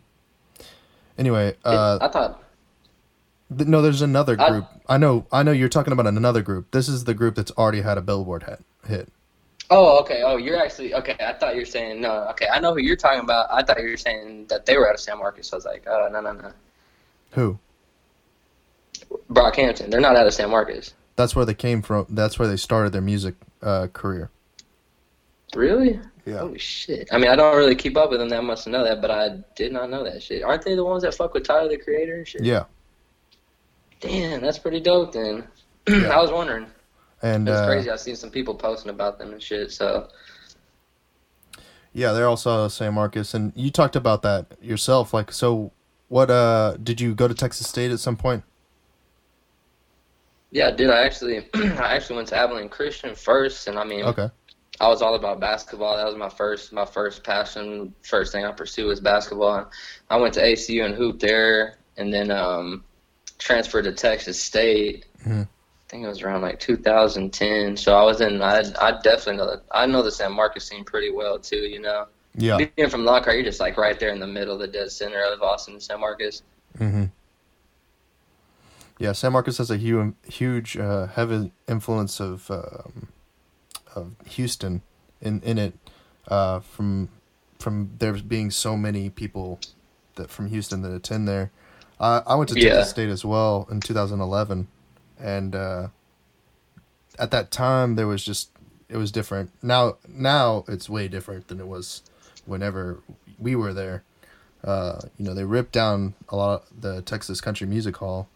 Anyway, 1.17 1.55
uh, 1.63 1.99
I 2.01 2.07
thought. 2.07 2.43
th- 3.55 3.67
no, 3.67 3.81
there's 3.81 4.01
another 4.01 4.35
group. 4.35 4.65
I 4.87 4.97
know, 4.97 5.25
I 5.31 5.43
know. 5.43 5.51
You're 5.51 5.69
talking 5.69 5.93
about 5.93 6.07
another 6.07 6.41
group. 6.41 6.71
This 6.71 6.89
is 6.89 7.03
the 7.03 7.13
group 7.13 7.35
that's 7.35 7.51
already 7.51 7.81
had 7.81 7.97
a 7.97 8.01
Billboard 8.01 8.43
hit. 8.43 8.63
Hit. 8.87 9.09
Oh, 9.69 9.99
okay. 10.01 10.21
Oh, 10.23 10.37
you're 10.37 10.61
actually 10.61 10.93
okay. 10.93 11.15
I 11.19 11.33
thought 11.33 11.55
you 11.55 11.61
were 11.61 11.65
saying 11.65 12.01
no. 12.01 12.27
Okay, 12.31 12.47
I 12.51 12.59
know 12.59 12.73
who 12.73 12.81
you're 12.81 12.95
talking 12.95 13.21
about. 13.21 13.47
I 13.51 13.63
thought 13.63 13.81
you 13.81 13.89
were 13.89 13.97
saying 13.97 14.47
that 14.47 14.65
they 14.65 14.77
were 14.77 14.87
out 14.87 14.95
of 14.95 14.99
San 14.99 15.17
Marcos. 15.17 15.47
So 15.47 15.55
I 15.55 15.57
was 15.57 15.65
like, 15.65 15.83
oh, 15.87 16.09
no, 16.11 16.19
no, 16.19 16.33
no. 16.33 16.51
Who? 17.31 17.59
Brockhampton. 19.31 19.89
They're 19.89 20.01
not 20.01 20.15
out 20.15 20.27
of 20.27 20.33
San 20.33 20.49
Marcos. 20.49 20.93
That's 21.15 21.35
where 21.35 21.45
they 21.45 21.53
came 21.53 21.81
from. 21.81 22.07
That's 22.09 22.37
where 22.37 22.47
they 22.47 22.57
started 22.57 22.91
their 22.91 23.01
music 23.01 23.35
uh, 23.61 23.87
career. 23.93 24.29
Really? 25.55 25.99
Yeah. 26.25 26.39
Holy 26.39 26.57
shit. 26.59 27.09
I 27.11 27.17
mean, 27.17 27.29
I 27.29 27.35
don't 27.35 27.55
really 27.57 27.75
keep 27.75 27.97
up 27.97 28.09
with 28.09 28.19
them 28.19 28.29
that 28.29 28.43
much 28.43 28.63
to 28.63 28.69
know 28.69 28.83
that, 28.83 29.01
but 29.01 29.11
I 29.11 29.43
did 29.55 29.73
not 29.73 29.89
know 29.89 30.03
that 30.05 30.23
shit. 30.23 30.43
Aren't 30.43 30.63
they 30.63 30.75
the 30.75 30.83
ones 30.83 31.03
that 31.03 31.13
fuck 31.13 31.33
with 31.33 31.43
Tyler 31.43 31.67
the 31.69 31.77
Creator 31.77 32.15
and 32.15 32.27
shit? 32.27 32.43
Yeah, 32.43 32.65
Damn, 33.99 34.41
that's 34.41 34.59
pretty 34.59 34.79
dope 34.79 35.13
then. 35.13 35.47
Yeah. 35.89 36.17
I 36.17 36.21
was 36.21 36.31
wondering. 36.31 36.67
and 37.21 37.47
It's 37.47 37.57
uh, 37.57 37.65
crazy. 37.65 37.89
I've 37.89 37.99
seen 37.99 38.15
some 38.15 38.29
people 38.29 38.55
posting 38.55 38.89
about 38.89 39.19
them 39.19 39.33
and 39.33 39.43
shit. 39.43 39.69
So 39.69 40.07
yeah, 41.91 42.13
they're 42.13 42.27
also 42.27 42.69
San 42.69 42.93
Marcos. 42.93 43.33
And 43.33 43.51
you 43.53 43.69
talked 43.69 43.97
about 43.97 44.21
that 44.21 44.45
yourself. 44.61 45.13
Like, 45.13 45.31
so 45.33 45.73
what? 46.07 46.31
Uh, 46.31 46.77
did 46.81 47.01
you 47.01 47.13
go 47.13 47.27
to 47.27 47.33
Texas 47.33 47.67
State 47.67 47.91
at 47.91 47.99
some 47.99 48.15
point? 48.15 48.43
yeah, 50.51 50.69
dude, 50.71 50.89
I 50.91 51.03
actually, 51.03 51.47
I 51.55 51.95
actually 51.95 52.17
went 52.17 52.27
to 52.29 52.37
Abilene 52.37 52.69
Christian 52.69 53.15
first, 53.15 53.67
and 53.67 53.77
I 53.77 53.83
mean, 53.83 54.05
Okay. 54.05 54.29
I 54.83 54.87
was 54.89 55.01
all 55.01 55.15
about 55.15 55.39
basketball. 55.39 55.95
That 55.95 56.05
was 56.05 56.15
my 56.17 56.27
first, 56.27 56.73
my 56.73 56.83
first 56.85 57.23
passion. 57.23 57.93
First 58.01 58.33
thing 58.33 58.43
I 58.43 58.51
pursued 58.51 58.87
was 58.87 58.99
basketball. 58.99 59.71
I 60.09 60.17
went 60.17 60.33
to 60.33 60.41
ACU 60.41 60.83
and 60.85 60.93
hooped 60.93 61.21
there, 61.21 61.77
and 61.95 62.13
then 62.13 62.29
um, 62.31 62.83
transferred 63.39 63.83
to 63.83 63.93
Texas 63.93 64.41
State. 64.43 65.05
Mhm. 65.25 65.43
I 65.47 65.87
think 65.87 66.03
it 66.03 66.07
was 66.07 66.21
around 66.21 66.41
like 66.41 66.59
2010. 66.59 67.77
So 67.77 67.95
I 67.95 68.03
was 68.03 68.19
in. 68.19 68.41
I 68.41 68.63
I 68.81 68.91
definitely 69.01 69.37
know 69.37 69.45
that. 69.51 69.61
I 69.71 69.85
know 69.85 70.03
the 70.03 70.11
San 70.11 70.33
Marcos 70.33 70.67
scene 70.67 70.83
pretty 70.83 71.11
well 71.11 71.39
too. 71.39 71.55
You 71.75 71.79
know, 71.79 72.07
Yeah. 72.35 72.57
being 72.75 72.89
from 72.89 73.05
Lockhart, 73.05 73.35
you're 73.37 73.45
just 73.45 73.61
like 73.61 73.77
right 73.77 73.97
there 73.97 74.09
in 74.09 74.19
the 74.19 74.27
middle 74.27 74.53
of 74.55 74.59
the 74.59 74.67
dead 74.67 74.91
center 74.91 75.23
of 75.23 75.41
Austin 75.41 75.75
and 75.75 75.83
San 75.83 76.01
Marcos. 76.01 76.41
Mm-hmm. 76.77 77.05
Yeah, 78.99 79.13
San 79.13 79.31
Marcos 79.31 79.57
has 79.59 79.71
a 79.71 79.77
huge, 79.77 80.13
huge, 80.27 80.77
uh, 80.77 81.07
heavy 81.07 81.51
influence 81.67 82.19
of 82.19 82.49
um, 82.51 83.07
of 83.95 84.15
Houston 84.25 84.81
in 85.21 85.41
in 85.41 85.57
it. 85.57 85.73
Uh, 86.27 86.59
from 86.61 87.09
from 87.59 87.91
there 87.99 88.13
being 88.13 88.49
so 88.51 88.77
many 88.77 89.09
people 89.09 89.59
that 90.15 90.29
from 90.29 90.47
Houston 90.47 90.81
that 90.81 90.93
attend 90.93 91.27
there. 91.27 91.51
I 91.99 92.21
I 92.25 92.35
went 92.35 92.49
to 92.51 92.59
Yeah. 92.59 92.75
Texas 92.75 92.89
State 92.91 93.09
as 93.09 93.25
well 93.25 93.67
in 93.69 93.81
2011, 93.81 94.67
and 95.19 95.55
uh, 95.55 95.87
at 97.19 97.31
that 97.31 97.51
time 97.51 97.95
there 97.95 98.07
was 98.07 98.23
just 98.23 98.49
it 98.89 98.97
was 98.97 99.11
different. 99.11 99.51
Now 99.61 99.97
now 100.07 100.63
it's 100.67 100.89
way 100.89 101.07
different 101.07 101.47
than 101.47 101.59
it 101.59 101.67
was 101.67 102.03
whenever 102.45 102.99
we 103.39 103.55
were 103.55 103.73
there. 103.73 104.03
Uh, 104.63 105.01
you 105.17 105.25
know, 105.25 105.33
they 105.33 105.43
ripped 105.43 105.73
down 105.73 106.13
a 106.29 106.37
lot 106.37 106.63
of 106.71 106.81
the 106.81 107.01
Texas 107.01 107.41
Country 107.41 107.67
Music 107.67 107.97
Hall, 107.97 108.29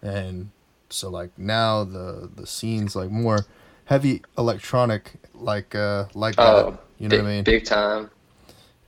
and 0.00 0.50
so 0.90 1.08
like 1.10 1.36
now 1.36 1.82
the 1.82 2.30
the 2.34 2.46
scene's 2.46 2.94
like 2.94 3.10
more 3.10 3.46
heavy 3.84 4.22
electronic, 4.38 5.14
like 5.34 5.74
uh 5.74 6.06
like 6.14 6.38
Oh, 6.38 6.72
that. 6.72 6.78
You 6.98 7.08
know 7.08 7.16
big, 7.16 7.22
what 7.22 7.28
I 7.28 7.32
mean? 7.34 7.44
Big 7.44 7.64
time. 7.64 8.10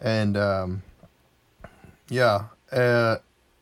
and 0.01 0.37
um, 0.37 0.83
yeah. 2.09 2.47
Uh, 2.71 3.17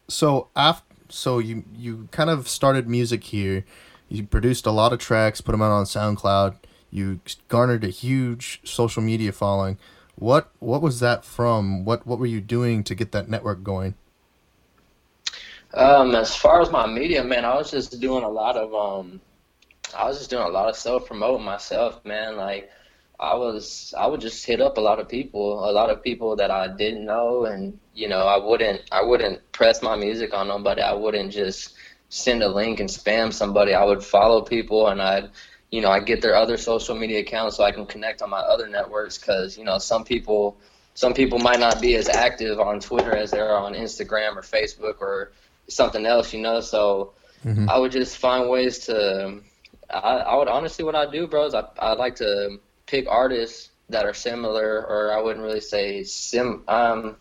so 0.08 0.48
after, 0.56 0.94
so 1.08 1.38
you 1.38 1.64
you 1.76 2.08
kind 2.10 2.30
of 2.30 2.48
started 2.48 2.88
music 2.88 3.24
here. 3.24 3.64
You 4.08 4.24
produced 4.24 4.66
a 4.66 4.70
lot 4.70 4.92
of 4.92 4.98
tracks, 4.98 5.40
put 5.40 5.52
them 5.52 5.62
out 5.62 5.70
on 5.70 5.84
SoundCloud. 5.84 6.56
You 6.90 7.20
garnered 7.48 7.84
a 7.84 7.88
huge 7.88 8.60
social 8.64 9.02
media 9.02 9.32
following. 9.32 9.78
What 10.16 10.50
what 10.58 10.82
was 10.82 11.00
that 11.00 11.24
from? 11.24 11.84
What 11.84 12.06
what 12.06 12.18
were 12.18 12.26
you 12.26 12.40
doing 12.40 12.84
to 12.84 12.94
get 12.94 13.12
that 13.12 13.28
network 13.28 13.62
going? 13.62 13.94
Um, 15.74 16.14
as 16.14 16.36
far 16.36 16.60
as 16.60 16.70
my 16.70 16.86
media, 16.86 17.24
man, 17.24 17.44
I 17.46 17.54
was 17.56 17.70
just 17.70 17.98
doing 18.00 18.24
a 18.24 18.28
lot 18.28 18.56
of 18.56 18.74
um, 18.74 19.20
I 19.94 20.06
was 20.06 20.18
just 20.18 20.30
doing 20.30 20.44
a 20.44 20.48
lot 20.48 20.68
of 20.68 20.76
self 20.76 21.06
promoting 21.06 21.44
myself, 21.44 22.04
man. 22.04 22.36
Like 22.36 22.70
I 23.18 23.34
was, 23.34 23.94
I 23.96 24.06
would 24.06 24.20
just 24.20 24.44
hit 24.44 24.60
up 24.60 24.76
a 24.78 24.80
lot 24.80 24.98
of 24.98 25.08
people, 25.08 25.68
a 25.68 25.72
lot 25.72 25.90
of 25.90 26.02
people 26.02 26.36
that 26.36 26.50
I 26.50 26.68
didn't 26.68 27.04
know, 27.04 27.44
and 27.44 27.78
you 27.94 28.08
know, 28.08 28.26
I 28.26 28.36
wouldn't, 28.38 28.82
I 28.90 29.02
wouldn't 29.02 29.52
press 29.52 29.82
my 29.82 29.96
music 29.96 30.34
on 30.34 30.48
nobody. 30.48 30.82
I 30.82 30.94
wouldn't 30.94 31.32
just 31.32 31.74
send 32.08 32.42
a 32.42 32.48
link 32.48 32.80
and 32.80 32.88
spam 32.88 33.32
somebody. 33.32 33.74
I 33.74 33.84
would 33.84 34.02
follow 34.02 34.42
people, 34.42 34.88
and 34.88 35.00
I'd, 35.00 35.30
you 35.70 35.80
know, 35.80 35.90
I 35.90 36.00
get 36.00 36.20
their 36.22 36.34
other 36.36 36.56
social 36.56 36.94
media 36.96 37.20
accounts 37.20 37.56
so 37.56 37.64
I 37.64 37.72
can 37.72 37.86
connect 37.86 38.22
on 38.22 38.30
my 38.30 38.40
other 38.40 38.68
networks 38.68 39.18
because 39.18 39.56
you 39.58 39.64
know, 39.64 39.78
some 39.78 40.04
people. 40.04 40.56
Some 40.94 41.14
people 41.14 41.38
might 41.38 41.58
not 41.58 41.80
be 41.80 41.96
as 41.96 42.06
active 42.10 42.60
on 42.60 42.78
Twitter 42.80 43.16
as 43.16 43.30
they 43.30 43.40
are 43.40 43.56
on 43.56 43.72
Instagram 43.72 44.36
or 44.36 44.42
Facebook 44.42 45.00
or 45.00 45.32
something 45.66 46.04
else, 46.04 46.34
you 46.34 46.42
know. 46.42 46.60
So 46.60 47.14
Mhm. 47.46 47.66
I 47.66 47.78
would 47.78 47.92
just 47.92 48.18
find 48.18 48.50
ways 48.50 48.80
to. 48.86 49.40
I, 49.92 50.16
I 50.18 50.36
would 50.36 50.48
honestly, 50.48 50.84
what 50.84 50.94
I 50.94 51.06
do, 51.10 51.26
bros, 51.26 51.54
I 51.54 51.64
I 51.78 51.92
like 51.94 52.16
to 52.16 52.58
pick 52.86 53.06
artists 53.08 53.70
that 53.90 54.04
are 54.06 54.14
similar, 54.14 54.84
or 54.86 55.12
I 55.12 55.20
wouldn't 55.20 55.44
really 55.44 55.60
say 55.60 56.02
sim. 56.04 56.64
Um, 56.68 57.16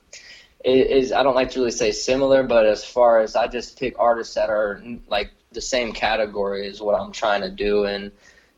is 0.63 1.11
I 1.11 1.23
don't 1.23 1.35
like 1.35 1.51
to 1.51 1.59
really 1.59 1.71
say 1.71 1.91
similar, 1.91 2.43
but 2.43 2.65
as 2.65 2.83
far 2.83 3.19
as 3.19 3.35
I 3.35 3.47
just 3.47 3.79
pick 3.79 3.95
artists 3.99 4.35
that 4.35 4.49
are 4.49 4.81
like 5.07 5.31
the 5.51 5.61
same 5.61 5.91
category 5.93 6.67
is 6.67 6.81
what 6.81 6.99
I'm 6.99 7.11
trying 7.11 7.41
to 7.41 7.49
do, 7.49 7.85
and 7.85 8.11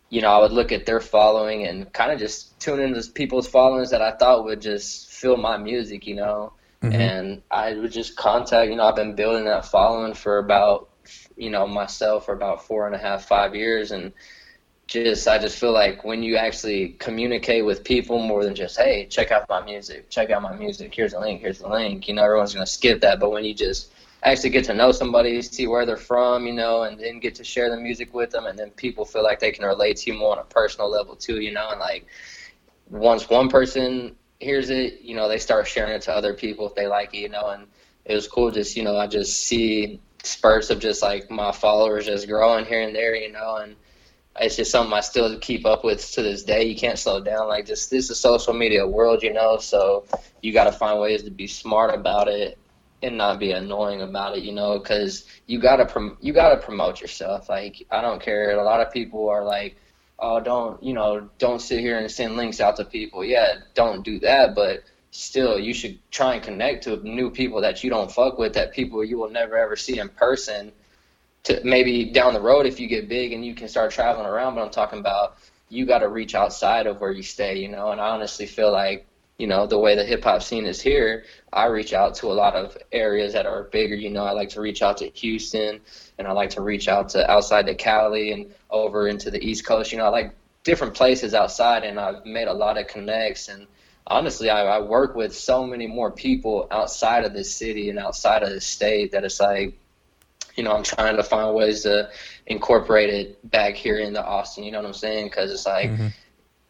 you 0.10 0.22
know, 0.22 0.30
I 0.30 0.40
would 0.42 0.52
look 0.52 0.72
at 0.72 0.86
their 0.86 1.00
following 1.00 1.66
and 1.66 1.92
kind 1.94 2.12
of 2.12 2.20
just 2.20 2.60
tune 2.60 2.80
into 2.80 3.10
people's 3.12 3.48
followings 3.48 3.90
that 3.92 4.02
I 4.02 4.12
thought 4.12 4.46
would 4.46 4.62
just 4.62 5.10
fill 5.12 5.38
my 5.38 5.58
music, 5.58 6.06
you 6.08 6.16
know 6.16 6.54
Mhm. 6.82 6.94
and 6.94 7.42
I 7.52 7.74
would 7.74 7.92
just 7.92 8.16
contact. 8.16 8.70
You 8.70 8.76
know, 8.78 8.84
I've 8.86 8.96
been 8.96 9.16
building 9.16 9.46
that 9.46 9.66
following 9.66 10.14
for 10.14 10.38
about, 10.40 10.90
you 11.38 11.50
know, 11.50 11.68
myself 11.68 12.26
for 12.26 12.34
about 12.34 12.66
four 12.66 12.86
and 12.86 12.96
a 12.96 13.00
half, 13.00 13.26
five 13.26 13.56
years, 13.56 13.92
and 13.92 14.14
just 14.88 15.28
I 15.28 15.40
just 15.40 15.58
feel 15.58 15.72
like 15.72 16.04
when 16.04 16.24
you 16.24 16.36
actually 16.36 16.90
communicate 17.00 17.66
with 17.66 17.84
people 17.84 18.20
more 18.20 18.44
than 18.44 18.54
just 18.54 18.78
hey 18.78 19.08
check 19.10 19.32
out 19.32 19.48
my 19.50 19.64
music 19.64 20.10
check 20.10 20.30
out 20.30 20.42
my 20.42 20.54
music 20.56 20.94
here's 20.94 21.14
a 21.14 21.20
link 21.20 21.42
here's 21.42 21.60
the 21.60 21.70
link 21.70 22.08
you 22.08 22.14
know 22.14 22.24
everyone's 22.24 22.54
gonna 22.54 22.66
skip 22.66 23.02
that. 23.02 23.20
But 23.20 23.32
when 23.32 23.46
you 23.46 23.54
just 23.54 23.92
actually 24.24 24.52
get 24.52 24.66
to 24.66 24.74
know 24.74 24.92
somebody 24.92 25.42
see 25.42 25.68
where 25.68 25.86
they're 25.86 25.98
from 25.98 26.46
you 26.46 26.54
know 26.54 26.84
and 26.84 27.00
then 27.00 27.20
get 27.20 27.36
to 27.36 27.44
share 27.44 27.70
the 27.70 27.78
music 27.78 28.14
with 28.14 28.32
them 28.32 28.46
and 28.46 28.58
then 28.58 28.70
people 28.72 29.06
feel 29.06 29.24
like 29.24 29.40
they 29.40 29.52
can 29.52 29.66
relate 29.66 29.98
to 29.98 30.12
you 30.12 30.18
more 30.18 30.34
on 30.34 30.40
a 30.40 30.44
personal 30.46 30.90
level 30.90 31.16
too 31.16 31.40
you 31.40 31.52
know 31.52 31.70
and 31.72 31.80
like 31.80 32.06
once 32.90 33.30
one 33.30 33.50
person 33.50 34.16
hears 34.40 34.70
it 34.70 35.02
you 35.02 35.16
know 35.16 35.28
they 35.28 35.38
start 35.38 35.68
sharing 35.68 35.94
it 35.94 36.02
to 36.02 36.14
other 36.14 36.34
people 36.34 36.68
if 36.68 36.76
they 36.76 36.88
like 36.88 37.14
it 37.14 37.20
you 37.20 37.30
know 37.30 37.48
and 37.50 37.68
it 38.06 38.14
was 38.14 38.28
cool 38.28 38.52
just 38.52 38.76
you 38.76 38.84
know 38.84 38.98
I 38.98 39.08
just 39.08 39.44
see 39.44 40.00
spurts 40.24 40.70
of 40.70 40.80
just 40.80 41.02
like 41.02 41.30
my 41.30 41.52
followers 41.52 42.06
just 42.06 42.28
growing 42.28 42.66
here 42.66 42.82
and 42.82 42.96
there 42.96 43.16
you 43.16 43.32
know 43.32 43.58
and 43.58 43.76
it's 44.40 44.56
just 44.56 44.72
something 44.72 44.94
I 44.94 45.02
still 45.02 45.38
keep 45.40 45.66
up 45.66 45.84
with 45.84 46.12
to 46.14 46.24
this 46.24 46.44
day. 46.44 46.64
You 46.64 46.76
can't 46.76 46.98
slow 46.98 47.22
down. 47.22 47.48
Like 47.48 47.68
just 47.68 47.92
this 47.92 48.06
is 48.06 48.10
a 48.10 48.16
social 48.16 48.54
media 48.54 48.88
world, 48.88 49.22
you 49.22 49.32
know. 49.32 49.58
So 49.58 50.06
you 50.42 50.54
got 50.54 50.64
to 50.64 50.72
find 50.72 51.00
ways 51.00 51.22
to 51.24 51.30
be 51.30 51.46
smart 51.46 51.94
about 51.94 52.28
it 52.28 52.58
and 53.04 53.18
not 53.18 53.40
be 53.40 53.52
annoying 53.52 54.02
about 54.02 54.38
it, 54.38 54.44
you 54.44 54.54
know, 54.54 54.80
because 54.80 55.26
you 55.46 55.60
gotta 55.60 55.86
prom- 55.86 56.18
you 56.22 56.34
gotta 56.34 56.58
promote 56.58 57.02
yourself. 57.02 57.50
Like 57.50 57.86
I 57.92 58.02
don't 58.02 58.22
care. 58.22 58.58
A 58.58 58.64
lot 58.64 58.80
of 58.80 58.94
people 58.94 59.30
are 59.30 59.44
like, 59.44 59.76
oh, 60.20 60.40
don't 60.40 60.82
you 60.82 60.94
know, 60.94 61.30
don't 61.38 61.62
sit 61.62 61.82
here 61.82 62.00
and 62.00 62.10
send 62.10 62.38
links 62.38 62.62
out 62.62 62.78
to 62.78 62.86
people. 62.86 63.24
Yeah, 63.26 63.56
don't 63.74 64.04
do 64.04 64.20
that, 64.20 64.56
but 64.56 64.84
still, 65.14 65.60
you 65.60 65.74
should 65.74 66.00
try 66.12 66.34
and 66.34 66.44
connect 66.44 66.84
to 66.86 66.98
new 67.08 67.30
people 67.30 67.62
that 67.62 67.84
you 67.84 67.90
don't 67.90 68.12
fuck 68.12 68.40
with, 68.40 68.54
that 68.54 68.74
people 68.74 69.04
you 69.04 69.18
will 69.18 69.30
never 69.30 69.56
ever 69.56 69.76
see 69.76 70.00
in 70.00 70.10
person 70.10 70.72
to 71.44 71.62
maybe 71.64 72.06
down 72.06 72.34
the 72.34 72.42
road 72.42 72.66
if 72.66 72.80
you 72.80 72.88
get 72.88 73.08
big 73.08 73.32
and 73.32 73.46
you 73.46 73.54
can 73.54 73.68
start 73.68 73.92
traveling 73.92 74.26
around. 74.26 74.56
But 74.56 74.64
I'm 74.64 74.72
talking 74.72 75.00
about 75.00 75.38
you 75.70 75.86
got 75.86 76.00
to 76.00 76.08
reach 76.08 76.36
outside 76.36 76.88
of 76.88 77.00
where 77.00 77.12
you 77.12 77.24
stay, 77.24 77.60
you 77.60 77.70
know. 77.70 77.92
And 77.92 78.02
I 78.02 78.10
honestly 78.10 78.48
feel 78.48 78.72
like 78.72 79.06
you 79.38 79.48
know 79.48 79.68
the 79.68 79.78
way 79.78 79.96
the 79.96 80.04
hip 80.04 80.24
hop 80.24 80.42
scene 80.42 80.66
is 80.66 80.82
here, 80.82 81.26
I 81.52 81.66
reach 81.66 81.94
out 81.94 82.16
to 82.16 82.28
a 82.28 82.34
lot 82.34 82.56
of 82.56 82.76
areas 82.92 83.34
that 83.34 83.46
are 83.46 83.64
bigger. 83.66 83.96
You 83.96 84.10
know, 84.10 84.24
I 84.24 84.32
like 84.32 84.50
to 84.50 84.62
reach 84.62 84.82
out 84.82 84.98
to 84.98 85.10
Houston, 85.10 85.80
and 86.18 86.28
I 86.28 86.32
like 86.32 86.50
to 86.52 86.62
reach 86.62 86.88
out 86.88 87.10
to 87.10 87.30
outside 87.30 87.68
to 87.68 87.76
Cali 87.76 88.32
and 88.32 88.52
over 88.72 89.08
into 89.08 89.30
the 89.30 89.44
East 89.44 89.64
Coast. 89.66 89.92
You 89.92 90.00
know, 90.00 90.06
I 90.06 90.10
like 90.10 90.36
different 90.64 90.96
places 90.96 91.36
outside, 91.36 91.84
and 91.84 92.00
I've 92.00 92.26
made 92.26 92.48
a 92.48 92.54
lot 92.54 92.80
of 92.80 92.88
connects 92.88 93.50
and 93.50 93.68
honestly, 94.06 94.50
I, 94.50 94.64
I, 94.64 94.80
work 94.80 95.16
with 95.16 95.36
so 95.36 95.66
many 95.66 95.88
more 95.88 96.12
people 96.12 96.68
outside 96.72 97.26
of 97.26 97.34
this 97.34 97.54
city 97.54 97.90
and 97.90 97.98
outside 97.98 98.44
of 98.44 98.50
the 98.50 98.62
state 98.62 99.12
that 99.14 99.24
it's 99.24 99.40
like 99.40 99.78
you 100.56 100.64
know, 100.64 100.72
I'm 100.72 100.84
trying 100.84 101.18
to 101.18 101.24
find 101.24 101.56
ways 101.56 101.84
to 101.84 102.10
incorporate 102.46 103.10
it 103.10 103.50
back 103.50 103.76
here 103.76 103.98
into 103.98 104.24
Austin. 104.24 104.64
You 104.64 104.72
know 104.72 104.80
what 104.80 104.88
I'm 104.88 104.94
saying? 104.94 105.28
Because 105.28 105.52
it's 105.52 105.66
like 105.66 105.90
mm-hmm. 105.90 106.08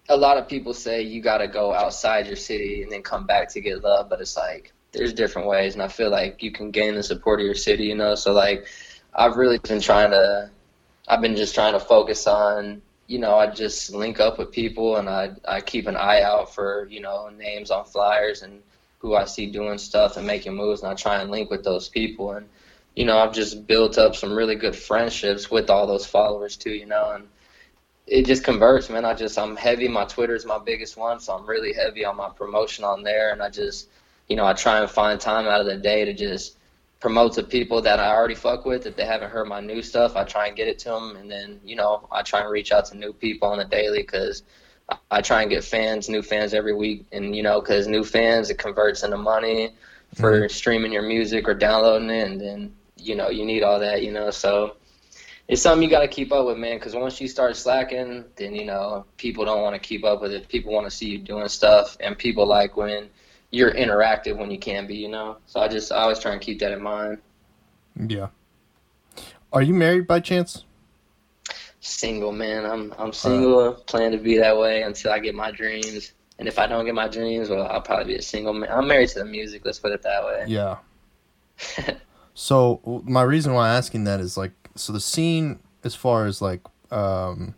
a 0.09 0.17
lot 0.17 0.37
of 0.37 0.47
people 0.47 0.73
say 0.73 1.01
you 1.01 1.21
got 1.21 1.39
to 1.39 1.47
go 1.47 1.73
outside 1.73 2.27
your 2.27 2.35
city 2.35 2.83
and 2.83 2.91
then 2.91 3.01
come 3.01 3.25
back 3.25 3.49
to 3.53 3.61
get 3.61 3.83
love, 3.83 4.09
but 4.09 4.21
it's 4.21 4.37
like 4.37 4.71
there's 4.91 5.13
different 5.13 5.47
ways, 5.47 5.73
and 5.73 5.81
I 5.81 5.87
feel 5.87 6.09
like 6.09 6.43
you 6.43 6.51
can 6.51 6.71
gain 6.71 6.95
the 6.95 7.03
support 7.03 7.39
of 7.39 7.45
your 7.45 7.55
city. 7.55 7.85
You 7.85 7.95
know, 7.95 8.15
so 8.15 8.31
like 8.31 8.67
I've 9.13 9.35
really 9.35 9.57
been 9.57 9.81
trying 9.81 10.11
to, 10.11 10.49
I've 11.07 11.21
been 11.21 11.35
just 11.35 11.55
trying 11.55 11.73
to 11.73 11.79
focus 11.79 12.27
on. 12.27 12.81
You 13.07 13.19
know, 13.19 13.35
I 13.35 13.47
just 13.47 13.93
link 13.93 14.19
up 14.19 14.37
with 14.39 14.51
people 14.51 14.95
and 14.97 15.09
I 15.09 15.31
I 15.47 15.61
keep 15.61 15.87
an 15.87 15.97
eye 15.97 16.21
out 16.21 16.53
for 16.53 16.87
you 16.89 17.01
know 17.01 17.29
names 17.29 17.71
on 17.71 17.85
flyers 17.85 18.43
and 18.43 18.61
who 18.99 19.15
I 19.15 19.25
see 19.25 19.47
doing 19.47 19.77
stuff 19.77 20.17
and 20.17 20.25
making 20.25 20.55
moves, 20.55 20.81
and 20.81 20.91
I 20.91 20.95
try 20.95 21.21
and 21.21 21.29
link 21.31 21.49
with 21.49 21.63
those 21.63 21.89
people 21.89 22.31
and 22.31 22.47
you 22.95 23.05
know, 23.05 23.17
I've 23.17 23.33
just 23.33 23.65
built 23.65 23.97
up 23.97 24.15
some 24.15 24.33
really 24.33 24.55
good 24.55 24.75
friendships 24.75 25.49
with 25.49 25.69
all 25.69 25.87
those 25.87 26.05
followers 26.05 26.55
too, 26.55 26.71
you 26.71 26.85
know, 26.85 27.11
and 27.11 27.27
it 28.05 28.25
just 28.25 28.43
converts, 28.43 28.89
man. 28.89 29.05
I 29.05 29.13
just 29.13 29.37
I'm 29.39 29.55
heavy. 29.55 29.87
My 29.87 30.05
Twitter 30.05 30.35
is 30.35 30.45
my 30.45 30.59
biggest 30.59 30.97
one, 30.97 31.19
so 31.19 31.33
I'm 31.33 31.47
really 31.47 31.73
heavy 31.73 32.05
on 32.05 32.17
my 32.17 32.29
promotion 32.29 32.83
on 32.83 33.03
there, 33.03 33.31
and 33.31 33.41
I 33.41 33.49
just, 33.49 33.87
you 34.27 34.35
know, 34.35 34.45
I 34.45 34.53
try 34.53 34.79
and 34.79 34.89
find 34.89 35.19
time 35.19 35.47
out 35.47 35.61
of 35.61 35.67
the 35.67 35.77
day 35.77 36.05
to 36.05 36.13
just 36.13 36.57
promote 37.03 37.33
to 37.33 37.43
people 37.43 37.81
that 37.81 37.99
I 37.99 38.15
already 38.15 38.33
fuck 38.33 38.65
with. 38.65 38.85
If 38.85 38.95
they 38.95 39.05
haven't 39.05 39.29
heard 39.29 39.49
my 39.49 39.59
new 39.59 39.81
stuff, 39.81 40.15
I 40.15 40.23
try 40.23 40.47
and 40.47 40.55
get 40.55 40.69
it 40.69 40.79
to 40.79 40.89
them, 40.89 41.17
and 41.17 41.29
then 41.29 41.59
you 41.65 41.75
know, 41.75 42.07
I 42.09 42.21
try 42.21 42.39
and 42.39 42.49
reach 42.49 42.71
out 42.71 42.85
to 42.85 42.97
new 42.97 43.11
people 43.11 43.49
on 43.49 43.57
the 43.57 43.65
daily 43.65 44.03
because 44.03 44.43
I 45.11 45.21
try 45.21 45.41
and 45.41 45.49
get 45.49 45.65
fans, 45.65 46.07
new 46.07 46.21
fans 46.21 46.53
every 46.53 46.73
week, 46.73 47.05
and 47.11 47.35
you 47.35 47.43
know, 47.43 47.59
because 47.59 47.87
new 47.87 48.05
fans 48.05 48.49
it 48.49 48.57
converts 48.57 49.03
into 49.03 49.17
money 49.17 49.75
for 50.15 50.31
mm-hmm. 50.31 50.47
streaming 50.47 50.93
your 50.93 51.01
music 51.01 51.45
or 51.45 51.53
downloading 51.53 52.09
it, 52.09 52.31
and 52.31 52.39
then 52.39 52.73
you 52.95 53.15
know 53.15 53.29
you 53.29 53.45
need 53.45 53.63
all 53.63 53.79
that 53.79 54.01
you 54.01 54.11
know 54.11 54.29
so 54.31 54.77
it's 55.47 55.61
something 55.61 55.83
you 55.83 55.89
got 55.89 56.01
to 56.01 56.07
keep 56.07 56.31
up 56.31 56.45
with 56.45 56.57
man 56.57 56.77
because 56.77 56.95
once 56.95 57.19
you 57.19 57.27
start 57.27 57.55
slacking 57.55 58.23
then 58.35 58.55
you 58.55 58.65
know 58.65 59.05
people 59.17 59.43
don't 59.43 59.61
want 59.61 59.75
to 59.75 59.79
keep 59.79 60.03
up 60.05 60.21
with 60.21 60.31
it 60.31 60.47
people 60.47 60.71
want 60.71 60.85
to 60.85 60.91
see 60.91 61.09
you 61.09 61.17
doing 61.17 61.47
stuff 61.47 61.97
and 61.99 62.17
people 62.17 62.45
like 62.47 62.77
when 62.77 63.09
you're 63.53 63.71
interactive 63.71 64.37
when 64.37 64.49
you 64.51 64.57
can 64.57 64.87
be 64.87 64.95
you 64.95 65.09
know? 65.09 65.37
So 65.45 65.59
i 65.59 65.67
just 65.67 65.91
i 65.91 65.97
always 65.97 66.19
try 66.19 66.31
and 66.33 66.41
keep 66.41 66.59
that 66.59 66.71
in 66.71 66.81
mind. 66.81 67.19
Yeah. 67.95 68.27
Are 69.51 69.61
you 69.61 69.73
married 69.73 70.07
by 70.07 70.19
chance? 70.19 70.65
Single 71.79 72.31
man. 72.31 72.65
I'm 72.65 72.93
i'm 72.97 73.13
single 73.13 73.59
uh, 73.59 73.71
plan 73.71 74.11
to 74.11 74.17
be 74.17 74.37
that 74.37 74.57
way 74.57 74.81
until 74.83 75.11
i 75.11 75.19
get 75.19 75.35
my 75.35 75.51
dreams. 75.51 76.13
And 76.39 76.47
if 76.47 76.57
i 76.57 76.65
don't 76.67 76.85
get 76.85 76.95
my 76.95 77.07
dreams 77.07 77.49
well 77.49 77.67
i'll 77.67 77.81
probably 77.81 78.13
be 78.13 78.15
a 78.15 78.21
single 78.21 78.53
man 78.53 78.69
i'm 78.71 78.87
married 78.87 79.09
to 79.09 79.19
the 79.19 79.25
music 79.25 79.61
let's 79.65 79.79
put 79.79 79.91
it 79.91 80.01
that 80.01 80.25
way. 80.25 80.45
Yeah. 80.47 80.77
So 82.33 83.03
my 83.05 83.21
reason 83.21 83.53
why 83.53 83.69
I'm 83.69 83.77
asking 83.77 84.05
that 84.05 84.19
is 84.19 84.37
like 84.37 84.51
so 84.75 84.91
the 84.91 84.99
scene 84.99 85.59
as 85.83 85.93
far 85.93 86.25
as 86.25 86.41
like 86.41 86.61
um, 86.91 87.53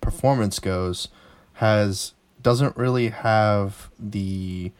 performance 0.00 0.58
goes 0.58 1.08
has 1.54 2.14
doesn't 2.48 2.78
really 2.78 3.10
have 3.10 3.90
the 3.98 4.72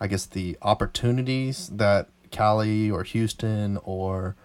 I 0.00 0.06
guess 0.06 0.24
the 0.24 0.56
opportunities 0.62 1.68
that 1.68 2.08
Cali 2.30 2.90
or 2.90 3.02
Houston 3.02 3.76
or 3.84 4.36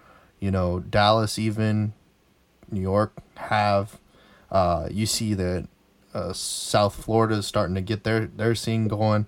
you 0.42 0.52
know 0.52 0.82
Dallas 0.82 1.40
even 1.40 1.94
New 2.70 2.82
York 2.82 3.14
have. 3.38 3.98
Uh, 4.52 4.90
you 4.92 5.06
see 5.06 5.34
that 5.36 5.70
uh, 6.14 6.34
South 6.34 7.02
Florida 7.02 7.36
is 7.36 7.48
starting 7.48 7.76
to 7.76 7.82
get 7.82 8.04
their 8.04 8.26
their 8.26 8.54
scene 8.56 8.90
going. 8.90 9.26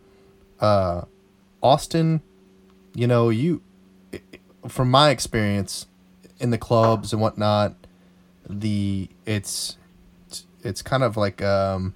Uh, 0.60 1.04
Austin, 1.64 2.22
you 2.93 3.08
know 3.08 3.30
you 3.30 3.62
from 4.68 4.91
my 4.91 5.10
experience 5.10 5.88
in 6.38 6.50
the 6.50 6.58
clubs 6.58 7.14
and 7.14 7.22
whatnot, 7.22 7.76
the 8.50 9.08
it's 9.26 9.78
it's 10.64 10.82
kind 10.82 11.02
of 11.02 11.16
like 11.16 11.41
um 11.41 11.93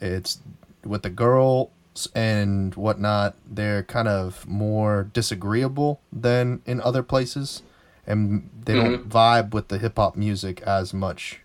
it's 0.00 0.40
with 0.84 1.02
the 1.02 1.10
girls 1.10 1.70
and 2.14 2.74
whatnot 2.74 3.34
they're 3.48 3.82
kind 3.82 4.08
of 4.08 4.46
more 4.46 5.08
disagreeable 5.12 6.00
than 6.12 6.60
in 6.66 6.80
other 6.80 7.02
places 7.02 7.62
and 8.06 8.48
they 8.64 8.74
mm-hmm. 8.74 8.90
don't 8.92 9.08
vibe 9.08 9.54
with 9.54 9.68
the 9.68 9.78
hip-hop 9.78 10.14
music 10.14 10.60
as 10.62 10.92
much 10.92 11.40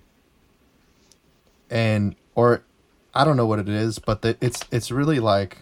and 1.70 2.16
or 2.36 2.64
i 3.14 3.24
don't 3.24 3.38
know 3.38 3.46
what 3.46 3.60
it 3.60 3.70
is 3.70 3.98
but 3.98 4.22
the, 4.22 4.38
it's 4.42 4.66
it's 4.72 4.92
really 4.92 5.20
like 5.20 5.60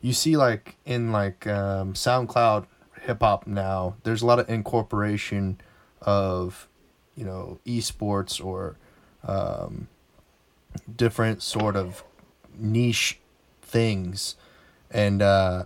you 0.00 0.12
see 0.12 0.36
like 0.36 0.76
in 0.84 1.10
like 1.12 1.46
um, 1.46 1.94
SoundCloud 1.94 2.66
hip 3.02 3.20
hop 3.20 3.46
now, 3.46 3.96
there's 4.04 4.22
a 4.22 4.26
lot 4.26 4.38
of 4.38 4.48
incorporation 4.48 5.60
of 6.02 6.68
you 7.16 7.24
know 7.24 7.58
esports 7.66 8.44
or 8.44 8.76
um, 9.26 9.88
different 10.80 11.42
sort 11.42 11.76
of 11.76 12.04
niche 12.56 13.18
things, 13.62 14.36
and 14.90 15.22
uh, 15.22 15.64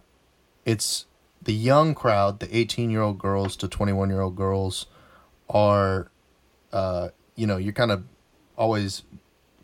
it's 0.64 1.06
the 1.40 1.54
young 1.54 1.94
crowd, 1.94 2.40
the 2.40 2.56
18 2.56 2.90
year 2.90 3.02
old 3.02 3.18
girls 3.18 3.56
to 3.56 3.68
21 3.68 4.10
year 4.10 4.20
old 4.20 4.36
girls, 4.36 4.86
are 5.48 6.10
uh, 6.72 7.08
you 7.34 7.46
know 7.46 7.56
you're 7.56 7.72
kind 7.72 7.90
of 7.90 8.04
always 8.56 9.02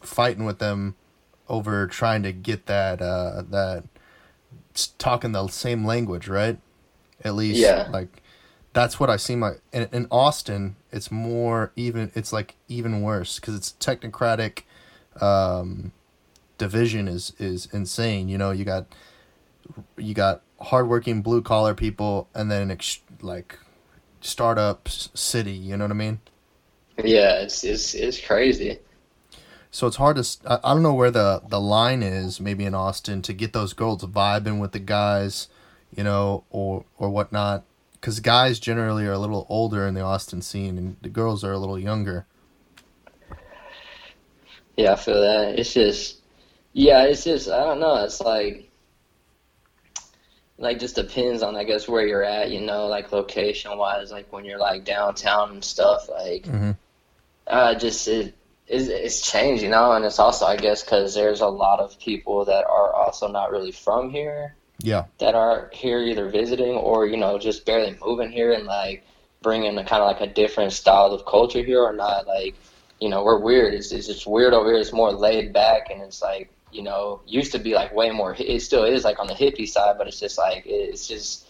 fighting 0.01 0.45
with 0.45 0.59
them 0.59 0.95
over 1.49 1.87
trying 1.87 2.23
to 2.23 2.33
get 2.33 2.67
that 2.67 3.01
uh, 3.01 3.43
that 3.51 3.85
talking 4.99 5.33
the 5.33 5.49
same 5.49 5.85
language, 5.85 6.29
right? 6.29 6.59
At 7.25 7.35
least, 7.35 7.59
yeah. 7.59 7.89
Like 7.91 8.23
that's 8.73 9.01
what 9.01 9.11
I 9.11 9.17
seem 9.17 9.41
like. 9.41 9.61
In, 9.73 9.89
in 9.93 10.07
Austin, 10.11 10.77
it's 10.93 11.11
more 11.11 11.73
even. 11.77 12.13
It's 12.15 12.33
like 12.33 12.55
even 12.69 13.03
worse 13.03 13.41
because 13.41 13.55
it's 13.55 13.75
technocratic. 13.81 14.63
Um, 15.21 15.93
division 16.59 17.09
is 17.09 17.33
is 17.39 17.67
insane. 17.73 18.29
You 18.29 18.39
know, 18.39 18.51
you 18.51 18.65
got 18.65 18.87
you 19.97 20.15
got 20.15 20.43
hardworking 20.61 21.23
blue 21.23 21.43
collar 21.43 21.75
people, 21.75 22.29
and 22.35 22.51
then 22.51 22.71
ex- 22.71 23.01
like 23.21 23.59
startup 24.21 24.89
city. 24.89 25.53
You 25.53 25.77
know 25.77 25.85
what 25.85 25.93
I 25.93 25.95
mean? 25.95 26.21
Yeah, 27.03 27.41
it's 27.41 27.65
it's 27.65 27.95
it's 27.95 28.21
crazy. 28.21 28.79
So 29.71 29.87
it's 29.87 29.97
hard 29.97 30.17
to. 30.17 30.61
I 30.65 30.75
don't 30.75 30.83
know 30.83 30.95
where 30.95 31.11
the 31.11 31.43
the 31.49 31.61
line 31.61 32.03
is. 32.03 32.41
Maybe 32.41 32.65
in 32.65 32.75
Austin 32.75 33.23
to 33.23 33.33
get 33.33 33.53
those 33.53 33.73
girls 33.73 34.03
vibing 34.05 34.61
with 34.61 34.73
the 34.73 34.79
guys, 34.79 35.49
you 35.95 36.03
know, 36.05 36.45
or 36.51 36.85
or 36.99 37.11
whatnot. 37.11 37.65
Because 37.93 38.21
guys 38.21 38.61
generally 38.61 39.07
are 39.07 39.13
a 39.13 39.19
little 39.19 39.45
older 39.49 39.87
in 39.87 39.95
the 39.95 40.01
Austin 40.01 40.41
scene, 40.41 40.79
and 40.79 40.97
the 41.03 41.09
girls 41.09 41.45
are 41.45 41.53
a 41.53 41.59
little 41.59 41.79
younger. 41.79 42.27
Yeah, 44.79 44.93
I 44.93 44.97
feel 44.97 45.21
that. 45.21 45.59
It's 45.59 45.75
just, 45.75 46.19
yeah, 46.73 47.03
it's 47.03 47.25
just, 47.25 47.49
I 47.49 47.65
don't 47.65 47.81
know. 47.81 47.97
It's 48.05 48.21
like, 48.21 48.71
like 50.57 50.79
just 50.79 50.95
depends 50.95 51.43
on, 51.43 51.57
I 51.57 51.65
guess, 51.65 51.89
where 51.89 52.07
you're 52.07 52.23
at, 52.23 52.53
you 52.53 52.61
know, 52.61 52.87
like 52.87 53.11
location 53.11 53.77
wise, 53.77 54.13
like 54.13 54.33
when 54.33 54.45
you're 54.45 54.59
like 54.59 54.85
downtown 54.85 55.51
and 55.51 55.65
stuff, 55.65 56.09
like, 56.09 56.45
Mhm. 56.45 56.77
uh, 57.49 57.75
just, 57.75 58.07
it, 58.07 58.37
it's, 58.69 58.87
it's 58.87 59.29
changed, 59.29 59.65
you 59.65 59.69
know, 59.69 59.91
and 59.93 60.05
it's 60.05 60.21
also, 60.21 60.47
I 60.47 60.57
guess, 60.57 60.85
because 60.85 61.13
there's 61.13 61.41
a 61.41 61.49
lot 61.49 61.81
of 61.81 61.99
people 61.99 62.45
that 62.45 62.65
are 62.65 62.95
also 62.95 63.27
not 63.27 63.51
really 63.51 63.73
from 63.73 64.11
here 64.11 64.55
Yeah. 64.85 65.07
that 65.19 65.35
are 65.35 65.71
here 65.73 65.99
either 65.99 66.29
visiting 66.29 66.77
or, 66.77 67.05
you 67.05 67.17
know, 67.17 67.37
just 67.37 67.67
barely 67.67 67.97
moving 68.01 68.31
here 68.31 68.53
and 68.53 68.67
like 68.67 69.05
bringing 69.43 69.77
a 69.77 69.85
kind 69.85 70.03
of 70.03 70.07
like 70.07 70.21
a 70.21 70.33
different 70.33 70.73
style 70.73 71.07
of 71.07 71.27
culture 71.27 71.65
here 71.65 71.83
or 71.83 71.93
not. 71.93 72.29
Like, 72.29 72.55
you 73.01 73.09
know, 73.09 73.23
we're 73.25 73.39
weird. 73.39 73.75
It's, 73.75 73.93
it's 73.93 74.07
just 74.07 74.27
weird 74.27 74.55
over 74.55 74.71
here. 74.71 74.81
It's 74.81 74.93
more 74.93 75.13
laid 75.13 75.53
back 75.53 75.91
and 75.91 76.03
it's 76.03 76.23
like, 76.23 76.51
you 76.73 76.83
know, 76.83 77.21
used 77.27 77.53
to 77.53 77.59
be 77.59 77.75
like 77.75 77.95
way 77.95 78.11
more, 78.11 78.37
it 78.39 78.63
still 78.63 78.85
is 78.85 79.05
like 79.05 79.19
on 79.19 79.27
the 79.27 79.35
hippie 79.35 79.69
side, 79.69 79.97
but 79.99 80.07
it's 80.07 80.21
just 80.21 80.39
like, 80.39 80.65
it's 80.67 81.07
just, 81.07 81.47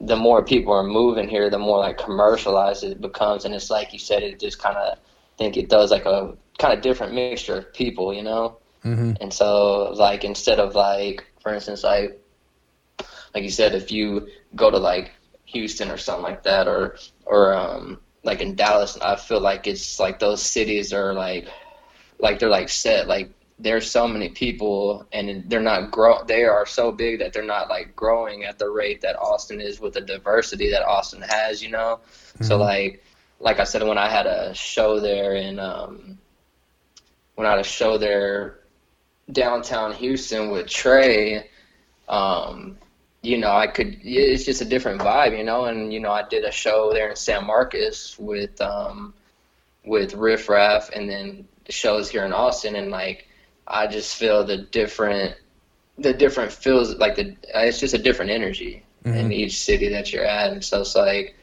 the 0.00 0.16
more 0.16 0.42
people 0.42 0.72
are 0.72 0.82
moving 0.82 1.28
here, 1.28 1.50
the 1.50 1.58
more 1.58 1.78
like 1.78 1.98
commercialized 1.98 2.84
it 2.84 3.00
becomes. 3.00 3.44
And 3.44 3.54
it's 3.54 3.70
like 3.70 3.92
you 3.92 3.98
said, 3.98 4.22
it 4.22 4.38
just 4.40 4.58
kind 4.58 4.76
of, 4.76 4.98
think 5.38 5.56
it 5.56 5.70
does 5.70 5.90
like 5.90 6.04
a 6.04 6.36
kind 6.58 6.74
of 6.74 6.82
different 6.82 7.14
mixture 7.14 7.56
of 7.56 7.72
people, 7.72 8.12
you 8.12 8.22
know? 8.22 8.58
hmm 8.82 9.12
And 9.20 9.32
so, 9.32 9.92
like, 9.94 10.22
instead 10.22 10.60
of 10.60 10.74
like, 10.74 11.24
for 11.42 11.54
instance, 11.54 11.82
like, 11.82 12.20
like 13.34 13.42
you 13.42 13.50
said, 13.50 13.74
if 13.74 13.90
you 13.90 14.28
go 14.54 14.70
to 14.70 14.78
like 14.78 15.12
Houston 15.46 15.90
or 15.90 15.96
something 15.96 16.22
like 16.22 16.42
that, 16.42 16.68
or 16.68 16.96
or 17.24 17.54
um, 17.54 18.00
like 18.22 18.40
in 18.40 18.54
Dallas, 18.54 18.98
I 19.00 19.16
feel 19.16 19.40
like 19.40 19.66
it's 19.66 19.98
like 20.00 20.18
those 20.18 20.42
cities 20.42 20.92
are 20.92 21.12
like, 21.14 21.48
like 22.18 22.38
they're 22.38 22.48
like 22.48 22.68
set. 22.68 23.06
Like 23.08 23.30
there's 23.58 23.90
so 23.90 24.06
many 24.08 24.28
people, 24.30 25.06
and 25.12 25.44
they're 25.48 25.60
not 25.60 25.90
grow. 25.90 26.24
They 26.24 26.44
are 26.44 26.66
so 26.66 26.92
big 26.92 27.18
that 27.20 27.32
they're 27.32 27.42
not 27.42 27.68
like 27.68 27.94
growing 27.96 28.44
at 28.44 28.58
the 28.58 28.68
rate 28.70 29.00
that 29.02 29.16
Austin 29.18 29.60
is 29.60 29.80
with 29.80 29.94
the 29.94 30.00
diversity 30.00 30.70
that 30.70 30.84
Austin 30.84 31.22
has. 31.22 31.62
You 31.62 31.70
know, 31.70 32.00
so 32.40 32.56
Mhm. 32.56 32.60
like, 32.60 33.04
like 33.40 33.58
I 33.60 33.64
said, 33.64 33.82
when 33.82 33.98
I 33.98 34.08
had 34.08 34.26
a 34.26 34.54
show 34.54 35.00
there 35.00 35.34
in 35.34 35.58
um, 35.58 36.18
when 37.34 37.46
I 37.46 37.50
had 37.50 37.60
a 37.60 37.64
show 37.64 37.98
there 37.98 38.60
downtown 39.32 39.92
Houston 39.94 40.50
with 40.50 40.66
Trey, 40.68 41.48
um, 42.08 42.79
you 43.22 43.36
know, 43.38 43.52
I 43.52 43.66
could, 43.66 43.98
it's 44.02 44.44
just 44.44 44.62
a 44.62 44.64
different 44.64 45.00
vibe, 45.00 45.36
you 45.36 45.44
know, 45.44 45.66
and, 45.66 45.92
you 45.92 46.00
know, 46.00 46.10
I 46.10 46.26
did 46.26 46.44
a 46.44 46.50
show 46.50 46.92
there 46.92 47.10
in 47.10 47.16
San 47.16 47.46
Marcos 47.46 48.18
with, 48.18 48.60
um, 48.60 49.12
with 49.84 50.14
Riff 50.14 50.48
Raff 50.48 50.90
and 50.94 51.08
then 51.08 51.46
the 51.66 51.72
shows 51.72 52.08
here 52.10 52.24
in 52.24 52.32
Austin 52.32 52.76
and 52.76 52.90
like, 52.90 53.28
I 53.66 53.86
just 53.86 54.16
feel 54.16 54.44
the 54.44 54.56
different, 54.58 55.36
the 55.98 56.14
different 56.14 56.50
feels 56.50 56.96
like 56.96 57.16
the, 57.16 57.36
it's 57.54 57.78
just 57.78 57.94
a 57.94 57.98
different 57.98 58.30
energy 58.30 58.84
in 59.04 59.28
Mhm. 59.28 59.32
each 59.34 59.58
city 59.58 59.88
that 59.90 60.12
you're 60.12 60.24
at. 60.24 60.52
And 60.52 60.64
so 60.64 60.80
it's 60.80 60.96
like, 60.96 61.36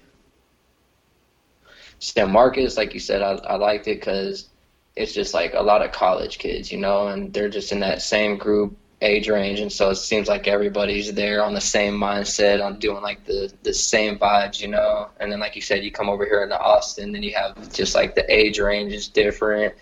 San 2.00 2.32
Marcos, 2.32 2.78
like 2.78 2.94
you 2.94 3.00
said, 3.00 3.22
I, 3.22 3.34
I 3.48 3.56
liked 3.56 3.88
it 3.88 4.00
because 4.00 4.50
it's 4.96 5.14
just 5.14 5.34
like 5.34 5.54
a 5.54 5.62
lot 5.62 5.84
of 5.84 5.92
college 5.92 6.38
kids, 6.40 6.72
you 6.72 6.78
know, 6.80 7.08
and 7.08 7.34
they're 7.34 7.50
just 7.50 7.72
in 7.72 7.80
that 7.82 8.02
same 8.02 8.38
group 8.38 8.76
age 9.02 9.30
range, 9.30 9.60
and 9.60 9.72
so 9.72 9.90
it 9.90 9.96
seems 9.96 10.28
like 10.28 10.48
everybody's 10.48 11.14
there 11.14 11.44
on 11.44 11.54
the 11.54 11.62
same 11.62 11.94
mindset, 11.94 12.64
on 12.64 12.80
doing 12.80 13.02
like 13.04 13.24
the 13.26 13.52
the 13.64 13.74
same 13.74 14.18
vibes, 14.18 14.60
you 14.60 14.68
know. 14.68 15.10
And 15.20 15.32
then, 15.32 15.40
like 15.40 15.56
you 15.56 15.62
said, 15.62 15.84
you 15.84 15.92
come 15.92 16.10
over 16.10 16.26
here 16.26 16.44
into 16.44 16.60
Austin, 16.60 17.12
then 17.12 17.24
you 17.24 17.34
have 17.34 17.74
just 17.74 17.96
like 17.96 18.16
the 18.16 18.26
age 18.34 18.60
range 18.60 18.94
is 18.94 19.08
different, 19.08 19.76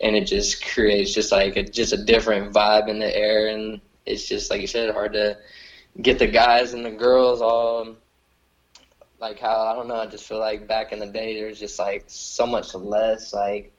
and 0.00 0.16
it 0.16 0.24
just 0.24 0.64
creates 0.64 1.12
just 1.12 1.32
like 1.32 1.56
a, 1.56 1.62
just 1.62 1.92
a 1.92 2.04
different 2.04 2.52
vibe 2.52 2.88
in 2.88 2.98
the 2.98 3.16
air, 3.16 3.48
and 3.48 3.80
it's 4.06 4.26
just 4.28 4.50
like 4.50 4.60
you 4.60 4.66
said, 4.66 4.92
hard 4.92 5.12
to 5.14 5.36
get 6.02 6.18
the 6.18 6.26
guys 6.26 6.72
and 6.72 6.84
the 6.84 6.90
girls 6.90 7.42
all 7.42 7.96
like 9.20 9.38
how 9.38 9.66
I 9.66 9.74
don't 9.74 9.88
know. 9.88 9.96
I 9.96 10.06
just 10.06 10.26
feel 10.26 10.38
like 10.38 10.66
back 10.66 10.92
in 10.92 10.98
the 10.98 11.06
day, 11.06 11.34
there's 11.34 11.58
just 11.58 11.78
like 11.78 12.04
so 12.06 12.46
much 12.46 12.74
less 12.74 13.32
like 13.32 13.72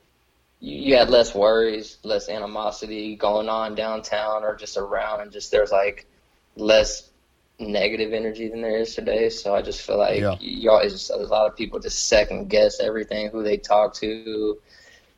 you, 0.61 0.77
you 0.91 0.97
had 0.97 1.09
less 1.11 1.35
worries, 1.35 1.99
less 2.03 2.29
animosity 2.29 3.15
going 3.17 3.49
on 3.49 3.75
downtown 3.75 4.43
or 4.43 4.55
just 4.55 4.77
around, 4.77 5.21
and 5.21 5.31
just 5.33 5.51
there's 5.51 5.71
like 5.71 6.07
less 6.55 7.11
negative 7.59 8.13
energy 8.13 8.49
than 8.49 8.61
there 8.61 8.79
is 8.79 8.95
today. 8.95 9.29
So 9.29 9.55
I 9.55 9.61
just 9.63 9.81
feel 9.81 9.99
like 9.99 10.21
Yeah. 10.21 10.37
y'all 10.39 10.79
is 10.81 10.93
just, 10.93 11.11
a 11.11 11.17
lot 11.17 11.47
of 11.47 11.57
people 11.57 11.79
just 11.79 12.07
second 12.09 12.49
guess 12.49 12.79
everything 12.81 13.29
who 13.31 13.43
they 13.43 13.57
talk 13.57 13.95
to. 13.95 14.47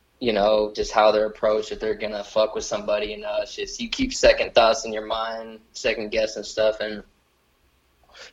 You 0.04 0.34
know, 0.34 0.60
just 0.62 0.78
how 0.78 1.00
they're 1.00 1.26
approached 1.28 1.72
if 1.72 1.80
they're 1.80 1.96
gonna 1.96 2.24
fuck 2.24 2.56
with 2.56 2.64
somebody. 2.66 3.08
You 3.08 3.18
know, 3.20 3.38
it's 3.42 3.56
just 3.56 3.80
you 3.82 3.90
keep 3.90 4.14
second 4.14 4.54
thoughts 4.54 4.86
in 4.86 4.94
your 4.94 5.06
mind, 5.06 5.60
second 5.74 6.12
guessing 6.12 6.44
stuff, 6.44 6.80
and 6.82 7.04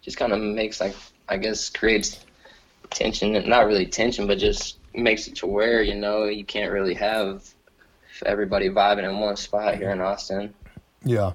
just 0.02 0.16
kind 0.18 0.32
of 0.32 0.40
makes 0.40 0.80
like 0.80 0.94
I 1.28 1.36
guess 1.38 1.68
creates 1.70 2.24
tension, 2.90 3.32
not 3.48 3.66
really 3.66 3.86
tension, 3.86 4.26
but 4.26 4.38
just 4.38 4.79
makes 4.94 5.28
it 5.28 5.36
to 5.36 5.46
where 5.46 5.82
you 5.82 5.94
know 5.94 6.24
you 6.24 6.44
can't 6.44 6.72
really 6.72 6.94
have 6.94 7.48
everybody 8.26 8.68
vibing 8.68 9.08
in 9.08 9.18
one 9.18 9.36
spot 9.36 9.76
here 9.76 9.90
in 9.90 10.00
Austin. 10.00 10.54
Yeah. 11.04 11.32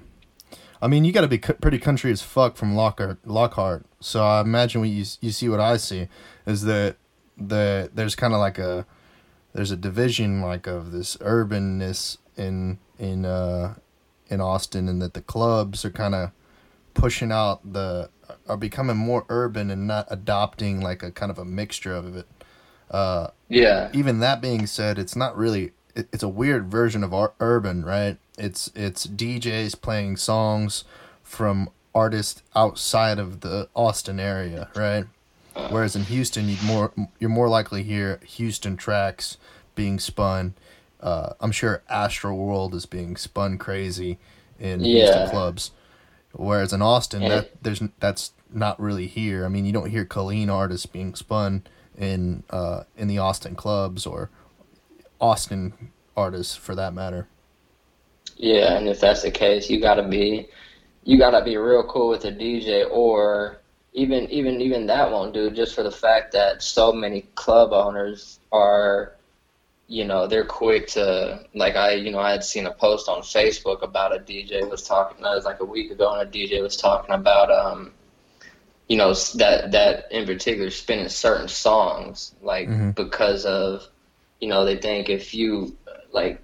I 0.80 0.88
mean, 0.88 1.04
you 1.04 1.12
got 1.12 1.22
to 1.22 1.28
be 1.28 1.38
pretty 1.38 1.78
country 1.78 2.12
as 2.12 2.22
fuck 2.22 2.56
from 2.56 2.74
Lockhart, 2.74 3.26
Lockhart. 3.26 3.86
So 4.00 4.22
I 4.22 4.40
imagine 4.40 4.82
what 4.82 4.90
you 4.90 5.04
you 5.20 5.30
see 5.30 5.48
what 5.48 5.60
I 5.60 5.78
see 5.78 6.08
is 6.46 6.62
that 6.62 6.96
the 7.36 7.90
there's 7.94 8.14
kind 8.14 8.34
of 8.34 8.40
like 8.40 8.58
a 8.58 8.86
there's 9.52 9.70
a 9.70 9.76
division 9.76 10.42
like 10.42 10.66
of 10.66 10.92
this 10.92 11.16
urbanness 11.16 12.18
in 12.36 12.78
in 12.98 13.24
uh 13.24 13.74
in 14.28 14.40
Austin 14.40 14.88
and 14.88 15.00
that 15.00 15.14
the 15.14 15.22
clubs 15.22 15.84
are 15.84 15.90
kind 15.90 16.14
of 16.14 16.30
pushing 16.94 17.32
out 17.32 17.72
the 17.72 18.10
are 18.48 18.56
becoming 18.56 18.96
more 18.96 19.24
urban 19.28 19.70
and 19.70 19.86
not 19.86 20.06
adopting 20.10 20.80
like 20.80 21.02
a 21.02 21.10
kind 21.10 21.30
of 21.30 21.38
a 21.38 21.44
mixture 21.44 21.94
of 21.94 22.16
it. 22.16 22.26
Uh 22.90 23.28
Yeah, 23.48 23.90
even 23.92 24.20
that 24.20 24.40
being 24.40 24.66
said, 24.66 24.98
it's 24.98 25.16
not 25.16 25.36
really. 25.36 25.72
It, 25.94 26.08
it's 26.12 26.22
a 26.22 26.28
weird 26.28 26.70
version 26.70 27.02
of 27.02 27.12
ur- 27.14 27.32
urban, 27.40 27.84
right? 27.84 28.18
It's 28.38 28.70
it's 28.74 29.06
DJs 29.06 29.80
playing 29.80 30.16
songs 30.16 30.84
from 31.22 31.70
artists 31.94 32.42
outside 32.54 33.18
of 33.18 33.40
the 33.40 33.68
Austin 33.74 34.20
area, 34.20 34.68
right? 34.74 35.04
Whereas 35.70 35.96
in 35.96 36.02
Houston, 36.04 36.48
you'd 36.48 36.62
more 36.62 36.92
you're 37.18 37.30
more 37.30 37.48
likely 37.48 37.82
to 37.82 37.88
hear 37.88 38.20
Houston 38.26 38.76
tracks 38.76 39.38
being 39.74 39.98
spun. 39.98 40.54
Uh, 41.00 41.34
I'm 41.40 41.52
sure 41.52 41.82
Astroworld 41.90 42.74
is 42.74 42.84
being 42.86 43.16
spun 43.16 43.58
crazy 43.58 44.18
in 44.58 44.80
Houston 44.80 45.30
clubs. 45.30 45.70
Whereas 46.32 46.72
in 46.72 46.82
Austin, 46.82 47.22
that 47.28 47.62
there's 47.62 47.82
that's 48.00 48.32
not 48.52 48.78
really 48.78 49.06
here. 49.06 49.44
I 49.44 49.48
mean, 49.48 49.64
you 49.64 49.72
don't 49.72 49.90
hear 49.90 50.04
Colleen 50.04 50.50
artists 50.50 50.86
being 50.86 51.14
spun 51.14 51.62
in 51.98 52.42
uh, 52.50 52.84
in 52.96 53.08
the 53.08 53.18
Austin 53.18 53.54
clubs 53.54 54.06
or 54.06 54.30
Austin 55.20 55.90
artists 56.16 56.56
for 56.56 56.74
that 56.74 56.94
matter. 56.94 57.28
yeah, 58.36 58.76
and 58.76 58.88
if 58.88 59.00
that's 59.00 59.22
the 59.22 59.30
case, 59.30 59.70
you 59.70 59.80
gotta 59.80 60.06
be 60.06 60.48
you 61.04 61.18
gotta 61.18 61.44
be 61.44 61.56
real 61.56 61.84
cool 61.84 62.08
with 62.08 62.24
a 62.24 62.32
DJ, 62.32 62.88
or 62.90 63.60
even 63.92 64.30
even 64.30 64.60
even 64.60 64.86
that 64.86 65.10
won't 65.10 65.34
do. 65.34 65.50
Just 65.50 65.74
for 65.74 65.82
the 65.82 65.90
fact 65.90 66.32
that 66.32 66.62
so 66.62 66.92
many 66.92 67.22
club 67.34 67.72
owners 67.72 68.40
are 68.52 69.16
you 69.88 70.04
know 70.04 70.26
they're 70.26 70.44
quick 70.44 70.88
to 70.88 71.44
like 71.54 71.76
I 71.76 71.94
you 71.94 72.10
know 72.10 72.18
I 72.18 72.32
had 72.32 72.44
seen 72.44 72.66
a 72.66 72.72
post 72.72 73.08
on 73.08 73.22
Facebook 73.22 73.82
about 73.82 74.14
a 74.14 74.18
DJ 74.18 74.68
was 74.68 74.82
talking 74.82 75.22
that 75.22 75.34
was 75.34 75.44
like 75.44 75.60
a 75.60 75.64
week 75.64 75.90
ago 75.90 76.12
and 76.12 76.28
a 76.28 76.30
DJ 76.30 76.60
was 76.62 76.76
talking 76.76 77.14
about 77.14 77.50
um 77.50 77.92
you 78.88 78.96
know 78.96 79.12
that 79.34 79.72
that 79.72 80.06
in 80.10 80.26
particular 80.26 80.70
spinning 80.70 81.08
certain 81.08 81.48
songs 81.48 82.34
like 82.42 82.68
Mhm. 82.68 82.94
because 82.94 83.44
of 83.44 83.86
you 84.40 84.48
know 84.48 84.64
they 84.64 84.76
think 84.76 85.08
if 85.08 85.34
you 85.34 85.76
like 86.12 86.40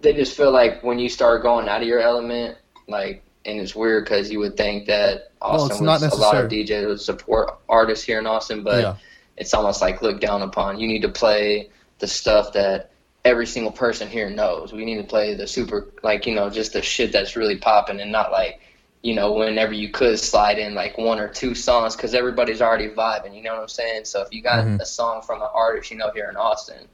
they 0.00 0.12
just 0.12 0.36
feel 0.36 0.52
like 0.52 0.82
when 0.82 0.98
you 0.98 1.08
start 1.08 1.42
going 1.42 1.68
out 1.68 1.82
of 1.82 1.88
your 1.88 2.00
element 2.00 2.56
like 2.86 3.22
and 3.44 3.60
it's 3.60 3.74
weird 3.74 4.04
because 4.04 4.30
you 4.30 4.38
would 4.40 4.56
think 4.56 4.86
that 4.86 5.30
Austin 5.40 5.86
was 5.86 6.02
a 6.02 6.16
lot 6.16 6.36
of 6.36 6.50
DJs 6.50 6.86
would 6.86 7.00
support 7.00 7.58
artists 7.68 8.04
here 8.04 8.18
in 8.18 8.26
Austin 8.26 8.62
but 8.62 8.82
yeah, 8.82 8.96
it's 9.36 9.54
almost 9.54 9.80
like 9.80 10.02
looked 10.02 10.20
down 10.20 10.42
upon. 10.42 10.78
You 10.80 10.88
need 10.88 11.02
to 11.02 11.08
play 11.08 11.70
the 12.00 12.06
stuff 12.06 12.52
that 12.54 12.90
every 13.24 13.46
single 13.46 13.72
person 13.72 14.08
here 14.08 14.28
knows. 14.28 14.72
We 14.72 14.84
need 14.84 14.96
to 14.96 15.04
play 15.04 15.34
the 15.34 15.46
super, 15.46 15.86
like, 16.02 16.26
you 16.26 16.34
know, 16.34 16.50
just 16.50 16.72
the 16.72 16.82
shit 16.82 17.12
that's 17.12 17.36
really 17.36 17.56
popping 17.56 18.00
and 18.00 18.10
not 18.10 18.32
like, 18.32 18.60
you 19.02 19.14
know, 19.14 19.32
whenever 19.32 19.72
you 19.72 19.90
could 19.90 20.18
slide 20.18 20.58
in 20.58 20.74
like 20.74 20.98
one 20.98 21.20
or 21.20 21.28
two 21.28 21.54
songs 21.54 21.96
because 21.96 22.14
everybody's 22.14 22.60
already 22.60 22.88
vibing. 22.88 23.36
You 23.36 23.42
know 23.42 23.54
what 23.54 23.62
I'm 23.62 23.68
saying? 23.68 24.04
So 24.04 24.22
if 24.22 24.28
you 24.32 24.42
got 24.42 24.64
Mhm. 24.66 24.80
a 24.80 24.86
song 24.86 25.22
from 25.22 25.42
an 25.42 25.48
artist 25.54 25.90
you 25.90 25.96
know 25.98 26.10
here 26.14 26.28
in 26.30 26.36
Austin, 26.36 26.88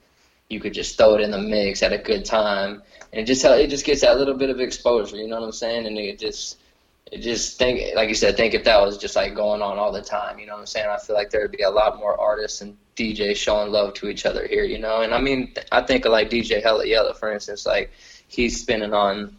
you 0.48 0.60
could 0.60 0.74
just 0.74 0.96
throw 0.98 1.14
it 1.14 1.20
in 1.22 1.30
the 1.30 1.38
mix 1.38 1.82
at 1.82 1.92
a 1.92 1.98
good 1.98 2.24
time, 2.24 2.82
and 3.12 3.22
it 3.22 3.24
just 3.26 3.44
it 3.44 3.70
just 3.70 3.84
gets 3.86 4.02
that 4.02 4.18
little 4.18 4.34
bit 4.34 4.50
of 4.50 4.60
exposure. 4.60 5.16
You 5.16 5.28
know 5.28 5.40
what 5.40 5.46
I'm 5.46 5.52
saying? 5.52 5.86
And 5.86 5.98
it 5.98 6.18
just 6.18 6.58
it 7.12 7.18
just 7.20 7.58
think 7.58 7.94
like 7.94 8.08
you 8.08 8.14
said, 8.14 8.36
think 8.36 8.54
if 8.54 8.64
that 8.64 8.80
was 8.80 8.98
just 8.98 9.16
like 9.16 9.34
going 9.34 9.62
on 9.62 9.78
all 9.78 9.92
the 9.92 10.02
time, 10.02 10.38
you 10.38 10.46
know 10.46 10.54
what 10.54 10.60
I'm 10.60 10.66
saying? 10.66 10.86
I 10.88 10.98
feel 10.98 11.16
like 11.16 11.30
there'd 11.30 11.52
be 11.52 11.62
a 11.62 11.70
lot 11.70 11.98
more 11.98 12.18
artists 12.20 12.60
and 12.60 12.76
DJs 12.96 13.36
showing 13.36 13.72
love 13.72 13.94
to 13.94 14.08
each 14.08 14.26
other 14.26 14.46
here, 14.46 14.64
you 14.64 14.78
know. 14.78 15.02
And 15.02 15.14
I 15.14 15.20
mean, 15.20 15.54
I 15.72 15.82
think 15.82 16.04
of 16.04 16.12
like 16.12 16.30
DJ 16.30 16.60
Hella 16.60 16.86
Yella, 16.86 17.14
for 17.14 17.32
instance, 17.32 17.66
like 17.66 17.90
he's 18.28 18.60
spinning 18.60 18.92
on 18.94 19.36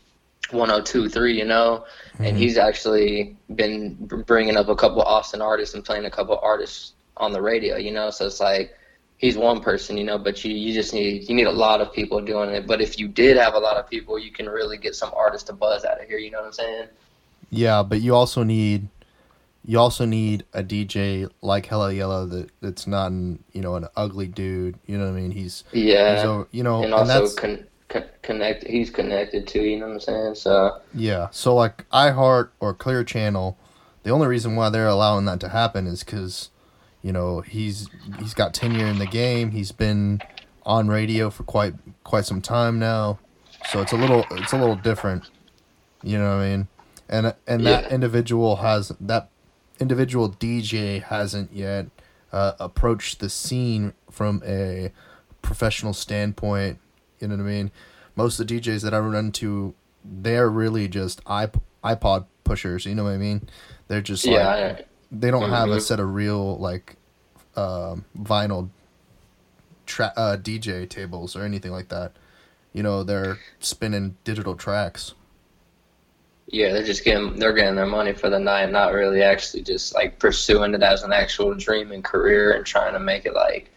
102.3, 0.51 1.35
you 1.35 1.45
know, 1.45 1.85
and 2.19 2.35
Mhm. 2.35 2.39
he's 2.39 2.57
actually 2.57 3.35
been 3.55 3.95
bringing 4.25 4.57
up 4.57 4.69
a 4.69 4.75
couple 4.75 5.01
Austin 5.01 5.41
artists 5.41 5.75
and 5.75 5.83
playing 5.83 6.05
a 6.05 6.11
couple 6.11 6.37
artists 6.41 6.93
on 7.17 7.31
the 7.31 7.41
radio, 7.41 7.77
you 7.77 7.91
know. 7.91 8.09
So 8.09 8.25
it's 8.25 8.39
like 8.39 8.75
he's 9.17 9.37
one 9.37 9.61
person, 9.61 9.97
you 9.97 10.03
know, 10.03 10.17
but 10.17 10.43
you 10.43 10.53
you 10.53 10.73
just 10.73 10.93
need 10.93 11.27
you 11.29 11.35
need 11.35 11.47
a 11.47 11.51
lot 11.51 11.81
of 11.81 11.91
people 11.93 12.21
doing 12.21 12.49
it. 12.51 12.67
But 12.67 12.81
if 12.81 12.99
you 12.99 13.07
did 13.07 13.37
have 13.37 13.53
a 13.53 13.59
lot 13.59 13.77
of 13.77 13.89
people, 13.89 14.19
you 14.19 14.31
can 14.31 14.47
really 14.47 14.77
get 14.77 14.95
some 14.95 15.11
artists 15.15 15.47
to 15.47 15.53
buzz 15.53 15.85
out 15.85 16.01
of 16.01 16.07
here. 16.07 16.17
You 16.17 16.31
know 16.31 16.39
what 16.39 16.47
I'm 16.47 16.53
saying? 16.53 16.87
Yeah, 17.49 17.83
but 17.83 18.01
you 18.01 18.15
also 18.15 18.43
need 18.43 18.87
you 19.67 19.79
also 19.79 20.05
need 20.05 20.43
a 20.53 20.61
DJ 20.61 21.27
like 21.41 21.65
Hella 21.65 21.91
Yella 21.91 22.27
that 22.27 22.49
that's 22.61 22.85
not 22.85 23.11
an 23.11 23.43
you 23.53 23.61
know 23.61 23.75
an 23.75 23.87
ugly 23.95 24.27
dude. 24.27 24.77
You 24.85 24.97
know 24.97 25.05
what 25.05 25.17
I 25.17 25.21
mean? 25.21 25.31
He's 25.31 25.63
Yeah. 25.71 26.15
he's 26.15 26.23
over, 26.25 26.47
you 26.51 26.63
know, 26.63 26.77
and 26.77 26.85
and, 26.85 26.93
also 26.93 27.21
that's 27.21 27.33
con- 27.33 27.65
connect. 28.21 28.67
He's 28.67 28.89
connected 28.89 29.47
to 29.47 29.61
You 29.61 29.79
know 29.79 29.87
what 29.87 29.93
I'm 29.93 29.99
saying? 29.99 30.35
So 30.35 30.79
yeah. 30.93 31.29
So 31.31 31.55
like 31.55 31.89
iHeart 31.89 32.49
or 32.59 32.73
Clear 32.73 33.03
Channel, 33.03 33.57
the 34.03 34.09
only 34.11 34.27
reason 34.27 34.55
why 34.55 34.69
they're 34.69 34.87
allowing 34.87 35.25
that 35.25 35.39
to 35.41 35.49
happen 35.49 35.87
is 35.87 36.03
because 36.03 36.49
you 37.01 37.11
know 37.11 37.41
he's 37.41 37.89
he's 38.17 38.33
got 38.33 38.53
tenure 38.53 38.87
in 38.87 38.97
the 38.97 39.07
game. 39.07 39.51
He's 39.51 39.71
been 39.71 40.21
on 40.63 40.87
radio 40.87 41.29
for 41.29 41.43
quite 41.43 41.73
quite 42.03 42.25
some 42.25 42.41
time 42.41 42.79
now, 42.79 43.19
so 43.61 43.81
it's 43.81 43.91
a 43.91 43.97
little 43.97 44.27
it's 44.31 44.51
a 44.51 44.57
little 44.57 44.75
different. 44.75 45.23
You 46.01 46.17
know 46.19 46.37
what 46.37 46.43
I 46.43 46.49
mean? 46.49 46.67
And 47.09 47.35
and 47.47 47.65
that 47.65 47.83
Yeah. 47.89 47.95
individual 47.95 48.57
has 48.57 48.91
that 48.99 49.29
individual 49.79 50.29
DJ 50.29 51.01
hasn't 51.03 51.51
yet 51.53 51.87
uh, 52.31 52.53
approached 52.59 53.19
the 53.19 53.29
scene 53.29 53.93
from 54.09 54.41
a 54.45 54.91
professional 55.41 55.93
standpoint. 55.93 56.79
You 57.31 57.37
know 57.37 57.43
what 57.43 57.49
I 57.49 57.53
mean? 57.53 57.71
Most 58.15 58.39
of 58.39 58.47
the 58.47 58.59
DJs 58.59 58.81
that 58.83 58.93
I 58.93 58.99
run 58.99 59.15
into, 59.15 59.73
they're 60.03 60.49
really 60.49 60.87
just 60.87 61.19
iP- 61.21 61.61
iPod 61.83 62.25
pushers. 62.43 62.85
You 62.85 62.95
know 62.95 63.03
what 63.03 63.11
I 63.13 63.17
mean? 63.17 63.47
They're 63.87 64.01
just 64.01 64.25
like 64.25 64.35
yeah, 64.35 64.49
I, 64.79 64.83
they 65.11 65.31
don't 65.31 65.49
have 65.49 65.69
a 65.69 65.77
Mhm. 65.77 65.81
set 65.81 65.99
of 65.99 66.13
real 66.13 66.57
like 66.57 66.95
um, 67.55 68.05
vinyl 68.17 68.69
tra- 69.85 70.13
uh, 70.15 70.37
DJ 70.37 70.87
tables 70.89 71.35
or 71.35 71.43
anything 71.43 71.71
like 71.71 71.89
that. 71.89 72.11
You 72.73 72.83
know, 72.83 73.03
they're 73.03 73.37
spinning 73.59 74.17
digital 74.23 74.55
tracks. 74.55 75.13
yeah. 76.47 76.73
They're 76.73 76.83
just 76.83 77.03
getting 77.03 77.37
they're 77.39 77.53
getting 77.53 77.75
their 77.75 77.85
money 77.85 78.13
for 78.13 78.29
the 78.29 78.39
night, 78.39 78.71
not 78.71 78.93
really 78.93 79.21
actually 79.23 79.63
just 79.63 79.93
like 79.95 80.19
pursuing 80.19 80.73
it 80.73 80.83
as 80.83 81.03
an 81.03 81.13
actual 81.13 81.53
dream 81.55 81.91
and 81.91 82.03
career 82.03 82.51
and 82.51 82.65
trying 82.65 82.93
to 82.93 82.99
make 82.99 83.25
it 83.25 83.33
like 83.33 83.71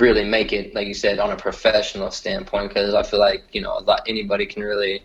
really 0.00 0.24
make 0.24 0.52
it 0.52 0.74
like 0.74 0.86
you 0.86 0.94
said 0.94 1.18
on 1.18 1.30
a 1.30 1.36
professional 1.36 2.10
standpoint. 2.10 2.68
Because 2.68 2.94
I 2.94 3.02
feel 3.02 3.20
like 3.20 3.44
you 3.52 3.60
know 3.60 3.78
a 3.78 3.80
lot 3.80 4.02
anybody 4.06 4.46
can 4.46 4.62
really 4.62 5.02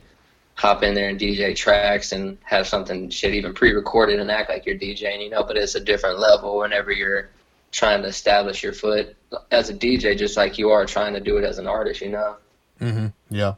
hop 0.56 0.84
in 0.84 0.94
there 0.94 1.10
and 1.10 1.20
DJ 1.20 1.56
tracks 1.56 2.12
and 2.14 2.38
have 2.44 2.66
something 2.68 3.10
shit 3.10 3.34
even 3.34 3.54
pre-recorded 3.54 4.20
and 4.20 4.32
act 4.32 4.50
like 4.50 4.66
you're 4.66 4.78
DJing, 4.78 5.24
you 5.24 5.30
know. 5.30 5.44
But 5.44 5.58
it's 5.58 5.76
a 5.76 5.80
different 5.82 6.20
level 6.20 6.58
whenever 6.58 6.92
you're 6.92 7.30
trying 7.72 8.02
to 8.04 8.08
establish 8.08 8.64
your 8.64 8.72
foot 8.72 9.16
as 9.52 9.70
a 9.70 9.74
DJ, 9.74 10.18
just 10.18 10.38
like 10.38 10.58
you 10.58 10.70
are 10.70 10.86
trying 10.86 11.14
to 11.14 11.20
do 11.20 11.38
it 11.38 11.44
as 11.44 11.58
an 11.58 11.68
artist, 11.68 12.00
you 12.02 12.10
know. 12.10 12.38
Mm-hmm. 12.80 13.08
Yeah. 13.30 13.56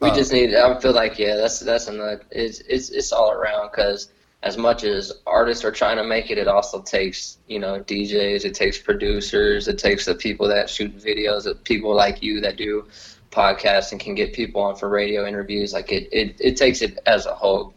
We 0.00 0.10
Uh, 0.10 0.14
just 0.14 0.32
need. 0.32 0.54
I 0.54 0.78
feel 0.80 0.92
like 0.92 1.18
yeah, 1.18 1.34
that's 1.34 1.58
that's 1.58 1.88
another. 1.88 2.22
It's 2.30 2.60
it's 2.60 2.90
it's 2.90 3.10
all 3.12 3.32
around 3.32 3.70
because 3.70 4.10
as 4.42 4.56
much 4.56 4.84
as 4.84 5.12
artists 5.26 5.64
are 5.64 5.72
trying 5.72 5.96
to 5.96 6.04
make 6.04 6.30
it, 6.30 6.38
it 6.38 6.46
also 6.48 6.80
takes 6.82 7.38
you 7.48 7.58
know 7.58 7.80
DJs, 7.80 8.44
it 8.44 8.54
takes 8.54 8.78
producers, 8.78 9.68
it 9.68 9.78
takes 9.78 10.04
the 10.04 10.14
people 10.14 10.48
that 10.48 10.70
shoot 10.70 10.96
videos, 10.96 11.44
the 11.44 11.54
people 11.54 11.94
like 11.94 12.22
you 12.22 12.40
that 12.40 12.56
do 12.56 12.86
podcasts 13.30 13.92
and 13.92 14.00
can 14.00 14.14
get 14.14 14.32
people 14.32 14.62
on 14.62 14.74
for 14.76 14.88
radio 14.88 15.26
interviews. 15.26 15.72
Like 15.72 15.90
it 15.92 16.08
it, 16.12 16.36
it 16.40 16.56
takes 16.56 16.82
it 16.82 16.98
as 17.06 17.26
a 17.26 17.34
whole 17.34 17.74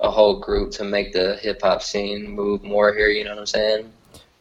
a 0.00 0.10
whole 0.10 0.40
group 0.40 0.70
to 0.72 0.84
make 0.84 1.12
the 1.12 1.36
hip 1.36 1.60
hop 1.62 1.82
scene 1.82 2.28
move 2.30 2.62
more 2.64 2.92
here. 2.94 3.08
You 3.08 3.24
know 3.24 3.30
what 3.30 3.40
I'm 3.40 3.46
saying? 3.46 3.92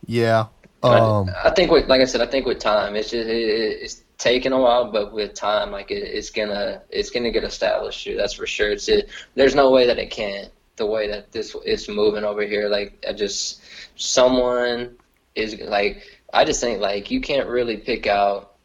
Yeah. 0.05 0.45
Um. 0.81 1.29
I 1.43 1.49
think 1.49 1.71
with, 1.71 1.89
like 1.89 1.99
I 1.99 2.05
said, 2.05 2.21
I 2.21 2.25
think 2.25 2.45
with 2.45 2.59
time, 2.59 2.95
it's 2.95 3.09
just 3.09 3.27
it, 3.27 3.35
it- 3.35 3.81
it's 3.83 4.01
taking 4.17 4.51
a 4.53 4.59
while, 4.59 4.91
but 4.91 5.13
with 5.13 5.33
time, 5.33 5.71
like 5.71 5.91
it, 5.91 6.03
it's 6.03 6.29
gonna 6.29 6.81
it's 6.89 7.09
gonna 7.09 7.31
get 7.31 7.43
established. 7.43 8.07
That's 8.15 8.33
for 8.33 8.47
sure. 8.47 8.71
It's 8.71 8.87
it, 8.87 9.09
there's 9.35 9.55
no 9.55 9.71
way 9.71 9.87
that 9.87 9.97
it 9.99 10.09
can't. 10.09 10.49
The 10.79 10.85
way 10.85 11.09
that 11.09 11.33
this 11.33 11.55
is 11.65 11.89
moving 11.89 12.23
over 12.23 12.41
here, 12.41 12.69
like 12.69 13.03
I 13.07 13.11
just 13.11 13.61
someone 13.97 14.95
is 15.35 15.59
like 15.59 16.01
I 16.33 16.45
just 16.45 16.61
think 16.61 16.79
like 16.79 17.11
you 17.11 17.19
can't 17.19 17.49
really 17.49 17.75
pick 17.75 18.07
out. 18.07 18.55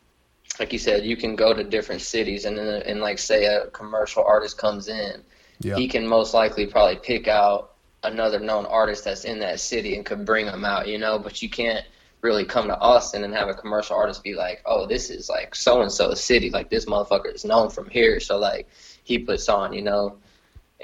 Like 0.60 0.72
you 0.72 0.78
said, 0.78 1.04
you 1.04 1.16
can 1.16 1.34
go 1.34 1.52
to 1.52 1.64
different 1.64 2.02
cities 2.02 2.44
and 2.44 2.56
then 2.56 2.82
and 2.82 3.00
like 3.00 3.18
say 3.18 3.46
a 3.46 3.66
commercial 3.70 4.22
artist 4.22 4.56
comes 4.58 4.86
in, 4.86 5.22
Yeah. 5.58 5.74
he 5.74 5.88
can 5.88 6.06
most 6.06 6.34
likely 6.34 6.66
probably 6.68 6.96
pick 6.96 7.26
out 7.26 7.72
another 8.04 8.38
known 8.38 8.64
artist 8.66 9.04
that's 9.04 9.24
in 9.24 9.40
that 9.40 9.58
city 9.58 9.96
and 9.96 10.06
could 10.06 10.24
bring 10.24 10.46
them 10.46 10.64
out, 10.64 10.86
you 10.86 10.98
know. 10.98 11.18
But 11.18 11.42
you 11.42 11.50
can't 11.50 11.84
really 12.20 12.44
come 12.44 12.68
to 12.68 12.78
Austin 12.78 13.24
and 13.24 13.34
have 13.34 13.48
a 13.48 13.54
commercial 13.54 13.96
artist 13.96 14.22
be 14.22 14.34
like, 14.34 14.62
"Oh, 14.64 14.86
this 14.86 15.10
is 15.10 15.28
like 15.28 15.56
so 15.56 15.82
and 15.82 15.90
so 15.90 16.14
city, 16.14 16.50
like 16.50 16.70
this 16.70 16.84
motherfucker 16.84 17.34
is 17.34 17.44
known 17.44 17.70
from 17.70 17.90
here." 17.90 18.20
So 18.20 18.38
like 18.38 18.68
he 19.02 19.18
puts 19.18 19.48
on, 19.48 19.72
you 19.72 19.82
know, 19.82 20.16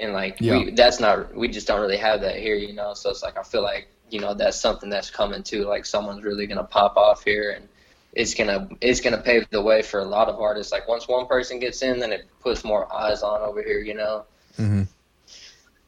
and 0.01 0.13
like 0.13 0.37
Yeah. 0.41 0.57
we, 0.57 0.71
that's 0.71 0.99
not 0.99 1.33
we 1.35 1.47
just 1.47 1.67
don't 1.67 1.79
really 1.81 1.97
have 1.97 2.21
that 2.21 2.35
here, 2.37 2.55
you 2.55 2.73
know. 2.73 2.93
So 2.93 3.09
it's 3.11 3.23
like 3.23 3.37
I 3.37 3.43
feel 3.43 3.63
like 3.63 3.87
you 4.09 4.19
know 4.19 4.33
that's 4.33 4.59
something 4.59 4.89
that's 4.89 5.09
coming 5.09 5.43
too. 5.43 5.63
Like 5.65 5.85
someone's 5.85 6.23
really 6.23 6.47
gonna 6.47 6.63
pop 6.65 6.97
off 6.97 7.23
here 7.23 7.51
and. 7.51 7.67
It's 8.13 8.33
gonna 8.33 8.67
it's 8.81 8.99
gonna 8.99 9.21
pave 9.21 9.47
the 9.51 9.61
way 9.61 9.81
for 9.81 10.01
a 10.01 10.05
lot 10.05 10.27
of 10.27 10.37
artists. 10.37 10.73
Like 10.73 10.85
once 10.85 11.07
one 11.07 11.27
person 11.27 11.59
gets 11.59 11.81
in, 11.81 11.97
then 11.99 12.11
it 12.11 12.25
puts 12.41 12.61
more 12.65 12.93
eyes 12.93 13.23
on 13.23 13.41
over 13.41 13.63
here. 13.63 13.79
You 13.79 13.93
know, 13.93 14.25
hmm 14.57 14.83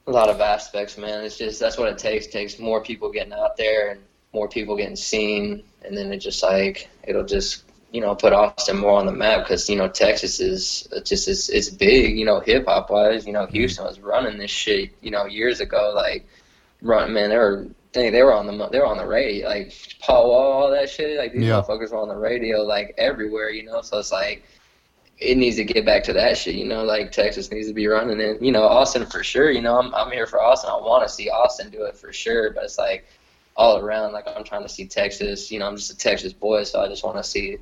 a 0.08 0.12
lot 0.12 0.30
of 0.30 0.40
aspects, 0.42 0.98
man. 0.98 1.24
It's 1.26 1.38
just 1.38 1.60
that's 1.60 1.78
what 1.78 1.90
it 1.90 1.98
takes. 1.98 2.28
It 2.28 2.32
takes 2.32 2.60
more 2.60 2.82
people 2.82 3.12
getting 3.12 3.34
out 3.34 3.58
there 3.58 3.92
and 3.92 4.00
more 4.34 4.48
people 4.48 4.78
getting 4.78 4.96
seen, 4.96 5.64
and 5.86 5.98
then 5.98 6.14
it 6.14 6.20
just 6.20 6.42
like 6.44 6.90
it'll 7.04 7.26
just 7.26 7.64
you 7.94 8.02
know 8.02 8.16
put 8.16 8.34
Austin 8.34 8.78
more 8.78 9.00
on 9.00 9.06
the 9.06 9.12
map 9.14 9.46
because 9.46 9.70
you 9.70 9.78
know 9.78 9.88
Texas 9.88 10.40
is 10.42 10.88
just 11.06 11.28
it's, 11.30 11.48
it's 11.50 11.70
big. 11.70 12.18
You 12.18 12.26
know, 12.26 12.42
hip 12.42 12.66
hop 12.66 12.90
wise, 12.90 13.26
you 13.26 13.32
know 13.32 13.46
Houston 13.46 13.86
was 13.86 14.00
running 14.02 14.38
this 14.38 14.52
shit. 14.52 14.92
You 15.02 15.12
know, 15.12 15.26
years 15.26 15.62
ago, 15.62 15.94
like 15.96 16.26
run 16.82 17.14
man, 17.14 17.30
they 17.30 17.38
were 17.38 17.68
they, 17.94 18.10
they 18.10 18.24
were 18.24 18.34
on 18.34 18.48
the 18.48 18.70
they 18.70 18.80
were 18.80 18.88
on 18.88 18.98
the 18.98 19.06
radio, 19.06 19.48
like 19.48 19.74
Paul 20.00 20.30
Wall, 20.30 20.52
all 20.64 20.72
that 20.72 20.90
shit. 20.90 21.18
Like 21.18 21.32
these 21.34 21.44
Yeah. 21.44 21.62
motherfuckers 21.62 21.92
were 21.92 22.00
on 22.00 22.08
the 22.10 22.16
radio, 22.18 22.64
like 22.64 22.94
everywhere. 22.98 23.52
You 23.52 23.64
know, 23.64 23.82
so 23.82 24.00
it's 24.00 24.12
like 24.12 24.44
it 25.20 25.38
needs 25.38 25.56
to 25.58 25.64
get 25.64 25.86
back 25.86 26.04
to 26.04 26.14
that 26.14 26.36
shit, 26.38 26.56
you 26.56 26.66
know, 26.66 26.84
like 26.84 27.12
Texas 27.12 27.52
needs 27.52 27.68
to 27.68 27.74
be 27.74 27.88
running 27.88 28.20
it. 28.20 28.42
You 28.42 28.52
know, 28.52 28.64
Austin 28.64 29.06
for 29.06 29.24
sure, 29.24 29.52
you 29.52 29.62
know, 29.62 29.78
I'm 29.80 29.94
I'm 29.94 30.12
here 30.12 30.26
for 30.26 30.42
Austin. 30.42 30.72
I 30.72 30.78
want 30.78 31.08
to 31.08 31.14
see 31.14 31.30
Austin 31.30 31.70
do 31.70 31.84
it 31.84 31.96
for 31.96 32.12
sure, 32.12 32.50
but 32.52 32.64
it's 32.64 32.80
like 32.80 33.06
all 33.56 33.78
around 33.78 34.14
like 34.14 34.26
I'm 34.28 34.44
trying 34.44 34.64
to 34.64 34.70
see 34.70 34.88
Texas, 34.88 35.52
you 35.52 35.60
know, 35.60 35.68
I'm 35.68 35.76
just 35.78 35.92
a 35.92 35.98
Texas 35.98 36.34
boy, 36.34 36.64
so 36.64 36.82
I 36.82 36.88
just 36.88 37.04
want 37.04 37.18
to 37.18 37.24
see 37.24 37.58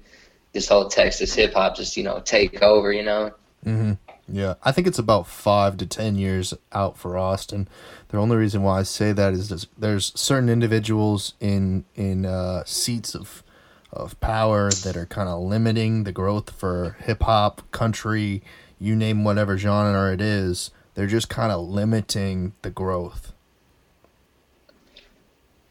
this 0.53 0.67
whole 0.67 0.89
Texas 0.89 1.33
hip 1.33 1.53
hop 1.53 1.75
just, 1.75 1.95
you 1.97 2.03
know, 2.03 2.19
take 2.19 2.61
over, 2.61 2.91
you 2.91 3.03
know. 3.03 3.31
Mm-hmm. 3.65 3.93
Yeah, 4.27 4.55
I 4.63 4.71
think 4.71 4.87
it's 4.87 4.99
about 4.99 5.27
five 5.27 5.77
to 5.77 5.85
ten 5.85 6.15
years 6.15 6.53
out 6.71 6.97
for 6.97 7.17
Austin. 7.17 7.67
The 8.09 8.17
only 8.17 8.37
reason 8.37 8.63
why 8.63 8.79
I 8.79 8.83
say 8.83 9.11
that 9.11 9.33
is 9.33 9.67
there's, 9.77 10.13
certain 10.15 10.49
individuals 10.49 11.33
in 11.39 11.85
in 11.95 12.25
uh, 12.25 12.63
seats 12.65 13.13
of 13.13 13.43
of 13.91 14.17
power 14.21 14.71
that 14.71 14.95
are 14.95 15.05
kind 15.05 15.27
of 15.27 15.41
limiting 15.41 16.05
the 16.05 16.13
growth 16.13 16.51
for 16.51 16.95
hip 16.99 17.23
hop, 17.23 17.69
country, 17.71 18.41
you 18.79 18.95
name 18.95 19.25
whatever 19.25 19.57
genre 19.57 20.13
it 20.13 20.21
is. 20.21 20.71
They're 20.93 21.07
just 21.07 21.29
kind 21.29 21.51
of 21.51 21.67
limiting 21.67 22.53
the 22.61 22.69
growth. 22.69 23.33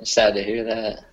It's 0.00 0.12
sad 0.12 0.34
to 0.34 0.42
hear 0.42 0.64
that. 0.64 1.04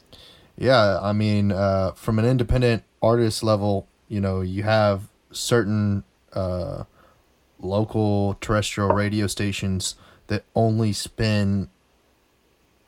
Yeah, 0.58 1.00
I 1.02 1.14
mean, 1.14 1.52
uh, 1.52 1.92
from 1.92 2.20
an 2.20 2.26
independent 2.26 2.84
artist 3.02 3.44
level, 3.44 3.88
you 4.08 4.22
know, 4.22 4.42
you 4.42 4.64
have 4.64 5.10
certain 5.32 6.04
uh, 6.34 6.84
local 7.60 8.36
terrestrial 8.42 8.90
radio 8.90 9.28
stations 9.28 9.96
that 10.28 10.46
only 10.56 10.94
spin. 10.94 11.70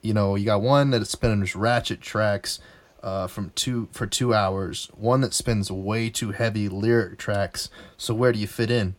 You 0.01 0.13
know, 0.13 0.35
you 0.35 0.45
got 0.45 0.61
one 0.61 0.91
that 0.91 1.05
spins 1.07 1.55
ratchet 1.55 2.01
tracks 2.01 2.59
uh, 3.03 3.27
from 3.27 3.51
two 3.55 3.89
for 3.91 4.07
two 4.07 4.33
hours. 4.33 4.89
One 4.95 5.21
that 5.21 5.33
spins 5.33 5.71
way 5.71 6.09
too 6.09 6.31
heavy 6.31 6.69
lyric 6.69 7.17
tracks. 7.17 7.69
So 7.97 8.13
where 8.13 8.31
do 8.31 8.39
you 8.39 8.47
fit 8.47 8.71
in? 8.71 8.95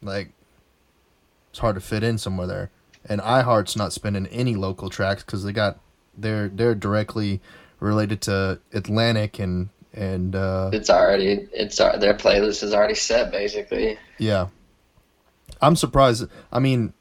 Like, 0.00 0.32
it's 1.50 1.60
hard 1.60 1.76
to 1.76 1.80
fit 1.80 2.02
in 2.02 2.18
somewhere 2.18 2.46
there. 2.46 2.70
And 3.04 3.20
iHeart's 3.20 3.76
not 3.76 3.92
spinning 3.92 4.26
any 4.28 4.54
local 4.54 4.88
tracks 4.88 5.22
because 5.22 5.44
they 5.44 5.52
got 5.52 5.78
they're 6.16 6.48
they're 6.48 6.74
directly 6.74 7.40
related 7.80 8.20
to 8.22 8.60
Atlantic 8.72 9.38
and 9.38 9.70
and 9.94 10.34
uh, 10.34 10.70
It's 10.72 10.90
already 10.90 11.48
it's 11.52 11.76
their 11.76 12.14
playlist 12.14 12.62
is 12.62 12.72
already 12.74 12.94
set 12.94 13.30
basically. 13.30 13.98
yeah. 14.18 14.48
I'm 15.60 15.76
surprised. 15.76 16.24
I 16.50 16.58
mean, 16.58 16.92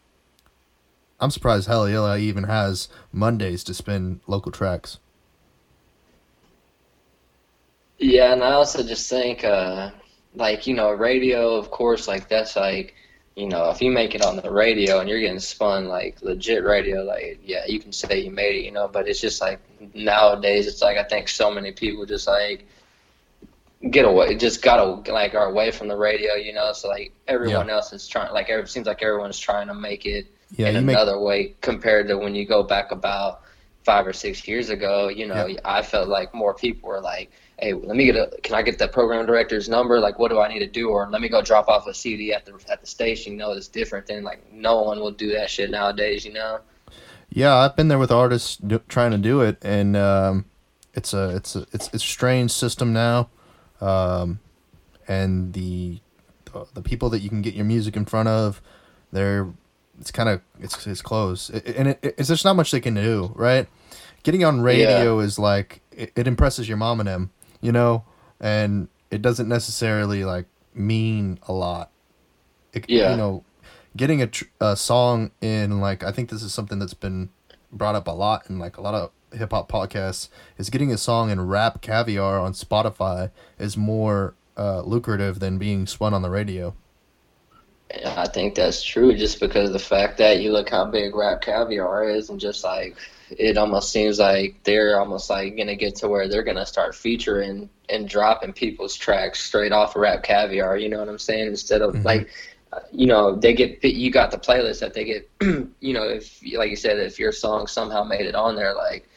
I'm 1.19 1.31
surprised 1.31 1.67
Hella 1.67 1.89
Yella 1.89 2.17
even 2.17 2.43
has 2.43 2.89
Mondays 3.11 3.63
to 3.63 3.73
spin 3.73 4.21
local 4.27 4.51
tracks. 4.51 4.99
Yeah, 7.97 8.33
and 8.33 8.43
I 8.43 8.51
also 8.53 8.83
just 8.83 9.09
think, 9.09 9.43
uh, 9.43 9.91
like 10.35 10.65
you 10.67 10.73
know, 10.73 10.91
radio, 10.91 11.55
of 11.55 11.69
course, 11.71 12.07
like 12.07 12.27
that's 12.29 12.55
like, 12.55 12.95
you 13.35 13.47
know, 13.47 13.69
if 13.69 13.81
you 13.81 13.91
make 13.91 14.15
it 14.15 14.23
on 14.23 14.37
the 14.37 14.51
radio 14.51 14.99
and 14.99 15.09
you're 15.09 15.19
getting 15.19 15.39
spun 15.39 15.87
like 15.87 16.21
legit 16.21 16.63
radio, 16.63 17.03
like 17.03 17.39
yeah, 17.43 17.65
you 17.67 17.79
can 17.79 17.91
say 17.91 18.19
you 18.21 18.31
made 18.31 18.55
it, 18.55 18.65
you 18.65 18.71
know. 18.71 18.87
But 18.87 19.07
it's 19.07 19.21
just 19.21 19.41
like 19.41 19.59
nowadays, 19.93 20.67
it's 20.67 20.81
like 20.81 20.97
I 20.97 21.03
think 21.03 21.27
so 21.27 21.51
many 21.51 21.71
people 21.71 22.05
just 22.05 22.27
like 22.27 22.65
get 23.89 24.05
away, 24.05 24.35
just 24.35 24.61
got 24.61 25.05
to 25.05 25.11
like 25.11 25.33
are 25.33 25.45
away 25.47 25.71
from 25.71 25.87
the 25.87 25.95
radio, 25.95 26.35
you 26.35 26.53
know. 26.53 26.71
So 26.73 26.87
like 26.87 27.13
everyone 27.27 27.67
Yeah. 27.67 27.75
else 27.75 27.93
is 27.93 28.07
trying, 28.07 28.31
like 28.33 28.49
it 28.49 28.69
seems 28.69 28.87
like 28.87 29.01
everyone's 29.01 29.39
trying 29.39 29.67
to 29.67 29.73
make 29.73 30.05
it 30.05 30.27
Yeah, 30.55 30.69
in 30.69 30.75
you 30.75 30.81
make 30.81 30.95
another 30.95 31.19
way 31.19 31.55
compared 31.61 32.07
to 32.09 32.17
when 32.17 32.35
you 32.35 32.45
go 32.45 32.61
back 32.63 32.91
about 32.91 33.41
five 33.83 34.05
or 34.05 34.13
six 34.13 34.47
years 34.47 34.69
ago. 34.69 35.07
You 35.09 35.27
know, 35.27 35.47
Yeah. 35.47 35.59
I 35.65 35.81
felt 35.81 36.07
like 36.07 36.33
more 36.35 36.53
people 36.53 36.89
were 36.89 37.01
like, 37.01 37.31
"Hey, 37.57 37.73
let 37.73 37.95
me 37.95 38.05
get 38.05 38.15
a. 38.15 38.29
Can 38.43 38.53
I 38.53 38.61
get 38.61 38.77
the 38.77 38.87
program 38.87 39.25
director's 39.25 39.67
number? 39.67 39.99
Like, 39.99 40.19
what 40.19 40.29
do 40.29 40.39
I 40.39 40.47
need 40.47 40.59
to 40.59 40.67
do? 40.67 40.89
Or 40.89 41.07
let 41.09 41.19
me 41.21 41.29
go 41.29 41.41
drop 41.41 41.67
off 41.67 41.87
a 41.87 41.93
CD 41.93 42.31
at 42.33 42.45
the 42.45 42.53
at 42.69 42.81
the 42.81 42.87
station. 42.87 43.33
You 43.33 43.39
know, 43.39 43.51
it's 43.53 43.67
different 43.67 44.05
than 44.05 44.23
like 44.23 44.51
no 44.53 44.81
one 44.83 44.99
will 44.99 45.11
do 45.11 45.31
that 45.33 45.49
shit 45.49 45.71
nowadays. 45.71 46.23
You 46.25 46.33
know. 46.33 46.59
Yeah, 47.33 47.55
I've 47.55 47.75
been 47.77 47.87
there 47.87 47.97
with 47.97 48.11
artists 48.11 48.57
do, 48.57 48.81
trying 48.89 49.11
to 49.11 49.17
do 49.17 49.39
it, 49.41 49.57
and 49.63 49.95
um, 49.95 50.45
it's 50.93 51.13
a 51.13 51.35
it's 51.37 51.55
a 51.55 51.61
it's 51.71 51.87
it's 51.93 51.95
a 52.03 52.07
strange 52.07 52.51
system 52.51 52.91
now, 52.93 53.29
um, 53.81 54.39
and 55.07 55.53
the 55.53 55.99
the 56.73 56.81
people 56.81 57.09
that 57.09 57.19
you 57.19 57.29
can 57.29 57.41
get 57.41 57.53
your 57.53 57.65
music 57.65 57.95
in 57.95 58.05
front 58.05 58.27
of, 58.29 58.61
they're 59.11 59.47
it's 59.99 60.11
kind 60.11 60.29
of 60.29 60.41
it's 60.59 60.85
it's 60.87 61.01
close, 61.01 61.49
It- 61.49 61.75
and 61.75 61.87
it, 61.89 62.15
it's 62.17 62.27
there's 62.27 62.43
not 62.45 62.55
much 62.55 62.71
they 62.71 62.79
can 62.81 62.95
do, 62.95 63.31
right? 63.35 63.67
Getting 64.23 64.43
on 64.43 64.61
radio 64.61 65.19
is 65.19 65.39
like 65.39 65.81
it, 65.91 66.11
it 66.15 66.27
impresses 66.27 66.67
your 66.67 66.77
mom 66.77 66.99
and 66.99 67.07
them, 67.07 67.31
you 67.61 67.71
know, 67.71 68.03
and 68.39 68.87
it 69.09 69.21
doesn't 69.21 69.47
necessarily 69.49 70.23
like 70.23 70.45
mean 70.73 71.39
a 71.47 71.53
lot. 71.53 71.89
It, 72.73 72.85
Yeah. 72.89 73.11
you 73.11 73.17
know, 73.17 73.43
getting 73.97 74.21
a, 74.21 74.27
tr- 74.27 74.45
a 74.59 74.75
song 74.77 75.31
in 75.41 75.81
like 75.81 76.03
I 76.03 76.11
think 76.11 76.29
this 76.29 76.43
is 76.43 76.53
something 76.53 76.79
that's 76.79 76.93
been 76.93 77.29
brought 77.71 77.95
up 77.95 78.07
a 78.07 78.11
lot 78.11 78.49
in 78.49 78.59
like 78.59 78.77
a 78.77 78.81
lot 78.81 78.93
of 78.93 79.11
hip 79.33 79.51
hop 79.51 79.69
podcasts 79.69 80.29
is 80.57 80.69
getting 80.69 80.91
a 80.91 80.97
song 80.97 81.29
in 81.29 81.47
rap 81.47 81.81
caviar 81.81 82.39
on 82.39 82.53
Spotify 82.53 83.31
is 83.59 83.77
more 83.77 84.33
uh, 84.57 84.81
lucrative 84.81 85.39
than 85.39 85.57
being 85.57 85.87
spun 85.87 86.13
on 86.13 86.21
the 86.21 86.29
radio. 86.29 86.73
I 88.05 88.27
think 88.27 88.55
that's 88.55 88.81
true 88.81 89.13
just 89.15 89.39
because 89.39 89.69
of 89.69 89.73
the 89.73 89.79
fact 89.79 90.17
that 90.19 90.39
you 90.41 90.51
look 90.53 90.69
how 90.69 90.85
big 90.85 91.13
Rap 91.13 91.41
Caviar 91.41 92.09
is, 92.09 92.29
and 92.29 92.39
just 92.39 92.63
like 92.63 92.95
it 93.31 93.57
almost 93.57 93.91
seems 93.91 94.17
like 94.19 94.61
they're 94.63 94.97
almost 94.99 95.29
like 95.29 95.57
gonna 95.57 95.75
get 95.75 95.95
to 95.97 96.07
where 96.07 96.27
they're 96.29 96.43
gonna 96.43 96.65
start 96.65 96.95
featuring 96.95 97.69
and 97.89 98.07
dropping 98.07 98.53
people's 98.53 98.95
tracks 98.95 99.43
straight 99.43 99.73
off 99.73 99.95
of 99.95 100.01
Rap 100.01 100.23
Caviar. 100.23 100.77
You 100.77 100.87
know 100.89 100.99
what 100.99 101.09
I'm 101.09 101.19
saying? 101.19 101.47
Instead 101.47 101.81
of 101.81 101.93
Mhm. 101.95 102.05
like, 102.05 102.29
you 102.93 103.07
know, 103.07 103.35
they 103.35 103.53
get 103.53 103.83
you 103.83 104.09
got 104.09 104.31
the 104.31 104.37
playlist 104.37 104.79
that 104.79 104.93
they 104.93 105.03
get. 105.03 105.29
you 105.81 105.93
know, 105.93 106.03
if 106.03 106.41
like 106.55 106.69
you 106.69 106.77
said, 106.77 106.97
if 106.97 107.19
your 107.19 107.33
song 107.33 107.67
somehow 107.67 108.03
made 108.05 108.25
it 108.25 108.35
on 108.35 108.55
there, 108.55 108.73
like 108.73 109.09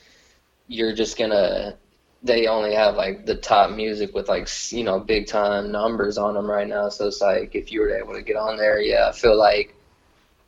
you're 0.68 0.94
just 0.94 1.18
gonna 1.18 1.76
they 2.22 2.46
only 2.46 2.74
have 2.74 2.96
like 2.96 3.26
the 3.26 3.34
top 3.36 3.70
music 3.70 4.14
with 4.14 4.28
like 4.28 4.48
you 4.72 4.84
know 4.84 4.98
big 5.00 5.26
time 5.26 5.70
numbers 5.70 6.18
on 6.18 6.34
them 6.34 6.50
right 6.50 6.68
now. 6.68 6.88
So 6.88 7.06
it's 7.06 7.20
like 7.20 7.54
if 7.54 7.70
you 7.72 7.80
were 7.80 7.96
able 7.96 8.14
to 8.14 8.22
get 8.22 8.36
on 8.36 8.56
there, 8.56 8.80
yeah, 8.80 9.08
I 9.08 9.12
feel 9.12 9.36
like 9.38 9.74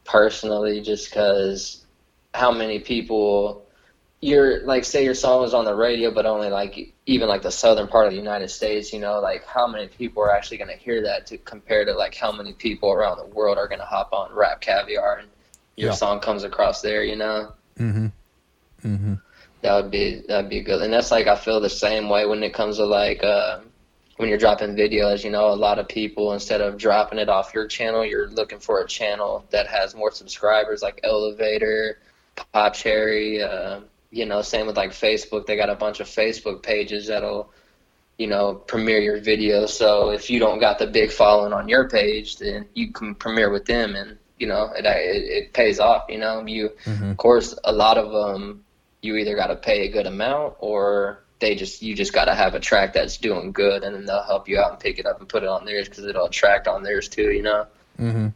personally 0.05 0.81
just 0.81 1.11
because 1.11 1.85
how 2.35 2.51
many 2.53 2.79
people 2.81 3.65
you're 4.21 4.65
like 4.65 4.85
say 4.85 5.05
your 5.05 5.15
song 5.15 5.41
was 5.43 5.55
on 5.55 5.65
the 5.65 5.75
radio, 5.75 6.11
but 6.11 6.27
only 6.27 6.49
like 6.49 6.95
even 7.07 7.29
like 7.29 7.43
the 7.43 7.51
southern 7.51 7.87
part 7.87 8.07
of 8.07 8.13
the 8.13 8.19
United 8.19 8.49
States, 8.49 8.93
you 8.93 9.01
know, 9.01 9.21
like 9.21 9.45
how 9.47 9.67
many 9.67 9.89
people 9.89 10.23
are 10.23 10.33
actually 10.35 10.57
going 10.57 10.71
to 10.71 10.77
hear 10.77 11.03
that 11.03 11.27
to 11.27 11.39
compare 11.39 11.85
to 11.85 11.93
like 11.93 12.15
how 12.15 12.33
many 12.33 12.53
people 12.53 12.91
around 12.91 13.19
the 13.19 13.27
world 13.27 13.59
are 13.59 13.69
going 13.69 13.79
to 13.81 13.85
hop 13.87 14.13
on 14.13 14.33
Rap 14.35 14.61
Caviar 14.61 15.19
and 15.19 15.29
your 15.77 15.91
Yeah. 15.91 15.95
song 15.95 16.21
comes 16.21 16.45
across 16.45 16.81
there, 16.81 17.05
you 17.05 17.17
know. 17.17 17.53
Mm-hmm. 17.79 18.07
Mm-hmm. 18.85 19.15
That 19.67 19.83
would 19.83 19.91
be 19.91 20.23
that'd 20.29 20.49
be 20.49 20.61
good, 20.61 20.81
and 20.81 20.93
that's 20.93 21.11
like 21.11 21.27
I 21.27 21.35
feel 21.35 21.61
the 21.61 21.69
same 21.69 22.09
way 22.09 22.25
when 22.25 22.45
it 22.45 22.55
comes 22.55 22.77
to 22.77 22.87
like 22.87 23.25
uh, 23.25 23.59
when 24.17 24.29
you're 24.29 24.39
dropping 24.39 24.77
videos. 24.77 25.25
You 25.25 25.33
know, 25.33 25.49
a 25.51 25.57
lot 25.57 25.81
of 25.81 25.89
people 25.89 26.33
instead 26.35 26.61
of 26.61 26.79
dropping 26.79 27.19
it 27.19 27.29
off 27.29 27.53
your 27.53 27.67
channel, 27.67 28.05
you're 28.07 28.29
looking 28.29 28.61
for 28.61 28.81
a 28.81 28.87
channel 28.87 29.45
that 29.51 29.67
has 29.67 29.93
more 29.93 30.13
subscribers, 30.13 30.83
like 30.83 31.01
Elevator, 31.03 31.99
Pop 32.53 32.75
Cherry. 32.75 33.43
Uh, 33.43 33.81
you 34.13 34.25
know, 34.25 34.41
same 34.41 34.67
with 34.69 34.77
like 34.77 34.93
Facebook. 34.93 35.47
They 35.47 35.57
got 35.57 35.69
a 35.69 35.75
bunch 35.75 35.99
of 35.99 36.07
Facebook 36.07 36.63
pages 36.63 37.09
that'll 37.09 37.51
you 38.19 38.29
know 38.29 38.55
premiere 38.55 39.01
your 39.01 39.19
video. 39.21 39.67
So 39.67 40.11
if 40.11 40.31
you 40.31 40.39
don't 40.39 40.61
got 40.61 40.79
the 40.79 40.87
big 40.87 41.11
following 41.11 41.53
on 41.53 41.69
your 41.69 41.89
page, 41.89 42.37
then 42.39 42.67
you 42.75 42.93
can 42.93 43.17
premiere 43.17 43.51
with 43.51 43.65
them, 43.67 43.97
and 43.97 44.17
you 44.39 44.47
know 44.47 44.71
it 44.77 44.87
it, 44.87 45.25
it 45.25 45.53
pays 45.53 45.81
off. 45.81 46.05
You 46.09 46.19
know, 46.19 46.47
you 46.47 46.71
Mm-hmm. 46.85 47.11
of 47.11 47.17
course, 47.17 47.59
a 47.65 47.73
lot 47.73 47.99
of 47.99 48.13
them 48.13 48.63
you 49.03 49.17
either 49.17 49.37
got 49.37 49.49
to 49.49 49.57
pay 49.57 49.87
a 49.87 49.91
good 49.91 50.07
amount 50.07 50.55
or 50.59 51.23
they 51.39 51.55
just 51.55 51.83
you 51.83 51.95
just 51.95 52.13
got 52.13 52.27
to 52.27 52.35
have 52.35 52.55
a 52.55 52.61
track 52.61 52.93
that's 52.95 53.19
doing 53.19 53.53
good, 53.53 53.83
and 53.83 53.95
then 53.95 54.07
they'll 54.07 54.23
help 54.23 54.49
you 54.49 54.59
out 54.59 54.71
and 54.71 54.81
pick 54.81 54.99
it 54.99 55.07
up 55.07 55.21
and 55.21 55.29
put 55.29 55.43
it 55.43 55.49
on 55.49 55.65
theirs 55.65 55.89
because 55.89 56.05
it'll 56.05 56.27
attract 56.27 56.67
on 56.67 56.83
theirs 56.83 57.09
too. 57.09 57.31
You 57.31 57.43
know. 57.43 57.67
Mm-hmm. 57.99 58.29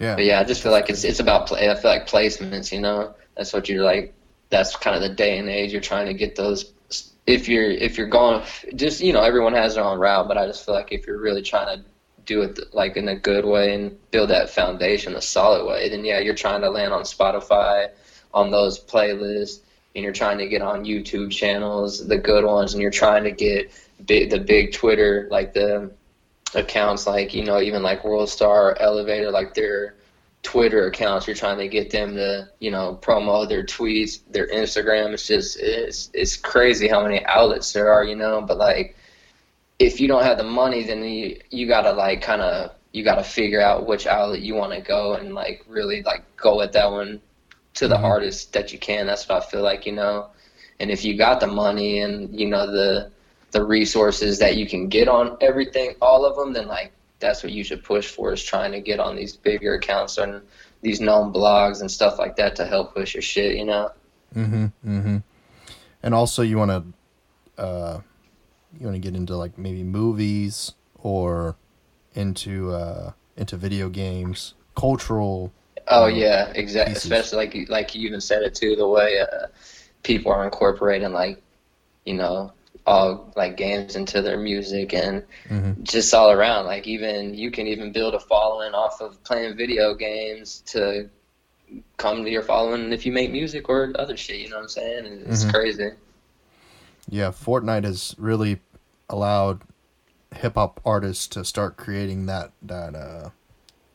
Yeah. 0.00 0.16
But 0.16 0.24
yeah, 0.24 0.40
I 0.40 0.44
just 0.44 0.62
feel 0.62 0.72
like 0.72 0.90
it's 0.90 1.04
it's 1.04 1.20
about 1.20 1.46
play. 1.46 1.70
I 1.70 1.74
feel 1.74 1.90
like 1.90 2.08
placements. 2.08 2.72
You 2.72 2.80
know, 2.80 3.14
that's 3.36 3.52
what 3.52 3.68
you're 3.68 3.84
like. 3.84 4.14
That's 4.50 4.76
kind 4.76 4.96
of 4.96 5.02
the 5.02 5.14
day 5.14 5.38
and 5.38 5.48
age 5.48 5.72
you're 5.72 5.80
trying 5.80 6.06
to 6.06 6.14
get 6.14 6.36
those. 6.36 6.72
If 7.26 7.48
you're 7.48 7.70
if 7.70 7.96
you're 7.96 8.08
going, 8.08 8.42
just 8.74 9.00
you 9.00 9.12
know, 9.12 9.22
everyone 9.22 9.54
has 9.54 9.76
their 9.76 9.84
own 9.84 9.98
route, 9.98 10.28
but 10.28 10.36
I 10.36 10.46
just 10.46 10.66
feel 10.66 10.74
like 10.74 10.92
if 10.92 11.06
you're 11.06 11.20
really 11.20 11.42
trying 11.42 11.78
to 11.78 11.84
do 12.26 12.42
it 12.42 12.74
like 12.74 12.96
in 12.96 13.08
a 13.08 13.16
good 13.16 13.44
way 13.44 13.74
and 13.74 13.98
build 14.10 14.30
that 14.30 14.50
foundation 14.50 15.14
a 15.14 15.22
solid 15.22 15.66
way, 15.66 15.88
then 15.88 16.04
yeah, 16.04 16.18
you're 16.18 16.34
trying 16.34 16.62
to 16.62 16.70
land 16.70 16.92
on 16.92 17.02
Spotify, 17.02 17.90
on 18.34 18.50
those 18.50 18.78
playlists, 18.78 19.60
and 19.94 20.02
you're 20.02 20.12
trying 20.12 20.38
to 20.38 20.48
get 20.48 20.60
on 20.60 20.84
YouTube 20.84 21.30
channels, 21.30 22.06
the 22.06 22.18
good 22.18 22.44
ones, 22.44 22.74
and 22.74 22.82
you're 22.82 22.90
trying 22.90 23.24
to 23.24 23.30
get 23.30 23.70
big, 24.04 24.28
the 24.28 24.40
big 24.40 24.72
Twitter, 24.72 25.28
like 25.30 25.54
the 25.54 25.90
accounts, 26.54 27.06
like 27.06 27.32
you 27.32 27.44
know, 27.44 27.60
even 27.60 27.82
like 27.82 28.04
World 28.04 28.28
Star, 28.28 28.76
Elevator, 28.80 29.30
like 29.30 29.54
their 29.54 29.94
Twitter 30.42 30.88
accounts. 30.88 31.26
You're 31.26 31.36
trying 31.36 31.58
to 31.58 31.68
get 31.68 31.90
them 31.90 32.16
to 32.16 32.48
you 32.58 32.70
know 32.70 32.98
promo 33.00 33.48
their 33.48 33.64
tweets, 33.64 34.20
their 34.30 34.48
Instagram. 34.48 35.12
It's 35.12 35.26
just 35.26 35.58
it's 35.58 36.10
it's 36.12 36.36
crazy 36.36 36.88
how 36.88 37.02
many 37.02 37.24
outlets 37.24 37.72
there 37.72 37.92
are, 37.92 38.04
you 38.04 38.16
know. 38.16 38.42
But 38.42 38.58
like, 38.58 38.96
if 39.78 40.00
you 40.00 40.08
don't 40.08 40.24
have 40.24 40.38
the 40.38 40.44
money, 40.44 40.84
then 40.84 41.04
you 41.04 41.40
you 41.50 41.68
gotta 41.68 41.92
like 41.92 42.20
kind 42.20 42.42
of 42.42 42.72
you 42.92 43.04
gotta 43.04 43.24
figure 43.24 43.60
out 43.60 43.86
which 43.86 44.06
outlet 44.06 44.40
you 44.40 44.54
want 44.54 44.72
to 44.72 44.80
go 44.80 45.14
and 45.14 45.34
like 45.34 45.64
really 45.68 46.02
like 46.02 46.24
go 46.36 46.60
at 46.62 46.72
that 46.72 46.90
one 46.90 47.20
to 47.74 47.88
the 47.88 47.96
Mhm. 47.96 48.00
hardest 48.00 48.52
that 48.52 48.72
you 48.72 48.78
can. 48.78 49.06
That's 49.06 49.28
what 49.28 49.42
I 49.42 49.46
feel 49.46 49.62
like, 49.62 49.86
you 49.86 49.92
know. 49.92 50.28
And 50.80 50.90
if 50.90 51.04
you 51.04 51.16
got 51.16 51.40
the 51.40 51.46
money 51.46 52.00
and 52.00 52.38
you 52.38 52.46
know 52.46 52.70
the 52.70 53.10
the 53.52 53.64
resources 53.64 54.38
that 54.40 54.56
you 54.56 54.66
can 54.66 54.88
get 54.88 55.06
on 55.06 55.36
everything, 55.40 55.94
all 56.02 56.24
of 56.24 56.34
them, 56.36 56.52
then 56.52 56.66
like 56.66 56.90
that's 57.20 57.42
what 57.44 57.52
you 57.52 57.62
should 57.62 57.84
push 57.84 58.08
for 58.08 58.32
is 58.32 58.42
trying 58.42 58.72
to 58.72 58.80
get 58.80 58.98
on 58.98 59.14
these 59.14 59.36
bigger 59.36 59.74
accounts 59.74 60.18
and 60.18 60.42
these 60.82 61.00
known 61.00 61.32
blogs 61.32 61.80
and 61.80 61.90
stuff 61.90 62.18
like 62.18 62.36
that 62.36 62.56
to 62.56 62.66
help 62.66 62.94
push 62.94 63.14
your 63.14 63.22
shit, 63.22 63.56
you 63.56 63.64
know. 63.64 63.90
Mm-hmm. 64.34 64.64
Mm-hmm. 64.86 65.16
And 66.02 66.14
also, 66.14 66.42
you 66.42 66.58
want 66.58 66.70
to, 66.70 67.62
uh, 67.62 68.00
you 68.78 68.86
want 68.86 68.96
to 68.96 69.00
get 69.00 69.16
into 69.16 69.36
like 69.36 69.56
maybe 69.56 69.84
movies 69.84 70.72
or 70.98 71.56
into 72.14 72.72
uh, 72.72 73.12
into 73.36 73.56
video 73.56 73.88
games, 73.88 74.54
cultural. 74.76 75.52
Oh 75.88 76.06
um, 76.06 76.14
yeah, 76.14 76.52
exactly. 76.54 76.94
Especially 76.94 77.36
like 77.38 77.54
you- 77.54 77.66
like 77.66 77.94
you 77.94 78.06
even 78.08 78.20
said 78.20 78.42
it 78.42 78.54
too, 78.54 78.76
the 78.76 78.88
way 78.88 79.20
uh, 79.20 79.46
people 80.02 80.32
are 80.32 80.44
incorporating 80.44 81.12
like 81.12 81.42
you 82.04 82.14
know 82.14 82.52
all 82.86 83.32
like 83.36 83.56
games 83.56 83.96
into 83.96 84.20
their 84.22 84.38
music 84.38 84.94
and 84.94 85.22
Mm-hmm. 85.50 85.82
just 85.84 86.12
all 86.14 86.30
around. 86.32 86.66
Like 86.66 86.86
even 86.86 87.34
you 87.34 87.50
can 87.50 87.66
even 87.66 87.92
build 87.92 88.14
a 88.14 88.20
following 88.20 88.74
off 88.74 89.00
of 89.00 89.22
playing 89.24 89.56
video 89.56 89.94
games 89.94 90.62
to 90.66 91.08
come 91.96 92.24
to 92.24 92.30
your 92.30 92.42
following 92.42 92.92
if 92.92 93.06
you 93.06 93.12
make 93.12 93.30
music 93.32 93.68
or 93.68 93.92
other 93.96 94.16
shit. 94.16 94.40
You 94.40 94.50
know 94.50 94.56
what 94.56 94.62
I'm 94.62 94.68
saying? 94.68 95.24
It's 95.26 95.44
Mhm. 95.44 95.50
crazy. 95.50 95.90
Yeah, 97.08 97.30
Fortnite 97.30 97.84
has 97.84 98.14
really 98.18 98.60
allowed 99.08 99.60
hip 100.34 100.54
hop 100.54 100.80
artists 100.84 101.26
to 101.28 101.44
start 101.44 101.76
creating 101.76 102.26
that 102.26 102.52
that 102.62 102.94
uh, 102.94 103.30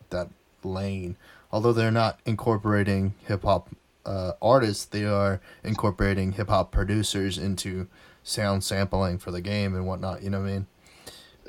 that 0.09 0.29
lane. 0.63 1.15
Although 1.51 1.73
they're 1.73 1.91
not 1.91 2.19
incorporating 2.25 3.15
hip 3.27 3.43
hop 3.43 3.69
uh, 4.05 4.33
artists, 4.41 4.85
they 4.85 5.05
are 5.05 5.41
incorporating 5.63 6.33
hip 6.33 6.49
hop 6.49 6.71
producers 6.71 7.37
into 7.37 7.87
sound 8.23 8.63
sampling 8.63 9.17
for 9.17 9.31
the 9.31 9.41
game 9.41 9.75
and 9.75 9.87
whatnot. 9.87 10.21
You 10.23 10.29
know 10.29 10.41
what 10.41 10.49
I 10.49 10.51
mean? 10.53 10.67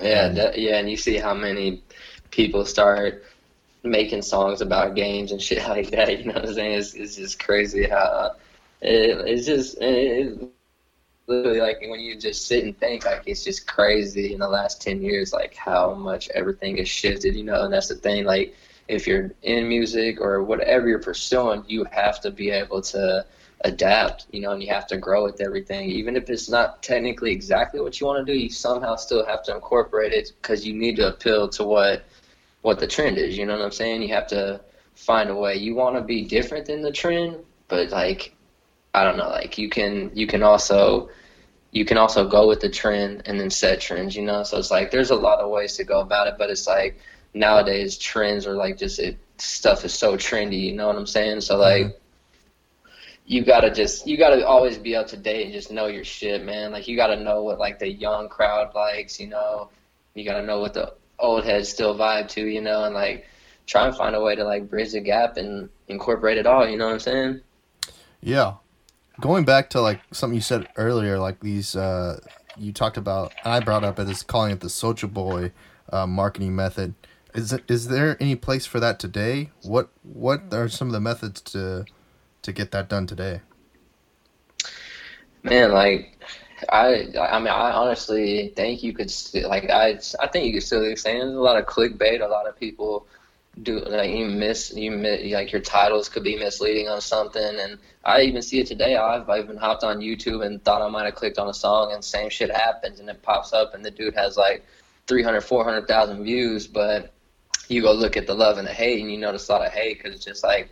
Yeah, 0.01 0.27
And- 0.27 0.37
that, 0.37 0.59
yeah, 0.59 0.79
and 0.79 0.91
you 0.91 0.97
see 0.97 1.17
how 1.19 1.35
many 1.35 1.83
people 2.31 2.65
start 2.65 3.25
making 3.83 4.23
songs 4.23 4.61
about 4.61 4.95
games 4.95 5.33
and 5.33 5.43
shit 5.49 5.67
like 5.69 5.91
that. 5.91 6.19
You 6.19 6.27
know 6.27 6.35
what 6.35 6.49
I'm 6.49 6.55
saying? 6.55 6.79
It's, 6.79 6.95
it's 6.95 7.17
just 7.17 7.43
crazy 7.43 7.89
how 7.89 8.37
it, 8.81 9.19
it's 9.29 9.47
just 9.47 9.79
it, 9.81 10.39
literally 11.27 11.61
like 11.61 11.81
when 11.83 12.01
you 12.01 12.17
just 12.19 12.47
sit 12.47 12.65
and 12.65 12.79
think 12.79 13.05
like 13.05 13.23
it's 13.27 13.45
just 13.45 13.67
crazy 13.67 14.33
in 14.33 14.41
the 14.41 14.49
last 14.49 14.83
10 14.83 15.01
years 15.03 15.33
like 15.33 15.55
how 15.55 15.95
much 15.95 16.29
everything 16.31 16.77
has 16.79 16.89
shifted 16.89 17.37
you 17.37 17.45
know 17.45 17.65
and 17.65 17.73
that's 17.73 17.89
the 17.89 17.95
thing 17.95 18.25
like 18.25 18.55
if 18.91 19.07
you're 19.07 19.31
in 19.43 19.69
music 19.69 20.21
or 20.21 20.43
whatever 20.43 20.89
you're 20.89 20.99
pursuing 20.99 21.65
you 21.69 21.85
have 21.85 22.21
to 22.21 22.31
be 22.31 22.51
able 22.51 22.83
to 22.83 23.25
adapt 23.63 24.27
you 24.33 24.41
know 24.41 24.53
and 24.53 24.63
you 24.63 24.69
have 24.69 24.87
to 24.87 24.97
grow 24.97 25.23
with 25.25 25.41
everything. 25.41 25.89
Even 25.91 26.17
if 26.17 26.29
it's 26.29 26.49
not 26.49 26.83
technically 26.83 27.31
exactly 27.31 27.81
what 27.81 28.01
you 28.01 28.07
want 28.07 28.27
to 28.27 28.33
do 28.33 28.39
you 28.39 28.51
somehow 28.51 28.97
still 28.97 29.25
have 29.25 29.43
to 29.45 29.55
incorporate 29.55 30.13
it 30.13 30.33
because 30.41 30.67
you 30.67 30.75
need 30.75 30.97
to 30.97 31.09
appeal 31.09 31.49
to 31.49 31.65
what 31.65 32.05
what 32.63 32.79
the 32.79 32.87
trend 32.87 33.17
is 33.17 33.39
you 33.39 33.47
know 33.47 33.57
what 33.57 33.65
i'm 33.65 33.71
saying? 33.73 34.03
You 34.03 34.09
have 34.15 34.27
to 34.29 34.61
find 34.95 35.31
a 35.31 35.35
way. 35.35 35.57
You 35.57 35.75
want 35.75 35.97
to 35.97 36.03
be 36.03 36.25
different 36.25 36.67
than 36.67 36.83
the 36.83 36.93
trend 36.93 37.37
but 37.69 37.91
like 37.91 38.35
i 38.95 39.05
don't 39.05 39.17
know 39.17 39.29
like 39.29 39.57
you 39.57 39.69
can 39.69 40.11
you 40.15 40.27
can 40.27 40.43
also 40.43 41.09
you 41.73 41.85
can 41.85 41.97
also 41.97 42.27
go 42.27 42.49
with 42.49 42.61
the 42.61 42.69
trend 42.69 43.23
and 43.27 43.39
then 43.39 43.51
set 43.51 43.81
trends, 43.81 44.17
you 44.17 44.23
know? 44.23 44.43
So 44.43 44.59
it's 44.59 44.71
like 44.71 44.91
there's 44.91 45.11
a 45.11 45.17
lot 45.17 45.39
of 45.39 45.51
ways 45.51 45.77
to 45.77 45.85
go 45.85 46.01
about 46.01 46.27
it, 46.27 46.35
but 46.37 46.51
it's 46.51 46.67
like 46.67 46.99
nowadays 47.35 47.97
trends 47.99 48.47
are 48.47 48.55
like 48.55 48.79
just 48.79 48.99
it 48.99 49.19
stuff 49.39 49.85
is 49.85 49.95
so 49.95 50.17
trendy, 50.17 50.61
you 50.61 50.75
know 50.75 50.87
what 50.87 50.97
I'm 50.97 51.07
saying? 51.07 51.41
So 51.43 51.57
like 51.57 51.87
mm-hmm. 51.87 52.89
you 53.27 53.45
gotta 53.45 53.71
just 53.71 54.07
you 54.07 54.17
gotta 54.17 54.47
always 54.47 54.79
be 54.79 54.97
up 54.97 55.09
to 55.09 55.17
date 55.17 55.45
and 55.45 55.53
just 55.53 55.71
know 55.71 55.87
your 55.87 56.05
shit, 56.05 56.45
man. 56.45 56.73
Like 56.73 56.89
you 56.89 56.97
gotta 56.97 57.21
know 57.21 57.43
what 57.43 57.59
like 57.59 57.79
the 57.79 57.89
young 57.89 58.29
crowd 58.29 58.75
likes, 58.75 59.21
you 59.21 59.29
know. 59.29 59.71
You 60.15 60.25
gotta 60.25 60.45
know 60.45 60.61
what 60.61 60.75
the 60.75 60.95
old 61.19 61.45
heads 61.45 61.69
still 61.69 61.97
vibe 61.97 62.29
to, 62.31 62.45
you 62.45 62.61
know, 62.61 62.85
and 62.85 62.95
like 62.95 63.27
try 63.67 63.87
and 63.87 63.97
find 63.97 64.17
a 64.17 64.21
way 64.21 64.35
to 64.35 64.45
like 64.45 64.69
bridge 64.69 64.93
the 64.93 65.01
gap 65.01 65.37
and 65.37 65.69
incorporate 65.89 66.39
it 66.39 66.47
all, 66.47 66.69
you 66.69 66.77
know 66.77 66.87
what 66.87 66.95
I'm 66.95 67.01
saying? 67.01 67.41
Yeah, 68.21 68.55
going 69.21 69.45
back 69.45 69.71
to 69.71 69.81
like 69.81 70.01
something 70.13 70.35
you 70.35 70.43
said 70.43 70.69
earlier, 70.77 71.19
like 71.19 71.41
these 71.41 71.77
uh, 71.77 72.21
you 72.57 72.73
talked 72.73 72.97
about, 72.97 73.33
I 73.45 73.61
brought 73.61 73.85
up 73.85 73.99
it 73.99 74.09
as 74.09 74.23
calling 74.23 74.53
it 74.53 74.61
the 74.61 74.67
Soulja 74.67 75.13
Boy 75.13 75.53
uh, 75.93 76.07
marketing 76.07 76.57
method. 76.57 76.95
Is 77.35 77.53
it 77.53 77.65
is 77.69 77.89
there 77.89 78.17
any 78.21 78.37
place 78.37 78.67
for 78.67 78.81
that 78.81 78.99
today? 78.99 79.51
What 79.63 79.91
what 80.03 80.53
are 80.53 80.69
some 80.69 80.89
of 80.89 80.93
the 80.93 81.01
methods 81.01 81.41
to 81.53 81.85
to 82.43 82.53
get 82.53 82.71
that 82.73 82.89
done 82.89 83.07
today? 83.07 83.41
Man, 85.43 85.73
like 85.73 86.19
I 86.69 87.09
I 87.19 87.39
mean 87.39 87.49
I 87.49 87.73
honestly 87.73 88.53
think 88.57 88.83
you 88.83 88.93
could 88.93 89.13
like 89.45 89.71
I 89.71 89.99
I 90.21 90.27
think 90.27 90.47
you 90.47 90.53
could 90.55 90.63
still 90.63 90.85
extend. 90.85 91.21
There's 91.21 91.35
a 91.35 91.41
lot 91.41 91.57
of 91.57 91.67
clickbait. 91.67 92.21
A 92.21 92.29
lot 92.29 92.49
of 92.49 92.59
people 92.59 93.07
do 93.63 93.81
like 93.81 94.11
you 94.11 94.27
miss 94.27 94.73
you 94.75 94.91
miss, 94.91 95.33
like 95.33 95.53
your 95.53 95.61
titles 95.61 96.09
could 96.09 96.23
be 96.23 96.37
misleading 96.37 96.89
on 96.89 97.01
something 97.01 97.59
and 97.59 97.79
i 98.05 98.21
even 98.23 98.41
see 98.41 98.61
it 98.61 98.67
today 98.67 98.97
i've, 98.97 99.29
I've 99.29 99.45
even 99.45 99.57
hopped 99.57 99.83
on 99.83 99.99
youtube 99.99 100.47
and 100.47 100.65
thought 100.65 100.81
i 100.81 100.89
might 100.89 101.05
have 101.05 101.17
clicked 101.17 101.37
on 101.37 101.49
a 101.49 101.53
song 101.53 101.93
and 101.93 102.03
same 102.03 102.31
shit 102.31 102.51
happens 102.51 103.01
and 103.01 103.09
it 103.09 103.23
pops 103.23 103.53
up 103.53 103.75
and 103.75 103.85
the 103.85 103.91
dude 103.91 104.15
has 104.15 104.37
like 104.37 104.65
300 105.09 105.41
400000 105.41 106.23
views 106.23 106.69
but 106.69 107.13
you 107.71 107.83
go 107.83 107.93
look 107.93 108.17
at 108.17 108.27
the 108.27 108.35
love 108.35 108.59
and 108.59 108.67
the 108.67 108.73
hate 108.73 109.01
and 109.01 109.11
you 109.11 109.19
notice 109.19 109.49
a 109.49 109.53
lot 109.53 109.67
of 109.67 109.73
hate 109.73 109.99
because 109.99 110.15
it's 110.15 110.25
just 110.25 110.43
like 110.43 110.71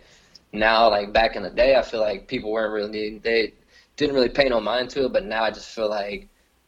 now 0.51 0.89
like 0.89 1.13
back 1.13 1.35
in 1.35 1.43
the 1.43 1.49
day 1.49 1.75
i 1.75 1.81
feel 1.81 1.99
like 2.01 2.27
people 2.27 2.51
weren't 2.51 2.73
really 2.73 3.17
they 3.19 3.53
didn't 3.97 4.15
really 4.15 4.29
pay 4.29 4.49
no 4.49 4.59
mind 4.59 4.89
to 4.89 5.05
it 5.05 5.13
but 5.13 5.25
now 5.25 5.43
i 5.43 5.51
just 5.51 5.69
feel 5.69 5.89
like 5.89 6.27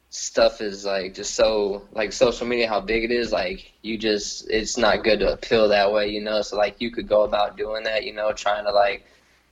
stuff 0.09 0.59
is 0.59 0.83
like 0.83 1.13
just 1.13 1.35
so 1.35 1.81
like 1.93 2.11
social 2.11 2.45
media 2.45 2.67
how 2.67 2.81
big 2.81 3.05
it 3.05 3.11
is 3.11 3.31
like 3.31 3.71
you 3.81 3.97
just 3.97 4.49
it's 4.49 4.77
not 4.77 5.05
good 5.05 5.19
to 5.19 5.31
appeal 5.31 5.69
that 5.69 5.91
way 5.91 6.09
you 6.09 6.19
know 6.19 6.41
so 6.41 6.57
like 6.57 6.81
you 6.81 6.91
could 6.91 7.07
go 7.07 7.23
about 7.23 7.55
doing 7.55 7.83
that 7.83 8.03
you 8.03 8.13
know 8.13 8.33
trying 8.33 8.65
to 8.65 8.71
like 8.71 9.05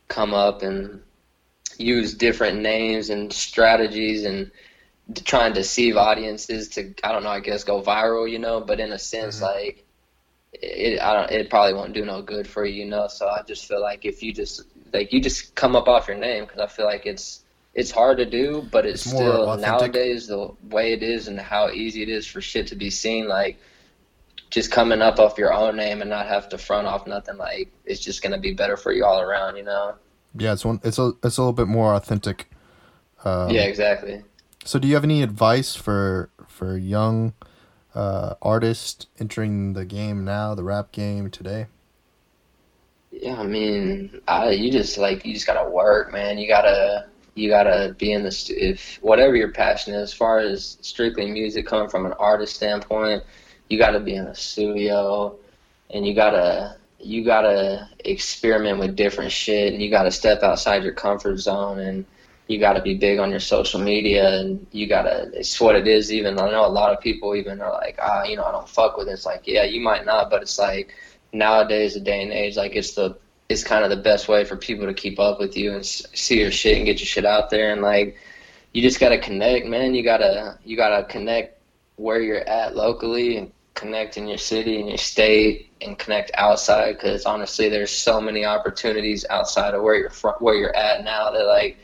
come 0.08 0.34
up 0.34 0.62
and 0.62 1.02
use 1.78 2.12
different 2.12 2.60
names 2.60 3.08
and 3.08 3.32
strategies 3.32 4.26
and 4.26 4.50
try 5.24 5.46
and 5.46 5.54
deceive 5.54 5.96
audiences 5.96 6.68
to 6.68 6.92
I 7.02 7.12
don't 7.12 7.22
know 7.22 7.30
I 7.30 7.40
guess 7.40 7.64
go 7.64 7.80
viral 7.80 8.30
you 8.30 8.38
know 8.38 8.60
but 8.60 8.80
in 8.80 8.92
a 8.92 8.98
sense 8.98 9.36
mm-hmm. 9.36 9.44
like 9.46 9.86
it 10.52 11.00
I 11.00 11.12
don't 11.14 11.30
it 11.30 11.50
probably 11.50 11.74
won't 11.74 11.92
do 11.92 12.04
no 12.04 12.22
good 12.22 12.46
for 12.46 12.64
you 12.64 12.84
you 12.84 12.90
know 12.90 13.06
so 13.08 13.28
I 13.28 13.42
just 13.42 13.66
feel 13.66 13.80
like 13.80 14.04
if 14.04 14.22
you 14.22 14.32
just 14.32 14.62
like 14.92 15.12
you 15.12 15.20
just 15.20 15.54
come 15.54 15.76
up 15.76 15.88
off 15.88 16.08
your 16.08 16.16
name 16.16 16.44
because 16.44 16.60
I 16.60 16.66
feel 16.66 16.86
like 16.86 17.06
it's 17.06 17.44
it's 17.74 17.90
hard 17.90 18.18
to 18.18 18.26
do, 18.26 18.66
but 18.70 18.84
it's, 18.84 19.06
it's 19.06 19.14
still 19.14 19.56
nowadays 19.56 20.26
the 20.26 20.52
way 20.68 20.92
it 20.92 21.02
is 21.02 21.28
and 21.28 21.38
how 21.38 21.70
easy 21.70 22.02
it 22.02 22.08
is 22.08 22.26
for 22.26 22.40
shit 22.40 22.66
to 22.68 22.76
be 22.76 22.90
seen. 22.90 23.28
Like 23.28 23.60
just 24.50 24.72
coming 24.72 25.00
up 25.00 25.18
off 25.20 25.38
your 25.38 25.52
own 25.52 25.76
name 25.76 26.00
and 26.00 26.10
not 26.10 26.26
have 26.26 26.48
to 26.48 26.58
front 26.58 26.86
off 26.86 27.06
nothing. 27.06 27.36
Like 27.36 27.70
it's 27.84 28.00
just 28.00 28.22
gonna 28.22 28.38
be 28.38 28.52
better 28.52 28.76
for 28.76 28.92
you 28.92 29.04
all 29.04 29.20
around. 29.20 29.56
You 29.56 29.64
know. 29.64 29.94
Yeah, 30.36 30.52
it's 30.52 30.64
one. 30.64 30.80
It's 30.82 30.98
a. 30.98 31.12
It's 31.22 31.38
a 31.38 31.42
little 31.42 31.52
bit 31.52 31.68
more 31.68 31.94
authentic. 31.94 32.50
Um, 33.24 33.50
yeah, 33.50 33.62
exactly. 33.62 34.22
So, 34.64 34.78
do 34.78 34.88
you 34.88 34.94
have 34.94 35.04
any 35.04 35.22
advice 35.22 35.74
for 35.74 36.30
for 36.48 36.76
young 36.76 37.34
uh, 37.94 38.34
artists 38.42 39.06
entering 39.18 39.72
the 39.72 39.84
game 39.84 40.24
now, 40.24 40.54
the 40.54 40.64
rap 40.64 40.92
game 40.92 41.30
today? 41.30 41.66
Yeah, 43.10 43.40
I 43.40 43.46
mean, 43.46 44.20
I 44.28 44.50
you 44.50 44.70
just 44.70 44.96
like 44.96 45.24
you 45.24 45.34
just 45.34 45.46
gotta 45.46 45.68
work, 45.68 46.12
man. 46.12 46.38
You 46.38 46.46
gotta 46.46 47.06
you 47.34 47.48
gotta 47.48 47.94
be 47.98 48.12
in 48.12 48.22
the 48.22 48.30
stu- 48.30 48.54
if 48.56 48.98
whatever 49.02 49.34
your 49.34 49.50
passion 49.50 49.94
is, 49.94 50.10
as 50.10 50.12
far 50.12 50.38
as 50.38 50.78
strictly 50.80 51.30
music, 51.30 51.66
coming 51.66 51.88
from 51.88 52.06
an 52.06 52.12
artist 52.14 52.54
standpoint, 52.56 53.24
you 53.68 53.78
gotta 53.78 54.00
be 54.00 54.14
in 54.14 54.26
a 54.26 54.34
studio, 54.34 55.36
and 55.90 56.06
you 56.06 56.14
gotta 56.14 56.76
you 57.00 57.24
gotta 57.24 57.88
experiment 58.04 58.78
with 58.78 58.94
different 58.94 59.32
shit, 59.32 59.72
and 59.72 59.82
you 59.82 59.90
gotta 59.90 60.10
step 60.10 60.42
outside 60.42 60.84
your 60.84 60.92
comfort 60.92 61.38
zone, 61.38 61.80
and 61.80 62.04
you 62.50 62.58
gotta 62.58 62.82
be 62.82 62.94
big 62.94 63.20
on 63.20 63.30
your 63.30 63.38
social 63.38 63.78
media, 63.80 64.40
and 64.40 64.66
you 64.72 64.88
gotta 64.88 65.30
it's 65.32 65.60
what 65.60 65.76
it 65.76 65.86
is. 65.86 66.12
Even 66.12 66.38
I 66.38 66.50
know 66.50 66.66
a 66.66 66.68
lot 66.68 66.92
of 66.92 67.00
people 67.00 67.36
even 67.36 67.60
are 67.60 67.72
like, 67.72 67.96
ah, 68.02 68.24
you 68.24 68.36
know, 68.36 68.44
I 68.44 68.50
don't 68.50 68.68
fuck 68.68 68.96
with 68.96 69.08
it. 69.08 69.12
It's 69.12 69.24
like, 69.24 69.46
yeah, 69.46 69.62
you 69.62 69.80
might 69.80 70.04
not, 70.04 70.30
but 70.30 70.42
it's 70.42 70.58
like 70.58 70.92
nowadays, 71.32 71.94
the 71.94 72.00
day 72.00 72.22
and 72.22 72.32
age, 72.32 72.56
like 72.56 72.74
it's 72.74 72.94
the 72.94 73.16
it's 73.48 73.62
kind 73.62 73.84
of 73.84 73.90
the 73.90 73.96
best 73.96 74.28
way 74.28 74.44
for 74.44 74.56
people 74.56 74.86
to 74.86 74.94
keep 74.94 75.20
up 75.20 75.38
with 75.38 75.56
you 75.56 75.74
and 75.74 75.86
see 75.86 76.40
your 76.40 76.50
shit 76.50 76.76
and 76.76 76.86
get 76.86 76.98
your 76.98 77.06
shit 77.06 77.24
out 77.24 77.50
there 77.50 77.72
and 77.72 77.82
like 77.82 78.16
you 78.72 78.80
just 78.80 79.00
gotta 79.00 79.18
connect 79.18 79.66
man 79.66 79.92
you 79.92 80.04
gotta 80.04 80.56
you 80.64 80.76
gotta 80.76 81.04
connect 81.06 81.60
where 81.96 82.20
you're 82.20 82.48
at 82.48 82.76
locally 82.76 83.38
and 83.38 83.50
connect 83.74 84.16
in 84.16 84.28
your 84.28 84.38
city 84.38 84.78
and 84.78 84.88
your 84.88 84.98
state 84.98 85.68
and 85.80 85.98
connect 85.98 86.30
outside 86.34 86.92
because 86.92 87.24
honestly 87.26 87.68
there's 87.68 87.90
so 87.90 88.20
many 88.20 88.44
opportunities 88.44 89.26
outside 89.30 89.74
of 89.74 89.82
where 89.82 89.96
you're 89.96 90.10
from 90.10 90.34
where 90.38 90.54
you're 90.54 90.76
at 90.76 91.02
now 91.02 91.32
that 91.32 91.44
like 91.46 91.76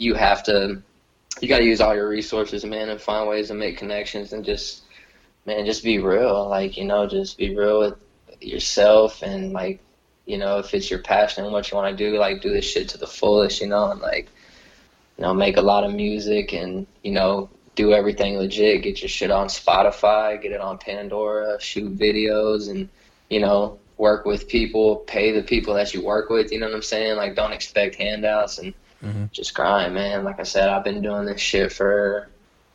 you 0.00 0.14
have 0.14 0.42
to 0.42 0.82
you 1.40 1.48
got 1.48 1.58
to 1.58 1.64
use 1.64 1.80
all 1.80 1.94
your 1.94 2.08
resources 2.08 2.64
man 2.64 2.88
and 2.88 3.00
find 3.00 3.28
ways 3.28 3.48
to 3.48 3.54
make 3.54 3.78
connections 3.78 4.32
and 4.32 4.44
just 4.44 4.82
man 5.46 5.64
just 5.64 5.84
be 5.84 5.98
real 5.98 6.48
like 6.48 6.76
you 6.76 6.84
know 6.84 7.06
just 7.06 7.38
be 7.38 7.54
real 7.54 7.80
with 7.80 7.94
yourself 8.40 9.22
and 9.22 9.52
like 9.52 9.80
you 10.30 10.38
know, 10.38 10.58
if 10.58 10.72
it's 10.74 10.88
your 10.88 11.00
passion 11.00 11.42
and 11.44 11.52
what 11.52 11.70
you 11.70 11.76
want 11.76 11.96
to 11.96 12.10
do, 12.10 12.16
like 12.16 12.40
do 12.40 12.52
this 12.52 12.64
shit 12.64 12.88
to 12.90 12.98
the 12.98 13.06
fullest, 13.06 13.60
you 13.60 13.66
know, 13.66 13.90
and 13.90 14.00
like, 14.00 14.28
you 15.18 15.22
know, 15.22 15.34
make 15.34 15.56
a 15.56 15.60
lot 15.60 15.82
of 15.82 15.92
music 15.92 16.52
and, 16.52 16.86
you 17.02 17.10
know, 17.10 17.50
do 17.74 17.92
everything 17.92 18.36
legit, 18.36 18.84
get 18.84 19.02
your 19.02 19.08
shit 19.08 19.32
on 19.32 19.48
Spotify, 19.48 20.40
get 20.40 20.52
it 20.52 20.60
on 20.60 20.78
Pandora, 20.78 21.60
shoot 21.60 21.98
videos 21.98 22.70
and, 22.70 22.88
you 23.28 23.40
know, 23.40 23.80
work 23.96 24.24
with 24.24 24.48
people, 24.48 24.98
pay 24.98 25.32
the 25.32 25.42
people 25.42 25.74
that 25.74 25.92
you 25.92 26.04
work 26.04 26.30
with, 26.30 26.52
you 26.52 26.60
know 26.60 26.66
what 26.66 26.76
I'm 26.76 26.82
saying? 26.82 27.16
Like 27.16 27.34
don't 27.34 27.52
expect 27.52 27.96
handouts 27.96 28.58
and 28.58 28.72
mm-hmm. 29.02 29.24
just 29.32 29.54
grind, 29.54 29.94
man. 29.94 30.24
Like 30.24 30.40
I 30.40 30.44
said, 30.44 30.68
I've 30.68 30.84
been 30.84 31.02
doing 31.02 31.26
this 31.26 31.40
shit 31.40 31.72
for 31.72 32.28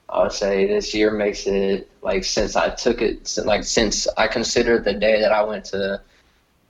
I 0.07 0.21
would 0.21 0.31
say 0.31 0.67
this 0.67 0.93
year 0.93 1.11
makes 1.11 1.47
it 1.47 1.89
like 2.01 2.23
since 2.23 2.55
I 2.55 2.69
took 2.69 3.01
it 3.01 3.37
like 3.43 3.63
since 3.63 4.07
I 4.17 4.27
considered 4.27 4.83
the 4.83 4.93
day 4.93 5.19
that 5.21 5.31
I 5.31 5.43
went 5.43 5.65
to 5.65 6.01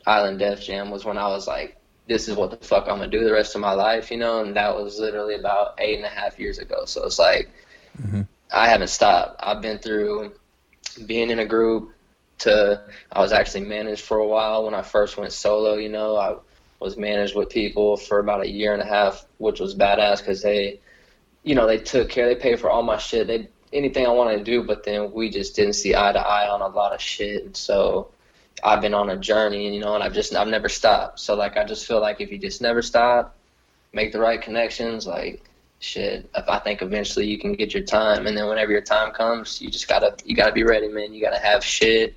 Island 0.06 0.40
Def 0.40 0.62
Jam 0.62 0.90
was 0.90 1.04
when 1.04 1.18
I 1.18 1.28
was 1.28 1.48
like, 1.48 1.78
this 2.08 2.28
is 2.28 2.36
what 2.36 2.52
the 2.52 2.66
fuck 2.66 2.84
I'm 2.88 2.98
gonna 2.98 3.08
do 3.08 3.24
the 3.24 3.34
rest 3.34 3.56
of 3.56 3.62
my 3.62 3.74
life, 3.74 4.10
you 4.10 4.18
know, 4.18 4.42
and 4.42 4.56
that 4.56 4.76
was 4.76 5.00
literally 5.00 5.36
about 5.36 5.76
eight 5.80 5.98
and 5.98 6.06
a 6.06 6.10
half 6.10 6.40
years 6.40 6.60
ago. 6.60 6.86
So 6.86 7.06
it's 7.06 7.20
like 7.20 7.50
mm-hmm. 8.02 8.22
I 8.54 8.70
haven't 8.70 8.88
stopped. 8.88 9.36
I've 9.44 9.62
been 9.62 9.80
through 9.80 10.34
being 11.06 11.30
in 11.30 11.40
a 11.40 11.46
group 11.46 11.92
to 12.38 12.82
I 13.12 13.20
was 13.20 13.34
actually 13.34 13.66
managed 13.66 14.02
for 14.02 14.18
a 14.18 14.28
while 14.28 14.66
when 14.66 14.74
I 14.74 14.82
first 14.82 15.18
went 15.18 15.34
solo. 15.34 15.76
You 15.76 15.90
know, 15.90 16.16
I 16.16 16.36
was 16.80 16.98
managed 16.98 17.36
with 17.36 17.50
people 17.50 17.98
for 17.98 18.20
about 18.20 18.42
a 18.42 18.50
year 18.50 18.74
and 18.74 18.82
a 18.82 18.86
half, 18.86 19.26
which 19.38 19.60
was 19.60 19.76
badass 19.76 20.20
because 20.20 20.42
they, 20.42 20.80
you 21.44 21.56
know, 21.56 21.68
they 21.68 21.78
took 21.78 22.10
care. 22.10 22.28
They 22.28 22.40
paid 22.40 22.60
for 22.60 22.70
all 22.70 22.84
my 22.84 22.98
shit. 22.98 23.28
They 23.28 23.50
anything 23.74 24.06
I 24.06 24.12
wanted 24.12 24.38
to 24.38 24.44
do, 24.44 24.64
but 24.64 24.84
then 24.84 25.12
we 25.12 25.30
just 25.30 25.56
didn't 25.56 25.74
see 25.74 25.96
eye 25.96 26.14
to 26.14 26.20
eye 26.20 26.50
on 26.50 26.62
a 26.62 26.68
lot 26.68 26.94
of 26.94 27.02
shit. 27.02 27.44
And 27.44 27.58
so 27.58 28.12
I've 28.64 28.82
been 28.82 28.94
on 28.94 29.10
a 29.10 29.18
journey, 29.18 29.74
you 29.74 29.82
know, 29.82 29.96
and 29.96 30.04
I've 30.04 30.14
just 30.14 30.36
I've 30.36 30.48
never 30.48 30.70
stopped. 30.70 31.20
So 31.20 31.36
like 31.36 31.58
I 31.58 31.64
just 31.66 31.86
feel 31.86 32.00
like 32.00 32.22
if 32.22 32.32
you 32.32 32.38
just 32.38 32.62
never 32.62 32.82
stop, 32.82 33.36
make 33.94 34.12
the 34.12 34.20
right 34.20 34.42
connections, 34.42 35.08
like 35.08 35.44
shit, 35.80 36.30
I 36.34 36.60
think 36.60 36.82
eventually 36.82 37.28
you 37.28 37.38
can 37.38 37.54
get 37.54 37.74
your 37.74 37.84
time, 37.84 38.28
and 38.28 38.38
then 38.38 38.48
whenever 38.48 38.72
your 38.72 38.82
time 38.82 39.12
comes, 39.12 39.62
you 39.62 39.70
just 39.70 39.88
gotta 39.88 40.16
you 40.26 40.36
gotta 40.36 40.54
be 40.54 40.64
ready, 40.64 40.88
man. 40.88 41.14
You 41.14 41.22
gotta 41.22 41.40
have 41.40 41.64
shit 41.64 42.16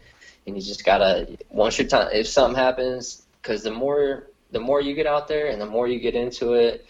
and 0.48 0.56
you 0.56 0.62
just 0.62 0.84
gotta 0.84 1.38
once 1.50 1.78
your 1.78 1.86
time 1.86 2.08
if 2.12 2.26
something 2.26 2.58
happens 2.58 3.22
because 3.40 3.62
the 3.62 3.70
more 3.70 4.26
the 4.50 4.60
more 4.60 4.80
you 4.80 4.94
get 4.94 5.06
out 5.06 5.28
there 5.28 5.48
and 5.48 5.60
the 5.60 5.66
more 5.66 5.88
you 5.88 5.98
get 5.98 6.14
into 6.14 6.54
it 6.54 6.86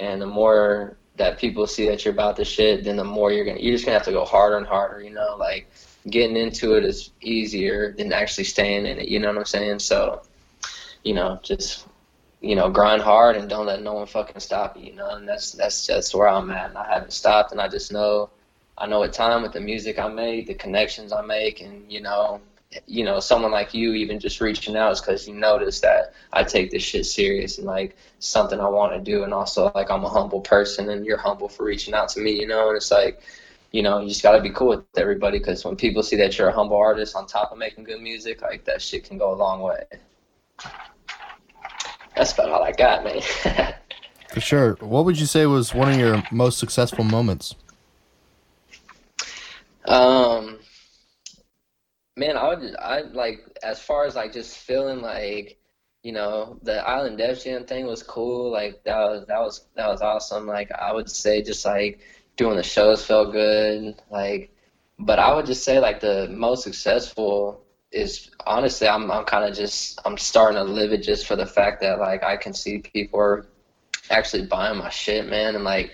and 0.00 0.20
the 0.20 0.26
more 0.26 0.96
that 1.16 1.38
people 1.38 1.66
see 1.66 1.88
that 1.88 2.04
you're 2.04 2.14
about 2.14 2.36
the 2.36 2.44
shit 2.44 2.84
then 2.84 2.96
the 2.96 3.04
more 3.04 3.32
you're 3.32 3.44
gonna 3.44 3.58
you're 3.58 3.74
just 3.74 3.84
gonna 3.84 3.96
have 3.96 4.06
to 4.06 4.12
go 4.12 4.24
harder 4.24 4.56
and 4.56 4.66
harder 4.66 5.02
you 5.02 5.10
know? 5.10 5.36
Like 5.38 5.70
getting 6.08 6.36
into 6.36 6.74
it 6.74 6.84
is 6.84 7.10
easier 7.20 7.92
than 7.92 8.12
actually 8.12 8.44
staying 8.44 8.86
in 8.86 8.98
it 8.98 9.08
you 9.08 9.18
know 9.18 9.28
what 9.28 9.38
i'm 9.38 9.44
saying? 9.44 9.78
So 9.80 10.22
you 11.04 11.14
know 11.14 11.38
just 11.42 11.86
you 12.40 12.54
know 12.54 12.70
grind 12.70 13.02
hard 13.02 13.36
and 13.36 13.48
don't 13.48 13.66
let 13.66 13.82
no 13.82 13.94
one 13.94 14.06
fucking 14.06 14.40
stop 14.40 14.76
you 14.76 14.84
you 14.86 14.94
know? 14.94 15.10
And 15.10 15.28
that's 15.28 15.52
that's 15.52 15.86
just 15.86 16.14
where 16.14 16.28
i'm 16.28 16.50
at. 16.50 16.70
And 16.70 16.78
i 16.78 16.92
haven't 16.92 17.12
stopped 17.12 17.52
and 17.52 17.60
i 17.60 17.68
just 17.68 17.92
know 17.92 18.30
i 18.76 18.86
know 18.86 19.02
at 19.02 19.12
time 19.12 19.42
with 19.42 19.52
the 19.52 19.60
music 19.60 19.98
i 19.98 20.08
make 20.08 20.46
the 20.46 20.54
connections 20.54 21.12
i 21.12 21.20
make 21.20 21.60
and 21.60 21.90
you 21.90 22.00
know 22.00 22.40
you 22.86 23.04
know, 23.04 23.18
someone 23.20 23.50
like 23.50 23.72
you 23.72 23.94
even 23.94 24.18
just 24.18 24.40
reaching 24.40 24.76
out 24.76 24.92
is 24.92 25.00
because 25.00 25.26
you 25.26 25.34
notice 25.34 25.80
that 25.80 26.12
I 26.32 26.44
take 26.44 26.70
this 26.70 26.82
shit 26.82 27.06
serious 27.06 27.58
and 27.58 27.66
like 27.66 27.96
something 28.18 28.60
I 28.60 28.68
want 28.68 28.92
to 28.92 29.00
do, 29.00 29.24
and 29.24 29.32
also 29.32 29.72
like 29.74 29.90
I'm 29.90 30.04
a 30.04 30.08
humble 30.08 30.40
person, 30.40 30.90
and 30.90 31.06
you're 31.06 31.18
humble 31.18 31.48
for 31.48 31.64
reaching 31.64 31.94
out 31.94 32.10
to 32.10 32.20
me, 32.20 32.32
you 32.32 32.46
know, 32.46 32.68
and 32.68 32.76
it's 32.76 32.90
like, 32.90 33.22
you 33.72 33.82
know, 33.82 34.00
you 34.00 34.08
just 34.08 34.22
got 34.22 34.36
to 34.36 34.42
be 34.42 34.50
cool 34.50 34.68
with 34.68 34.84
everybody 34.96 35.38
because 35.38 35.64
when 35.64 35.76
people 35.76 36.02
see 36.02 36.16
that 36.16 36.36
you're 36.36 36.48
a 36.48 36.52
humble 36.52 36.76
artist 36.76 37.16
on 37.16 37.26
top 37.26 37.52
of 37.52 37.58
making 37.58 37.84
good 37.84 38.00
music, 38.00 38.42
like 38.42 38.64
that 38.64 38.82
shit 38.82 39.04
can 39.04 39.18
go 39.18 39.32
a 39.32 39.36
long 39.36 39.60
way. 39.60 39.84
That's 42.16 42.32
about 42.32 42.50
all 42.50 42.62
I 42.62 42.72
got, 42.72 43.04
man. 43.04 43.22
For 44.28 44.40
sure. 44.40 44.76
What 44.80 45.04
would 45.04 45.18
you 45.18 45.26
say 45.26 45.46
was 45.46 45.72
one 45.72 45.90
of 45.92 45.98
your 45.98 46.22
most 46.30 46.58
successful 46.58 47.04
moments? 47.04 47.54
Um, 49.86 50.57
man, 52.18 52.36
I 52.36 52.48
would, 52.48 52.76
I 52.76 53.00
like 53.12 53.58
as 53.62 53.80
far 53.80 54.04
as 54.04 54.16
like 54.16 54.32
just 54.32 54.56
feeling 54.58 55.00
like, 55.00 55.58
you 56.02 56.12
know, 56.12 56.58
the 56.62 56.86
Island 56.86 57.18
Def 57.18 57.44
Jam 57.44 57.64
thing 57.64 57.86
was 57.86 58.02
cool. 58.02 58.50
Like 58.50 58.82
that 58.84 58.98
was 58.98 59.26
that 59.26 59.40
was 59.40 59.66
that 59.76 59.88
was 59.88 60.02
awesome. 60.02 60.46
Like 60.46 60.70
I 60.72 60.92
would 60.92 61.08
say 61.08 61.42
just 61.42 61.64
like 61.64 62.00
doing 62.36 62.56
the 62.56 62.62
shows 62.62 63.04
felt 63.04 63.32
good. 63.32 63.94
Like, 64.10 64.50
but 64.98 65.18
I 65.18 65.34
would 65.34 65.46
just 65.46 65.64
say 65.64 65.78
like 65.78 66.00
the 66.00 66.28
most 66.30 66.64
successful 66.64 67.64
is 67.90 68.30
honestly 68.46 68.86
I'm 68.86 69.10
I'm 69.10 69.24
kind 69.24 69.48
of 69.48 69.56
just 69.56 69.98
I'm 70.04 70.18
starting 70.18 70.58
to 70.58 70.64
live 70.64 70.92
it 70.92 71.02
just 71.02 71.26
for 71.26 71.36
the 71.36 71.46
fact 71.46 71.80
that 71.82 71.98
like 71.98 72.22
I 72.22 72.36
can 72.36 72.52
see 72.52 72.78
people 72.78 73.20
are 73.20 73.46
actually 74.10 74.46
buying 74.46 74.78
my 74.78 74.90
shit, 74.90 75.28
man, 75.28 75.54
and 75.54 75.64
like 75.64 75.92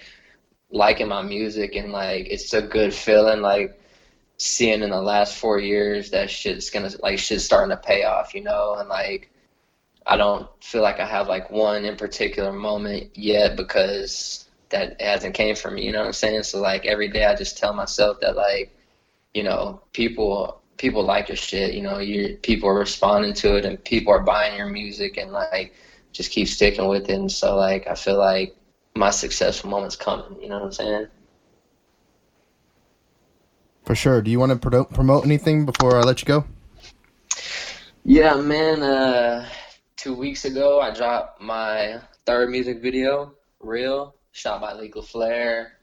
liking 0.71 1.09
my 1.09 1.23
music 1.23 1.77
and 1.77 1.93
like 1.93 2.27
it's 2.29 2.53
a 2.53 2.63
good 2.63 2.93
feeling 2.93 3.41
like 3.41 3.79
seeing 4.37 4.83
in 4.83 4.91
the 4.91 5.01
last 5.01 5.37
four 5.37 5.59
years 5.59 6.11
that 6.11 6.31
shit's 6.31 6.71
gonna 6.71 6.91
like 7.01 7.19
shit's 7.19 7.45
starting 7.45 7.71
to 7.71 7.77
pay 7.77 8.05
off, 8.05 8.35
you 8.35 8.43
know, 8.43 8.77
and 8.79 8.89
like 8.89 9.31
I 10.07 10.17
don't 10.17 10.49
feel 10.63 10.83
like 10.83 11.01
I 11.01 11.07
have 11.07 11.29
like 11.29 11.51
one 11.51 11.85
in 11.85 11.97
particular 11.97 12.53
moment 12.53 13.11
yet 13.17 13.57
because 13.57 14.49
that 14.71 15.01
hasn't 15.01 15.35
came 15.35 15.55
from 15.55 15.75
me, 15.77 15.85
you 15.85 15.93
know 15.93 16.01
what 16.01 16.09
I'm 16.09 16.13
saying? 16.13 16.43
So 16.43 16.61
like 16.61 16.85
every 16.87 17.09
day 17.09 17.25
I 17.25 17.35
just 17.35 17.57
tell 17.57 17.73
myself 17.73 18.21
that 18.21 18.37
like, 18.37 18.71
you 19.33 19.43
know, 19.43 19.81
people 19.93 20.61
people 20.77 21.05
like 21.05 21.29
your 21.29 21.37
shit, 21.37 21.75
you 21.75 21.83
know, 21.83 21.99
you 21.99 22.37
people 22.43 22.69
are 22.69 22.79
responding 22.79 23.35
to 23.35 23.57
it 23.57 23.65
and 23.65 23.83
people 23.85 24.13
are 24.13 24.21
buying 24.23 24.57
your 24.57 24.69
music 24.69 25.17
and 25.17 25.31
like 25.33 25.73
just 26.13 26.31
keep 26.31 26.49
sticking 26.49 26.89
with 26.89 27.09
it 27.09 27.15
and 27.15 27.31
so 27.33 27.57
like 27.57 27.87
I 27.87 27.95
feel 27.95 28.19
like 28.19 28.55
my 28.97 29.11
successful 29.11 29.71
moment's 29.71 29.97
coming, 29.97 30.41
you 30.41 30.49
know 30.49 30.57
what 30.59 30.67
I'm 30.67 30.73
saying? 30.73 31.07
For 33.85 33.95
sure. 33.95 34.23
Do 34.23 34.31
you 34.31 34.41
want 34.41 34.51
to 34.51 34.57
promote 34.57 34.93
promote 34.93 35.25
anything 35.25 35.67
before 35.67 35.97
I 35.99 36.01
let 36.03 36.23
you 36.23 36.27
go? 36.27 36.45
Yeah, 38.05 38.37
man. 38.37 38.83
Uh, 38.83 39.49
two 39.97 40.15
weeks 40.15 40.45
ago, 40.45 40.81
I 40.81 40.93
dropped 40.93 41.41
my 41.41 42.01
third 42.25 42.51
music 42.51 42.81
video, 42.81 43.35
"Real," 43.61 44.15
shot 44.33 44.63
by 44.63 44.73
Legal 44.73 45.03
Flair, 45.03 45.79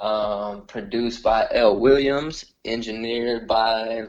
um, 0.00 0.66
produced 0.66 1.22
by 1.22 1.46
L. 1.52 1.78
Williams, 1.78 2.44
engineered 2.64 3.46
by 3.46 4.06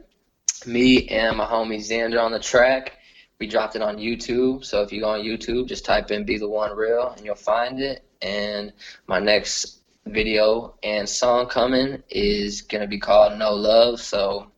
me 0.65 1.07
and 1.07 1.37
my 1.37 1.45
homie 1.45 1.77
Xander 1.77 2.21
on 2.21 2.31
the 2.31 2.39
track. 2.39 2.93
We 3.39 3.45
dropped 3.45 3.75
it 3.75 3.83
on 3.83 3.97
YouTube, 3.97 4.65
so 4.65 4.81
if 4.81 4.91
you 4.91 5.01
go 5.01 5.09
on 5.09 5.21
YouTube, 5.21 5.67
just 5.67 5.85
type 5.85 6.09
in 6.09 6.25
"Be 6.25 6.39
the 6.39 6.49
One 6.49 6.75
Real" 6.75 7.13
and 7.15 7.23
you'll 7.23 7.35
find 7.35 7.79
it. 7.79 8.03
And 8.19 8.73
my 9.05 9.19
next 9.19 9.76
video 10.07 10.75
and 10.83 11.07
song 11.07 11.47
coming 11.47 12.03
is 12.09 12.61
gonna 12.61 12.87
be 12.87 12.99
called 12.99 13.37
No 13.37 13.53
Love. 13.53 13.99
So 13.99 14.51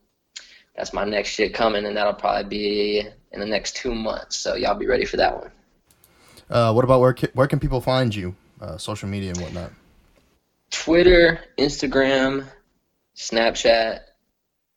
that's 0.76 0.92
my 0.92 1.04
next 1.04 1.30
shit 1.30 1.52
coming, 1.54 1.84
and 1.84 1.96
that'll 1.96 2.14
probably 2.14 2.48
be 2.48 3.08
in 3.32 3.40
the 3.40 3.46
next 3.46 3.76
two 3.76 3.94
months. 3.94 4.36
So 4.36 4.54
y'all 4.54 4.74
be 4.74 4.86
ready 4.86 5.04
for 5.04 5.16
that 5.18 5.36
one. 5.36 5.50
Uh, 6.48 6.72
what 6.72 6.84
about 6.84 7.00
where 7.00 7.12
can, 7.12 7.28
where 7.34 7.46
can 7.46 7.60
people 7.60 7.80
find 7.80 8.14
you, 8.14 8.34
uh, 8.60 8.76
social 8.76 9.08
media 9.08 9.30
and 9.30 9.40
whatnot? 9.40 9.72
Twitter, 10.70 11.40
Instagram, 11.58 12.46
Snapchat, 13.14 14.00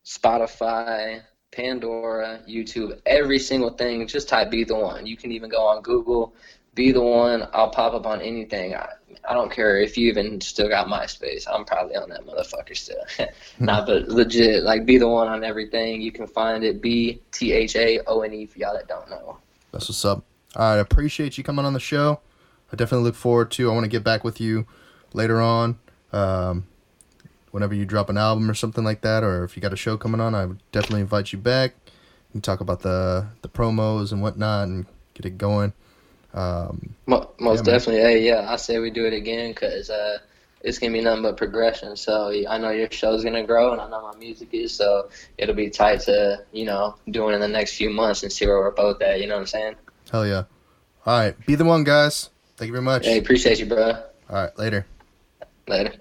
Spotify, 0.05 1.21
Pandora, 1.51 2.41
YouTube, 2.49 2.99
every 3.05 3.39
single 3.39 3.69
thing. 3.69 4.05
Just 4.07 4.27
type 4.27 4.51
"Be 4.51 4.63
the 4.63 4.75
One." 4.75 5.05
You 5.05 5.15
can 5.15 5.31
even 5.31 5.49
go 5.49 5.65
on 5.65 5.81
Google, 5.81 6.33
"Be 6.75 6.91
the 6.91 7.01
One." 7.01 7.47
I'll 7.53 7.69
pop 7.69 7.93
up 7.93 8.05
on 8.05 8.21
anything. 8.21 8.75
I, 8.75 8.89
I 9.29 9.33
don't 9.33 9.51
care 9.51 9.79
if 9.79 9.97
you 9.97 10.09
even 10.09 10.41
still 10.41 10.67
got 10.67 10.87
MySpace. 10.87 11.45
I'm 11.51 11.65
probably 11.65 11.95
on 11.95 12.09
that 12.09 12.25
motherfucker 12.25 12.75
still. 12.75 13.03
nah, 13.59 13.85
but 13.85 14.09
legit, 14.09 14.63
like 14.63 14.85
be 14.85 14.97
the 14.97 15.07
one 15.07 15.27
on 15.27 15.43
everything. 15.43 16.01
You 16.01 16.11
can 16.11 16.27
find 16.27 16.63
it 16.63 16.81
B 16.81 17.21
T 17.31 17.53
H 17.53 17.75
A 17.75 17.99
O 18.07 18.21
N 18.21 18.33
E 18.33 18.45
for 18.45 18.59
y'all 18.59 18.73
that 18.73 18.87
don't 18.87 19.09
know. 19.09 19.37
That's 19.71 19.87
what's 19.87 20.03
up. 20.05 20.23
I 20.55 20.75
appreciate 20.75 21.37
you 21.37 21.43
coming 21.43 21.65
on 21.65 21.73
the 21.73 21.79
show. 21.79 22.19
I 22.71 22.75
definitely 22.75 23.05
look 23.05 23.15
forward 23.15 23.51
to. 23.51 23.69
I 23.69 23.73
want 23.73 23.85
to 23.85 23.89
get 23.89 24.03
back 24.03 24.23
with 24.23 24.41
you 24.41 24.65
later 25.13 25.41
on. 25.41 25.79
Um, 26.11 26.67
whenever 27.51 27.73
you 27.73 27.85
drop 27.85 28.09
an 28.09 28.17
album 28.17 28.49
or 28.49 28.53
something 28.53 28.83
like 28.83 29.01
that, 29.01 29.23
or 29.23 29.43
if 29.43 29.55
you 29.55 29.61
got 29.61 29.73
a 29.73 29.77
show 29.77 29.95
coming 29.95 30.19
on, 30.19 30.35
I 30.35 30.45
would 30.45 30.59
definitely 30.71 31.01
invite 31.01 31.31
you 31.31 31.39
back 31.39 31.75
and 32.33 32.43
talk 32.43 32.59
about 32.59 32.81
the 32.81 33.27
the 33.41 33.49
promos 33.49 34.11
and 34.11 34.21
whatnot 34.21 34.67
and 34.67 34.85
get 35.13 35.25
it 35.25 35.37
going. 35.37 35.73
Um, 36.33 36.95
most 37.07 37.29
yeah, 37.39 37.73
definitely. 37.73 38.01
Hey, 38.01 38.25
yeah, 38.25 38.47
I 38.49 38.55
say 38.55 38.79
we 38.79 38.89
do 38.89 39.05
it 39.05 39.13
again 39.13 39.51
because 39.51 39.89
uh, 39.89 40.17
it's 40.61 40.79
gonna 40.79 40.93
be 40.93 41.01
nothing 41.01 41.21
but 41.21 41.37
progression. 41.37 41.95
So 41.95 42.31
I 42.49 42.57
know 42.57 42.71
your 42.71 42.89
show's 42.89 43.23
gonna 43.23 43.45
grow, 43.45 43.71
and 43.73 43.81
I 43.81 43.89
know 43.89 44.01
my 44.01 44.17
music 44.17 44.49
is. 44.51 44.73
So 44.73 45.09
it'll 45.37 45.55
be 45.55 45.69
tight 45.69 46.01
to 46.01 46.43
you 46.51 46.65
know 46.65 46.95
doing 47.09 47.35
in 47.35 47.41
the 47.41 47.47
next 47.47 47.75
few 47.75 47.89
months 47.89 48.23
and 48.23 48.31
see 48.31 48.47
where 48.47 48.57
we're 48.57 48.71
both 48.71 49.01
at. 49.01 49.21
You 49.21 49.27
know 49.27 49.35
what 49.35 49.41
I'm 49.41 49.47
saying? 49.47 49.75
Hell 50.11 50.25
yeah! 50.25 50.43
All 51.05 51.19
right, 51.19 51.45
be 51.45 51.55
the 51.55 51.65
one, 51.65 51.83
guys. 51.83 52.29
Thank 52.57 52.67
you 52.67 52.73
very 52.73 52.83
much. 52.83 53.05
Hey, 53.05 53.19
appreciate 53.19 53.59
you, 53.59 53.65
bro. 53.65 53.91
All 53.91 54.03
right, 54.29 54.57
later. 54.57 54.85
Later. 55.67 55.93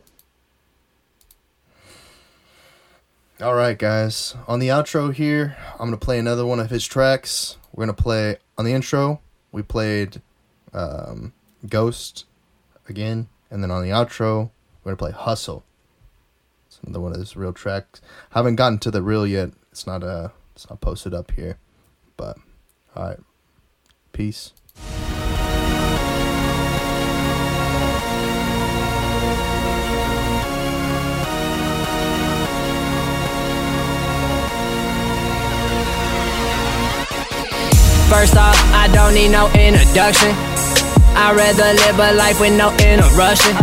All 3.40 3.54
right, 3.54 3.76
guys. 3.76 4.36
On 4.46 4.60
the 4.60 4.68
outro 4.68 5.12
here, 5.12 5.56
I'm 5.72 5.86
gonna 5.86 5.96
play 5.98 6.18
another 6.18 6.46
one 6.46 6.60
of 6.60 6.70
his 6.70 6.86
tracks. 6.86 7.58
We're 7.74 7.82
gonna 7.82 7.94
play 7.94 8.36
on 8.56 8.64
the 8.64 8.72
intro 8.72 9.20
we 9.52 9.62
played 9.62 10.20
um, 10.72 11.32
Ghost 11.68 12.24
again, 12.88 13.28
and 13.50 13.62
then 13.62 13.70
on 13.70 13.82
the 13.82 13.90
outro, 13.90 14.50
we're 14.82 14.92
gonna 14.92 14.96
play 14.96 15.12
Hustle. 15.12 15.64
It's 16.66 16.80
another 16.82 17.00
one 17.00 17.12
of 17.12 17.18
his 17.18 17.36
real 17.36 17.52
tracks. 17.52 18.00
Haven't 18.30 18.56
gotten 18.56 18.78
to 18.78 18.90
the 18.90 19.02
real 19.02 19.26
yet. 19.26 19.50
It's 19.70 19.86
not 19.86 20.02
uh 20.02 20.28
it's 20.54 20.68
not 20.70 20.80
posted 20.80 21.12
up 21.12 21.30
here. 21.32 21.58
But 22.16 22.38
alright. 22.96 23.20
Peace. 24.12 24.52
First 38.12 38.36
off, 38.36 38.60
I 38.76 38.92
don't 38.92 39.14
need 39.14 39.32
no 39.32 39.48
introduction. 39.56 40.36
I'd 41.16 41.32
rather 41.32 41.72
live 41.72 41.96
a 41.96 42.12
life 42.12 42.38
with 42.40 42.52
no 42.52 42.68
interruption. 42.76 43.56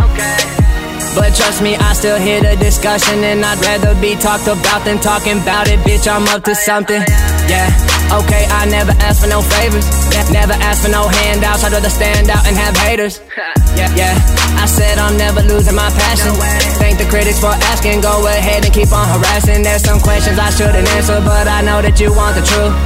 But 1.14 1.38
trust 1.38 1.62
me, 1.62 1.76
I 1.76 1.92
still 1.94 2.18
hear 2.18 2.42
the 2.42 2.56
discussion, 2.58 3.22
and 3.22 3.44
I'd 3.44 3.62
rather 3.62 3.94
be 4.00 4.16
talked 4.16 4.48
about 4.50 4.84
than 4.84 4.98
talking 4.98 5.38
about 5.38 5.70
it. 5.70 5.78
Bitch, 5.86 6.10
I'm 6.10 6.26
up 6.34 6.42
to 6.44 6.50
oh, 6.50 6.66
something. 6.66 6.98
Oh, 6.98 7.46
yeah, 7.46 7.70
okay, 8.18 8.44
I 8.50 8.66
never 8.66 8.90
ask 8.98 9.22
for 9.22 9.30
no 9.30 9.40
favors. 9.40 9.86
Never 10.34 10.54
ask 10.58 10.82
for 10.82 10.90
no 10.90 11.06
handouts. 11.06 11.62
I'd 11.62 11.70
rather 11.70 11.88
stand 11.88 12.28
out 12.28 12.44
and 12.44 12.56
have 12.56 12.76
haters. 12.76 13.20
Yeah, 13.80 13.88
yeah. 13.96 14.60
I 14.60 14.66
said 14.68 15.00
I'm 15.00 15.16
never 15.16 15.40
losing 15.40 15.74
my 15.74 15.88
passion. 15.96 16.36
Thank 16.76 17.00
the 17.00 17.08
critics 17.08 17.40
for 17.40 17.56
asking. 17.72 18.04
Go 18.04 18.12
ahead 18.28 18.64
and 18.64 18.72
keep 18.74 18.92
on 18.92 19.08
harassing. 19.08 19.64
There's 19.64 19.82
some 19.82 20.00
questions 20.00 20.38
I 20.38 20.50
shouldn't 20.52 20.86
answer, 21.00 21.16
but 21.24 21.48
I 21.48 21.64
know 21.64 21.80
that 21.80 21.96
you 21.98 22.12
want 22.12 22.36
the 22.36 22.44
truth. 22.44 22.76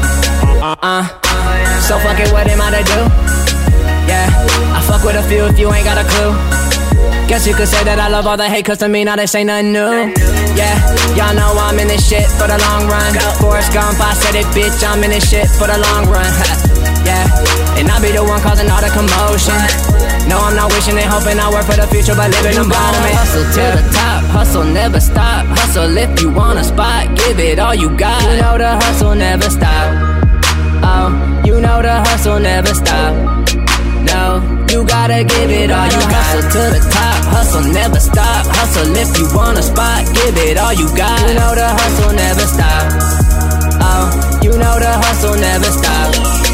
Uh. 0.63 1.03
So 1.83 1.99
fuck 1.99 2.19
it, 2.23 2.31
what 2.33 2.47
am 2.47 2.63
I 2.63 2.71
to 2.79 2.83
do? 2.87 3.01
Yeah, 4.07 4.31
I 4.73 4.81
fuck 4.87 5.03
with 5.05 5.17
a 5.17 5.23
few 5.29 5.45
if 5.45 5.59
you 5.59 5.73
ain't 5.75 5.85
got 5.85 5.99
a 5.99 6.07
clue. 6.07 6.33
Guess 7.27 7.47
you 7.47 7.55
could 7.55 7.69
say 7.69 7.83
that 7.85 7.99
I 7.99 8.09
love 8.09 8.27
all 8.27 8.37
the 8.37 8.49
hate, 8.49 8.65
cause 8.65 8.79
to 8.79 8.89
me 8.89 9.03
now 9.05 9.17
this 9.17 9.35
ain't 9.35 9.49
nothing 9.49 9.73
new. 9.73 10.15
Yeah, 10.55 10.79
y'all 11.19 11.35
know 11.35 11.53
I'm 11.59 11.79
in 11.79 11.89
this 11.89 12.07
shit 12.09 12.31
for 12.39 12.47
the 12.47 12.57
long 12.57 12.87
run. 12.87 13.13
Forrest 13.43 13.73
Gump, 13.75 13.99
I 14.01 14.15
said 14.15 14.37
it, 14.37 14.47
bitch, 14.55 14.81
I'm 14.87 15.03
in 15.03 15.11
this 15.11 15.29
shit 15.29 15.49
for 15.59 15.67
the 15.67 15.77
long 15.77 16.09
run. 16.09 16.81
yeah, 17.05 17.79
and 17.79 17.89
I 17.89 18.01
be 18.01 18.13
the 18.13 18.25
one 18.25 18.41
causing 18.41 18.69
all 18.69 18.81
the 18.81 18.91
commotion. 18.91 19.57
No, 20.29 20.41
I'm 20.41 20.57
not 20.57 20.73
wishing 20.73 20.97
and 20.97 21.05
hoping 21.05 21.39
I 21.39 21.53
work 21.53 21.69
for 21.69 21.77
the 21.77 21.87
future, 21.87 22.17
but 22.17 22.33
living 22.33 22.57
the 22.57 22.65
moment. 22.65 23.13
Hustle 23.13 23.45
to 23.45 23.65
the 23.77 23.85
top, 23.93 24.25
hustle 24.33 24.65
never 24.65 25.01
stop. 25.01 25.45
Hustle 25.53 25.97
if 25.97 26.21
you 26.21 26.33
want 26.33 26.59
a 26.59 26.65
spot, 26.65 27.15
give 27.15 27.39
it 27.39 27.59
all 27.59 27.75
you 27.75 27.93
got. 27.97 28.23
You 28.25 28.41
know 28.41 28.57
the 28.57 28.73
hustle 28.81 29.15
never 29.15 29.51
stop. 29.51 29.87
Oh, 30.81 31.13
you 31.45 31.61
know 31.61 31.83
the 31.83 32.01
hustle 32.09 32.41
never 32.41 32.73
stop. 32.73 33.13
No, 34.09 34.41
you 34.73 34.85
gotta 34.85 35.25
give 35.25 35.51
it 35.51 35.71
all 35.71 35.85
you 35.85 36.01
got. 36.09 36.25
Hustle 36.25 36.51
to 36.57 36.63
the 36.73 36.83
top, 36.89 37.21
hustle 37.29 37.73
never 37.73 38.01
stop. 38.01 38.47
Hustle 38.49 38.97
if 38.97 39.13
you 39.19 39.29
want 39.37 39.59
a 39.59 39.63
spot, 39.63 40.09
give 40.15 40.37
it 40.41 40.57
all 40.57 40.73
you 40.73 40.89
got. 40.97 41.21
You 41.29 41.37
know 41.37 41.53
the 41.55 41.69
hustle 41.69 42.13
never 42.17 42.47
stop. 42.49 42.85
Oh, 43.85 44.09
you 44.43 44.57
know 44.57 44.81
the 44.81 44.93
hustle 45.05 45.37
never 45.37 45.69
stop. 45.69 46.54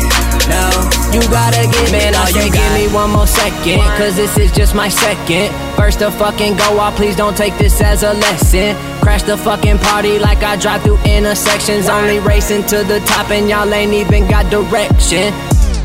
No, 0.50 0.66
you 1.14 1.22
gotta 1.30 1.62
give 1.70 1.94
it 1.94 2.14
all 2.18 2.26
you 2.34 2.50
got. 2.50 2.58
Give 2.58 2.72
me 2.74 2.86
one 2.92 3.10
more 3.10 3.26
second, 3.26 3.80
cause 3.96 4.16
this 4.16 4.36
is 4.36 4.50
just 4.50 4.74
my 4.74 4.88
second. 4.88 5.54
First 5.76 6.00
to 6.00 6.10
fucking 6.10 6.56
go 6.56 6.78
off, 6.78 6.96
please 6.96 7.14
don't 7.14 7.36
take 7.36 7.56
this 7.56 7.80
as 7.80 8.02
a 8.02 8.12
lesson. 8.14 8.74
Crash 9.00 9.22
the 9.22 9.36
fucking 9.36 9.78
party 9.78 10.18
like 10.18 10.42
I 10.42 10.56
drive 10.56 10.82
through 10.82 10.98
intersections. 11.06 11.88
Only 11.88 12.18
racing 12.18 12.64
to 12.74 12.82
the 12.82 12.98
top, 13.06 13.30
and 13.30 13.48
y'all 13.48 13.72
ain't 13.72 13.92
even 13.92 14.26
got 14.28 14.50
direction. 14.50 15.32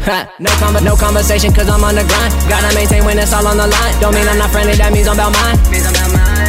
no, 0.39 0.49
com- 0.61 0.83
no 0.83 0.95
conversation, 0.95 1.53
cause 1.53 1.69
I'm 1.69 1.83
on 1.83 1.95
the 1.95 2.05
grind. 2.05 2.33
Gotta 2.49 2.73
maintain 2.75 3.05
when 3.05 3.17
it's 3.17 3.33
all 3.33 3.45
on 3.45 3.57
the 3.57 3.67
line. 3.67 3.93
Don't 4.01 4.13
mean 4.13 4.27
I'm 4.27 4.37
not 4.37 4.49
friendly, 4.51 4.73
that 4.75 4.91
means 4.91 5.07
I'm 5.07 5.15
about 5.15 5.33
mine. 5.33 5.57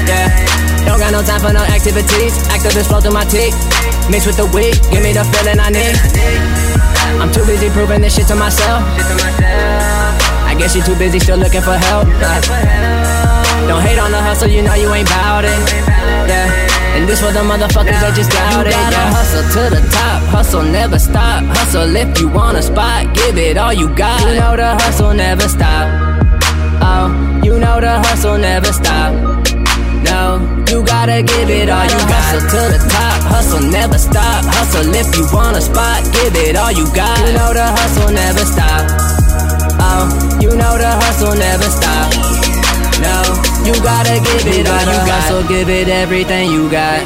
Yeah. 0.09 0.85
Don't 0.85 1.01
got 1.01 1.12
no 1.12 1.21
time 1.23 1.41
for 1.41 1.53
no 1.53 1.64
activities. 1.64 2.39
Activists 2.49 2.89
flow 2.89 3.01
through 3.01 3.12
my 3.12 3.25
teeth. 3.25 3.57
Mix 4.09 4.25
with 4.25 4.37
the 4.37 4.47
weed, 4.55 4.79
give 4.93 5.03
me 5.03 5.12
the 5.12 5.25
feeling 5.35 5.59
I 5.59 5.69
need. 5.71 6.76
I'm 7.21 7.33
too 7.33 7.45
busy 7.47 7.71
proving 7.71 8.01
this 8.03 8.14
shit 8.17 8.27
to 8.29 8.37
myself. 8.37 8.83
I 10.45 10.55
guess 10.59 10.75
you're 10.75 10.85
too 10.85 10.97
busy 10.97 11.19
still 11.19 11.39
looking 11.39 11.62
for 11.62 11.77
help. 11.77 12.07
Don't 13.69 13.83
hate 13.83 13.99
on 13.99 14.12
the 14.12 14.21
hustle, 14.21 14.49
you 14.49 14.62
know 14.62 14.75
you 14.75 14.93
ain't 14.93 15.09
bout 15.09 15.45
it. 15.45 15.59
Yeah. 16.29 16.97
And 16.97 17.09
this 17.09 17.21
for 17.21 17.33
the 17.33 17.41
motherfuckers 17.41 18.01
that 18.01 18.14
just 18.17 18.31
doubt 18.31 18.67
it. 18.67 18.71
You 18.71 18.77
gotta 18.77 18.97
hustle 19.12 19.45
to 19.53 19.62
the 19.75 19.83
top, 19.91 20.23
hustle 20.33 20.62
never 20.62 20.99
stop. 20.99 21.45
Hustle 21.45 21.95
if 21.97 22.19
you 22.21 22.29
want 22.29 22.57
a 22.57 22.62
spot, 22.62 23.14
give 23.14 23.37
it 23.37 23.59
all 23.59 23.73
you 23.73 23.95
got. 23.95 24.21
You 24.21 24.41
know 24.41 24.57
the 24.57 24.75
hustle 24.77 25.12
never 25.12 25.49
stop. 25.49 25.89
Oh, 26.81 27.41
you 27.43 27.59
know 27.59 27.81
the 27.81 27.99
hustle 28.01 28.39
never 28.39 28.73
stop. 28.73 29.36
You 30.77 30.85
gotta 30.85 31.22
give 31.22 31.49
it 31.49 31.70
all 31.70 31.85
you 31.85 32.01
got. 32.05 32.20
Hustle 32.20 32.53
to 32.53 32.62
the 32.77 32.81
top, 32.93 33.22
hustle 33.33 33.64
never 33.70 33.97
stop. 33.97 34.45
Hustle 34.45 34.93
if 34.93 35.09
you 35.16 35.24
want 35.33 35.57
a 35.57 35.62
spot, 35.62 36.05
give 36.12 36.37
it 36.37 36.55
all 36.55 36.70
you 36.70 36.85
got. 36.93 37.16
You 37.24 37.33
know 37.33 37.55
the 37.57 37.64
hustle 37.64 38.12
never 38.12 38.45
stop. 38.45 38.85
Oh, 39.81 40.05
you 40.39 40.51
know 40.53 40.77
the 40.77 40.93
hustle 41.01 41.33
never 41.33 41.64
stop. 41.64 42.12
No, 43.01 43.24
you 43.64 43.72
gotta 43.81 44.20
give 44.20 44.45
it 44.53 44.68
all 44.68 44.85
you 44.85 45.01
got. 45.09 45.29
So 45.33 45.49
give 45.49 45.70
it 45.70 45.89
everything 45.89 46.53
you 46.53 46.70
got. 46.70 47.01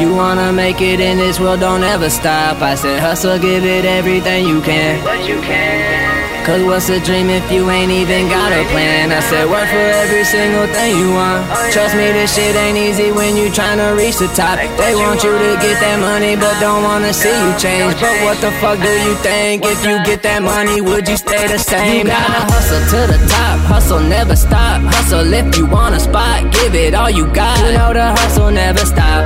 You 0.00 0.14
wanna 0.14 0.50
make 0.50 0.80
it 0.80 1.00
in 1.00 1.18
this 1.18 1.38
world, 1.38 1.60
don't 1.60 1.84
ever 1.84 2.08
stop. 2.08 2.62
I 2.62 2.74
said 2.74 3.00
hustle, 3.00 3.38
give 3.38 3.66
it 3.66 3.84
everything 3.84 4.48
you 4.48 4.62
can. 4.62 6.23
Cause 6.44 6.62
what's 6.62 6.90
a 6.90 7.00
dream 7.00 7.30
if 7.30 7.50
you 7.50 7.70
ain't 7.70 7.90
even 7.90 8.28
got 8.28 8.52
a 8.52 8.68
plan? 8.68 9.10
I 9.10 9.20
said 9.20 9.48
work 9.48 9.64
for 9.64 9.88
every 10.04 10.24
single 10.24 10.68
thing 10.76 10.92
you 11.00 11.08
want. 11.16 11.40
Trust 11.72 11.96
me, 11.96 12.12
this 12.12 12.36
shit 12.36 12.54
ain't 12.54 12.76
easy 12.76 13.12
when 13.12 13.34
you 13.34 13.48
tryna 13.48 13.96
reach 13.96 14.18
the 14.18 14.28
top. 14.36 14.60
They 14.76 14.94
want 14.94 15.24
you 15.24 15.32
to 15.32 15.56
get 15.64 15.80
that 15.80 15.98
money, 16.04 16.36
but 16.36 16.52
don't 16.60 16.84
wanna 16.84 17.14
see 17.14 17.32
you 17.32 17.50
change. 17.56 17.96
But 17.96 18.12
what 18.28 18.36
the 18.44 18.52
fuck 18.60 18.76
do 18.76 18.92
you 18.92 19.14
think? 19.24 19.64
If 19.64 19.86
you 19.88 19.96
get 20.04 20.20
that 20.28 20.42
money, 20.42 20.82
would 20.82 21.08
you 21.08 21.16
stay 21.16 21.48
the 21.48 21.58
same? 21.58 22.04
You 22.04 22.12
gotta 22.12 22.44
hustle 22.52 22.84
to 22.92 23.00
the 23.08 23.20
top, 23.24 23.58
hustle 23.64 24.00
never 24.00 24.36
stop. 24.36 24.82
Hustle 24.82 25.32
if 25.32 25.56
you 25.56 25.64
want 25.64 25.94
a 25.94 26.00
spot, 26.00 26.52
give 26.52 26.74
it 26.74 26.92
all 26.92 27.08
you 27.08 27.24
got. 27.32 27.56
You 27.64 27.72
know 27.72 27.94
the 27.94 28.04
hustle 28.20 28.50
never 28.50 28.84
stop. 28.84 29.24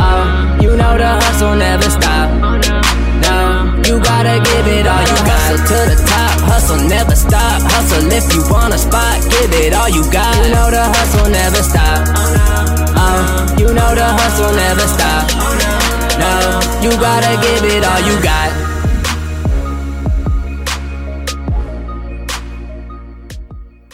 Oh, 0.00 0.56
you 0.58 0.74
know 0.74 0.96
the 0.96 1.20
hustle 1.20 1.54
never 1.54 1.90
stop. 1.90 2.43
You 3.94 4.00
gotta 4.00 4.40
give 4.42 4.66
it 4.66 4.88
all 4.88 5.02
you 5.02 5.18
got. 5.22 5.38
Hustle 5.38 5.66
to 5.70 5.94
the 5.94 6.02
top, 6.02 6.40
hustle 6.50 6.88
never 6.88 7.14
stop. 7.14 7.62
Hustle 7.62 8.10
if 8.10 8.26
you 8.34 8.42
want 8.50 8.74
a 8.74 8.78
spot, 8.78 9.22
give 9.30 9.52
it 9.54 9.72
all 9.72 9.88
you 9.88 10.02
got. 10.10 10.34
You 10.34 10.50
know 10.50 10.68
the 10.68 10.82
hustle 10.82 11.30
never 11.30 11.62
stop. 11.62 12.02
Uh, 12.98 13.54
you 13.56 13.68
know 13.72 13.94
the 13.94 14.08
hustle 14.18 14.50
never 14.50 14.86
stop. 14.90 15.30
No, 16.18 16.58
you 16.82 16.90
gotta 16.98 17.38
give 17.40 17.70
it 17.70 17.84
all 17.84 18.00
you 18.00 18.20
got. 18.20 18.63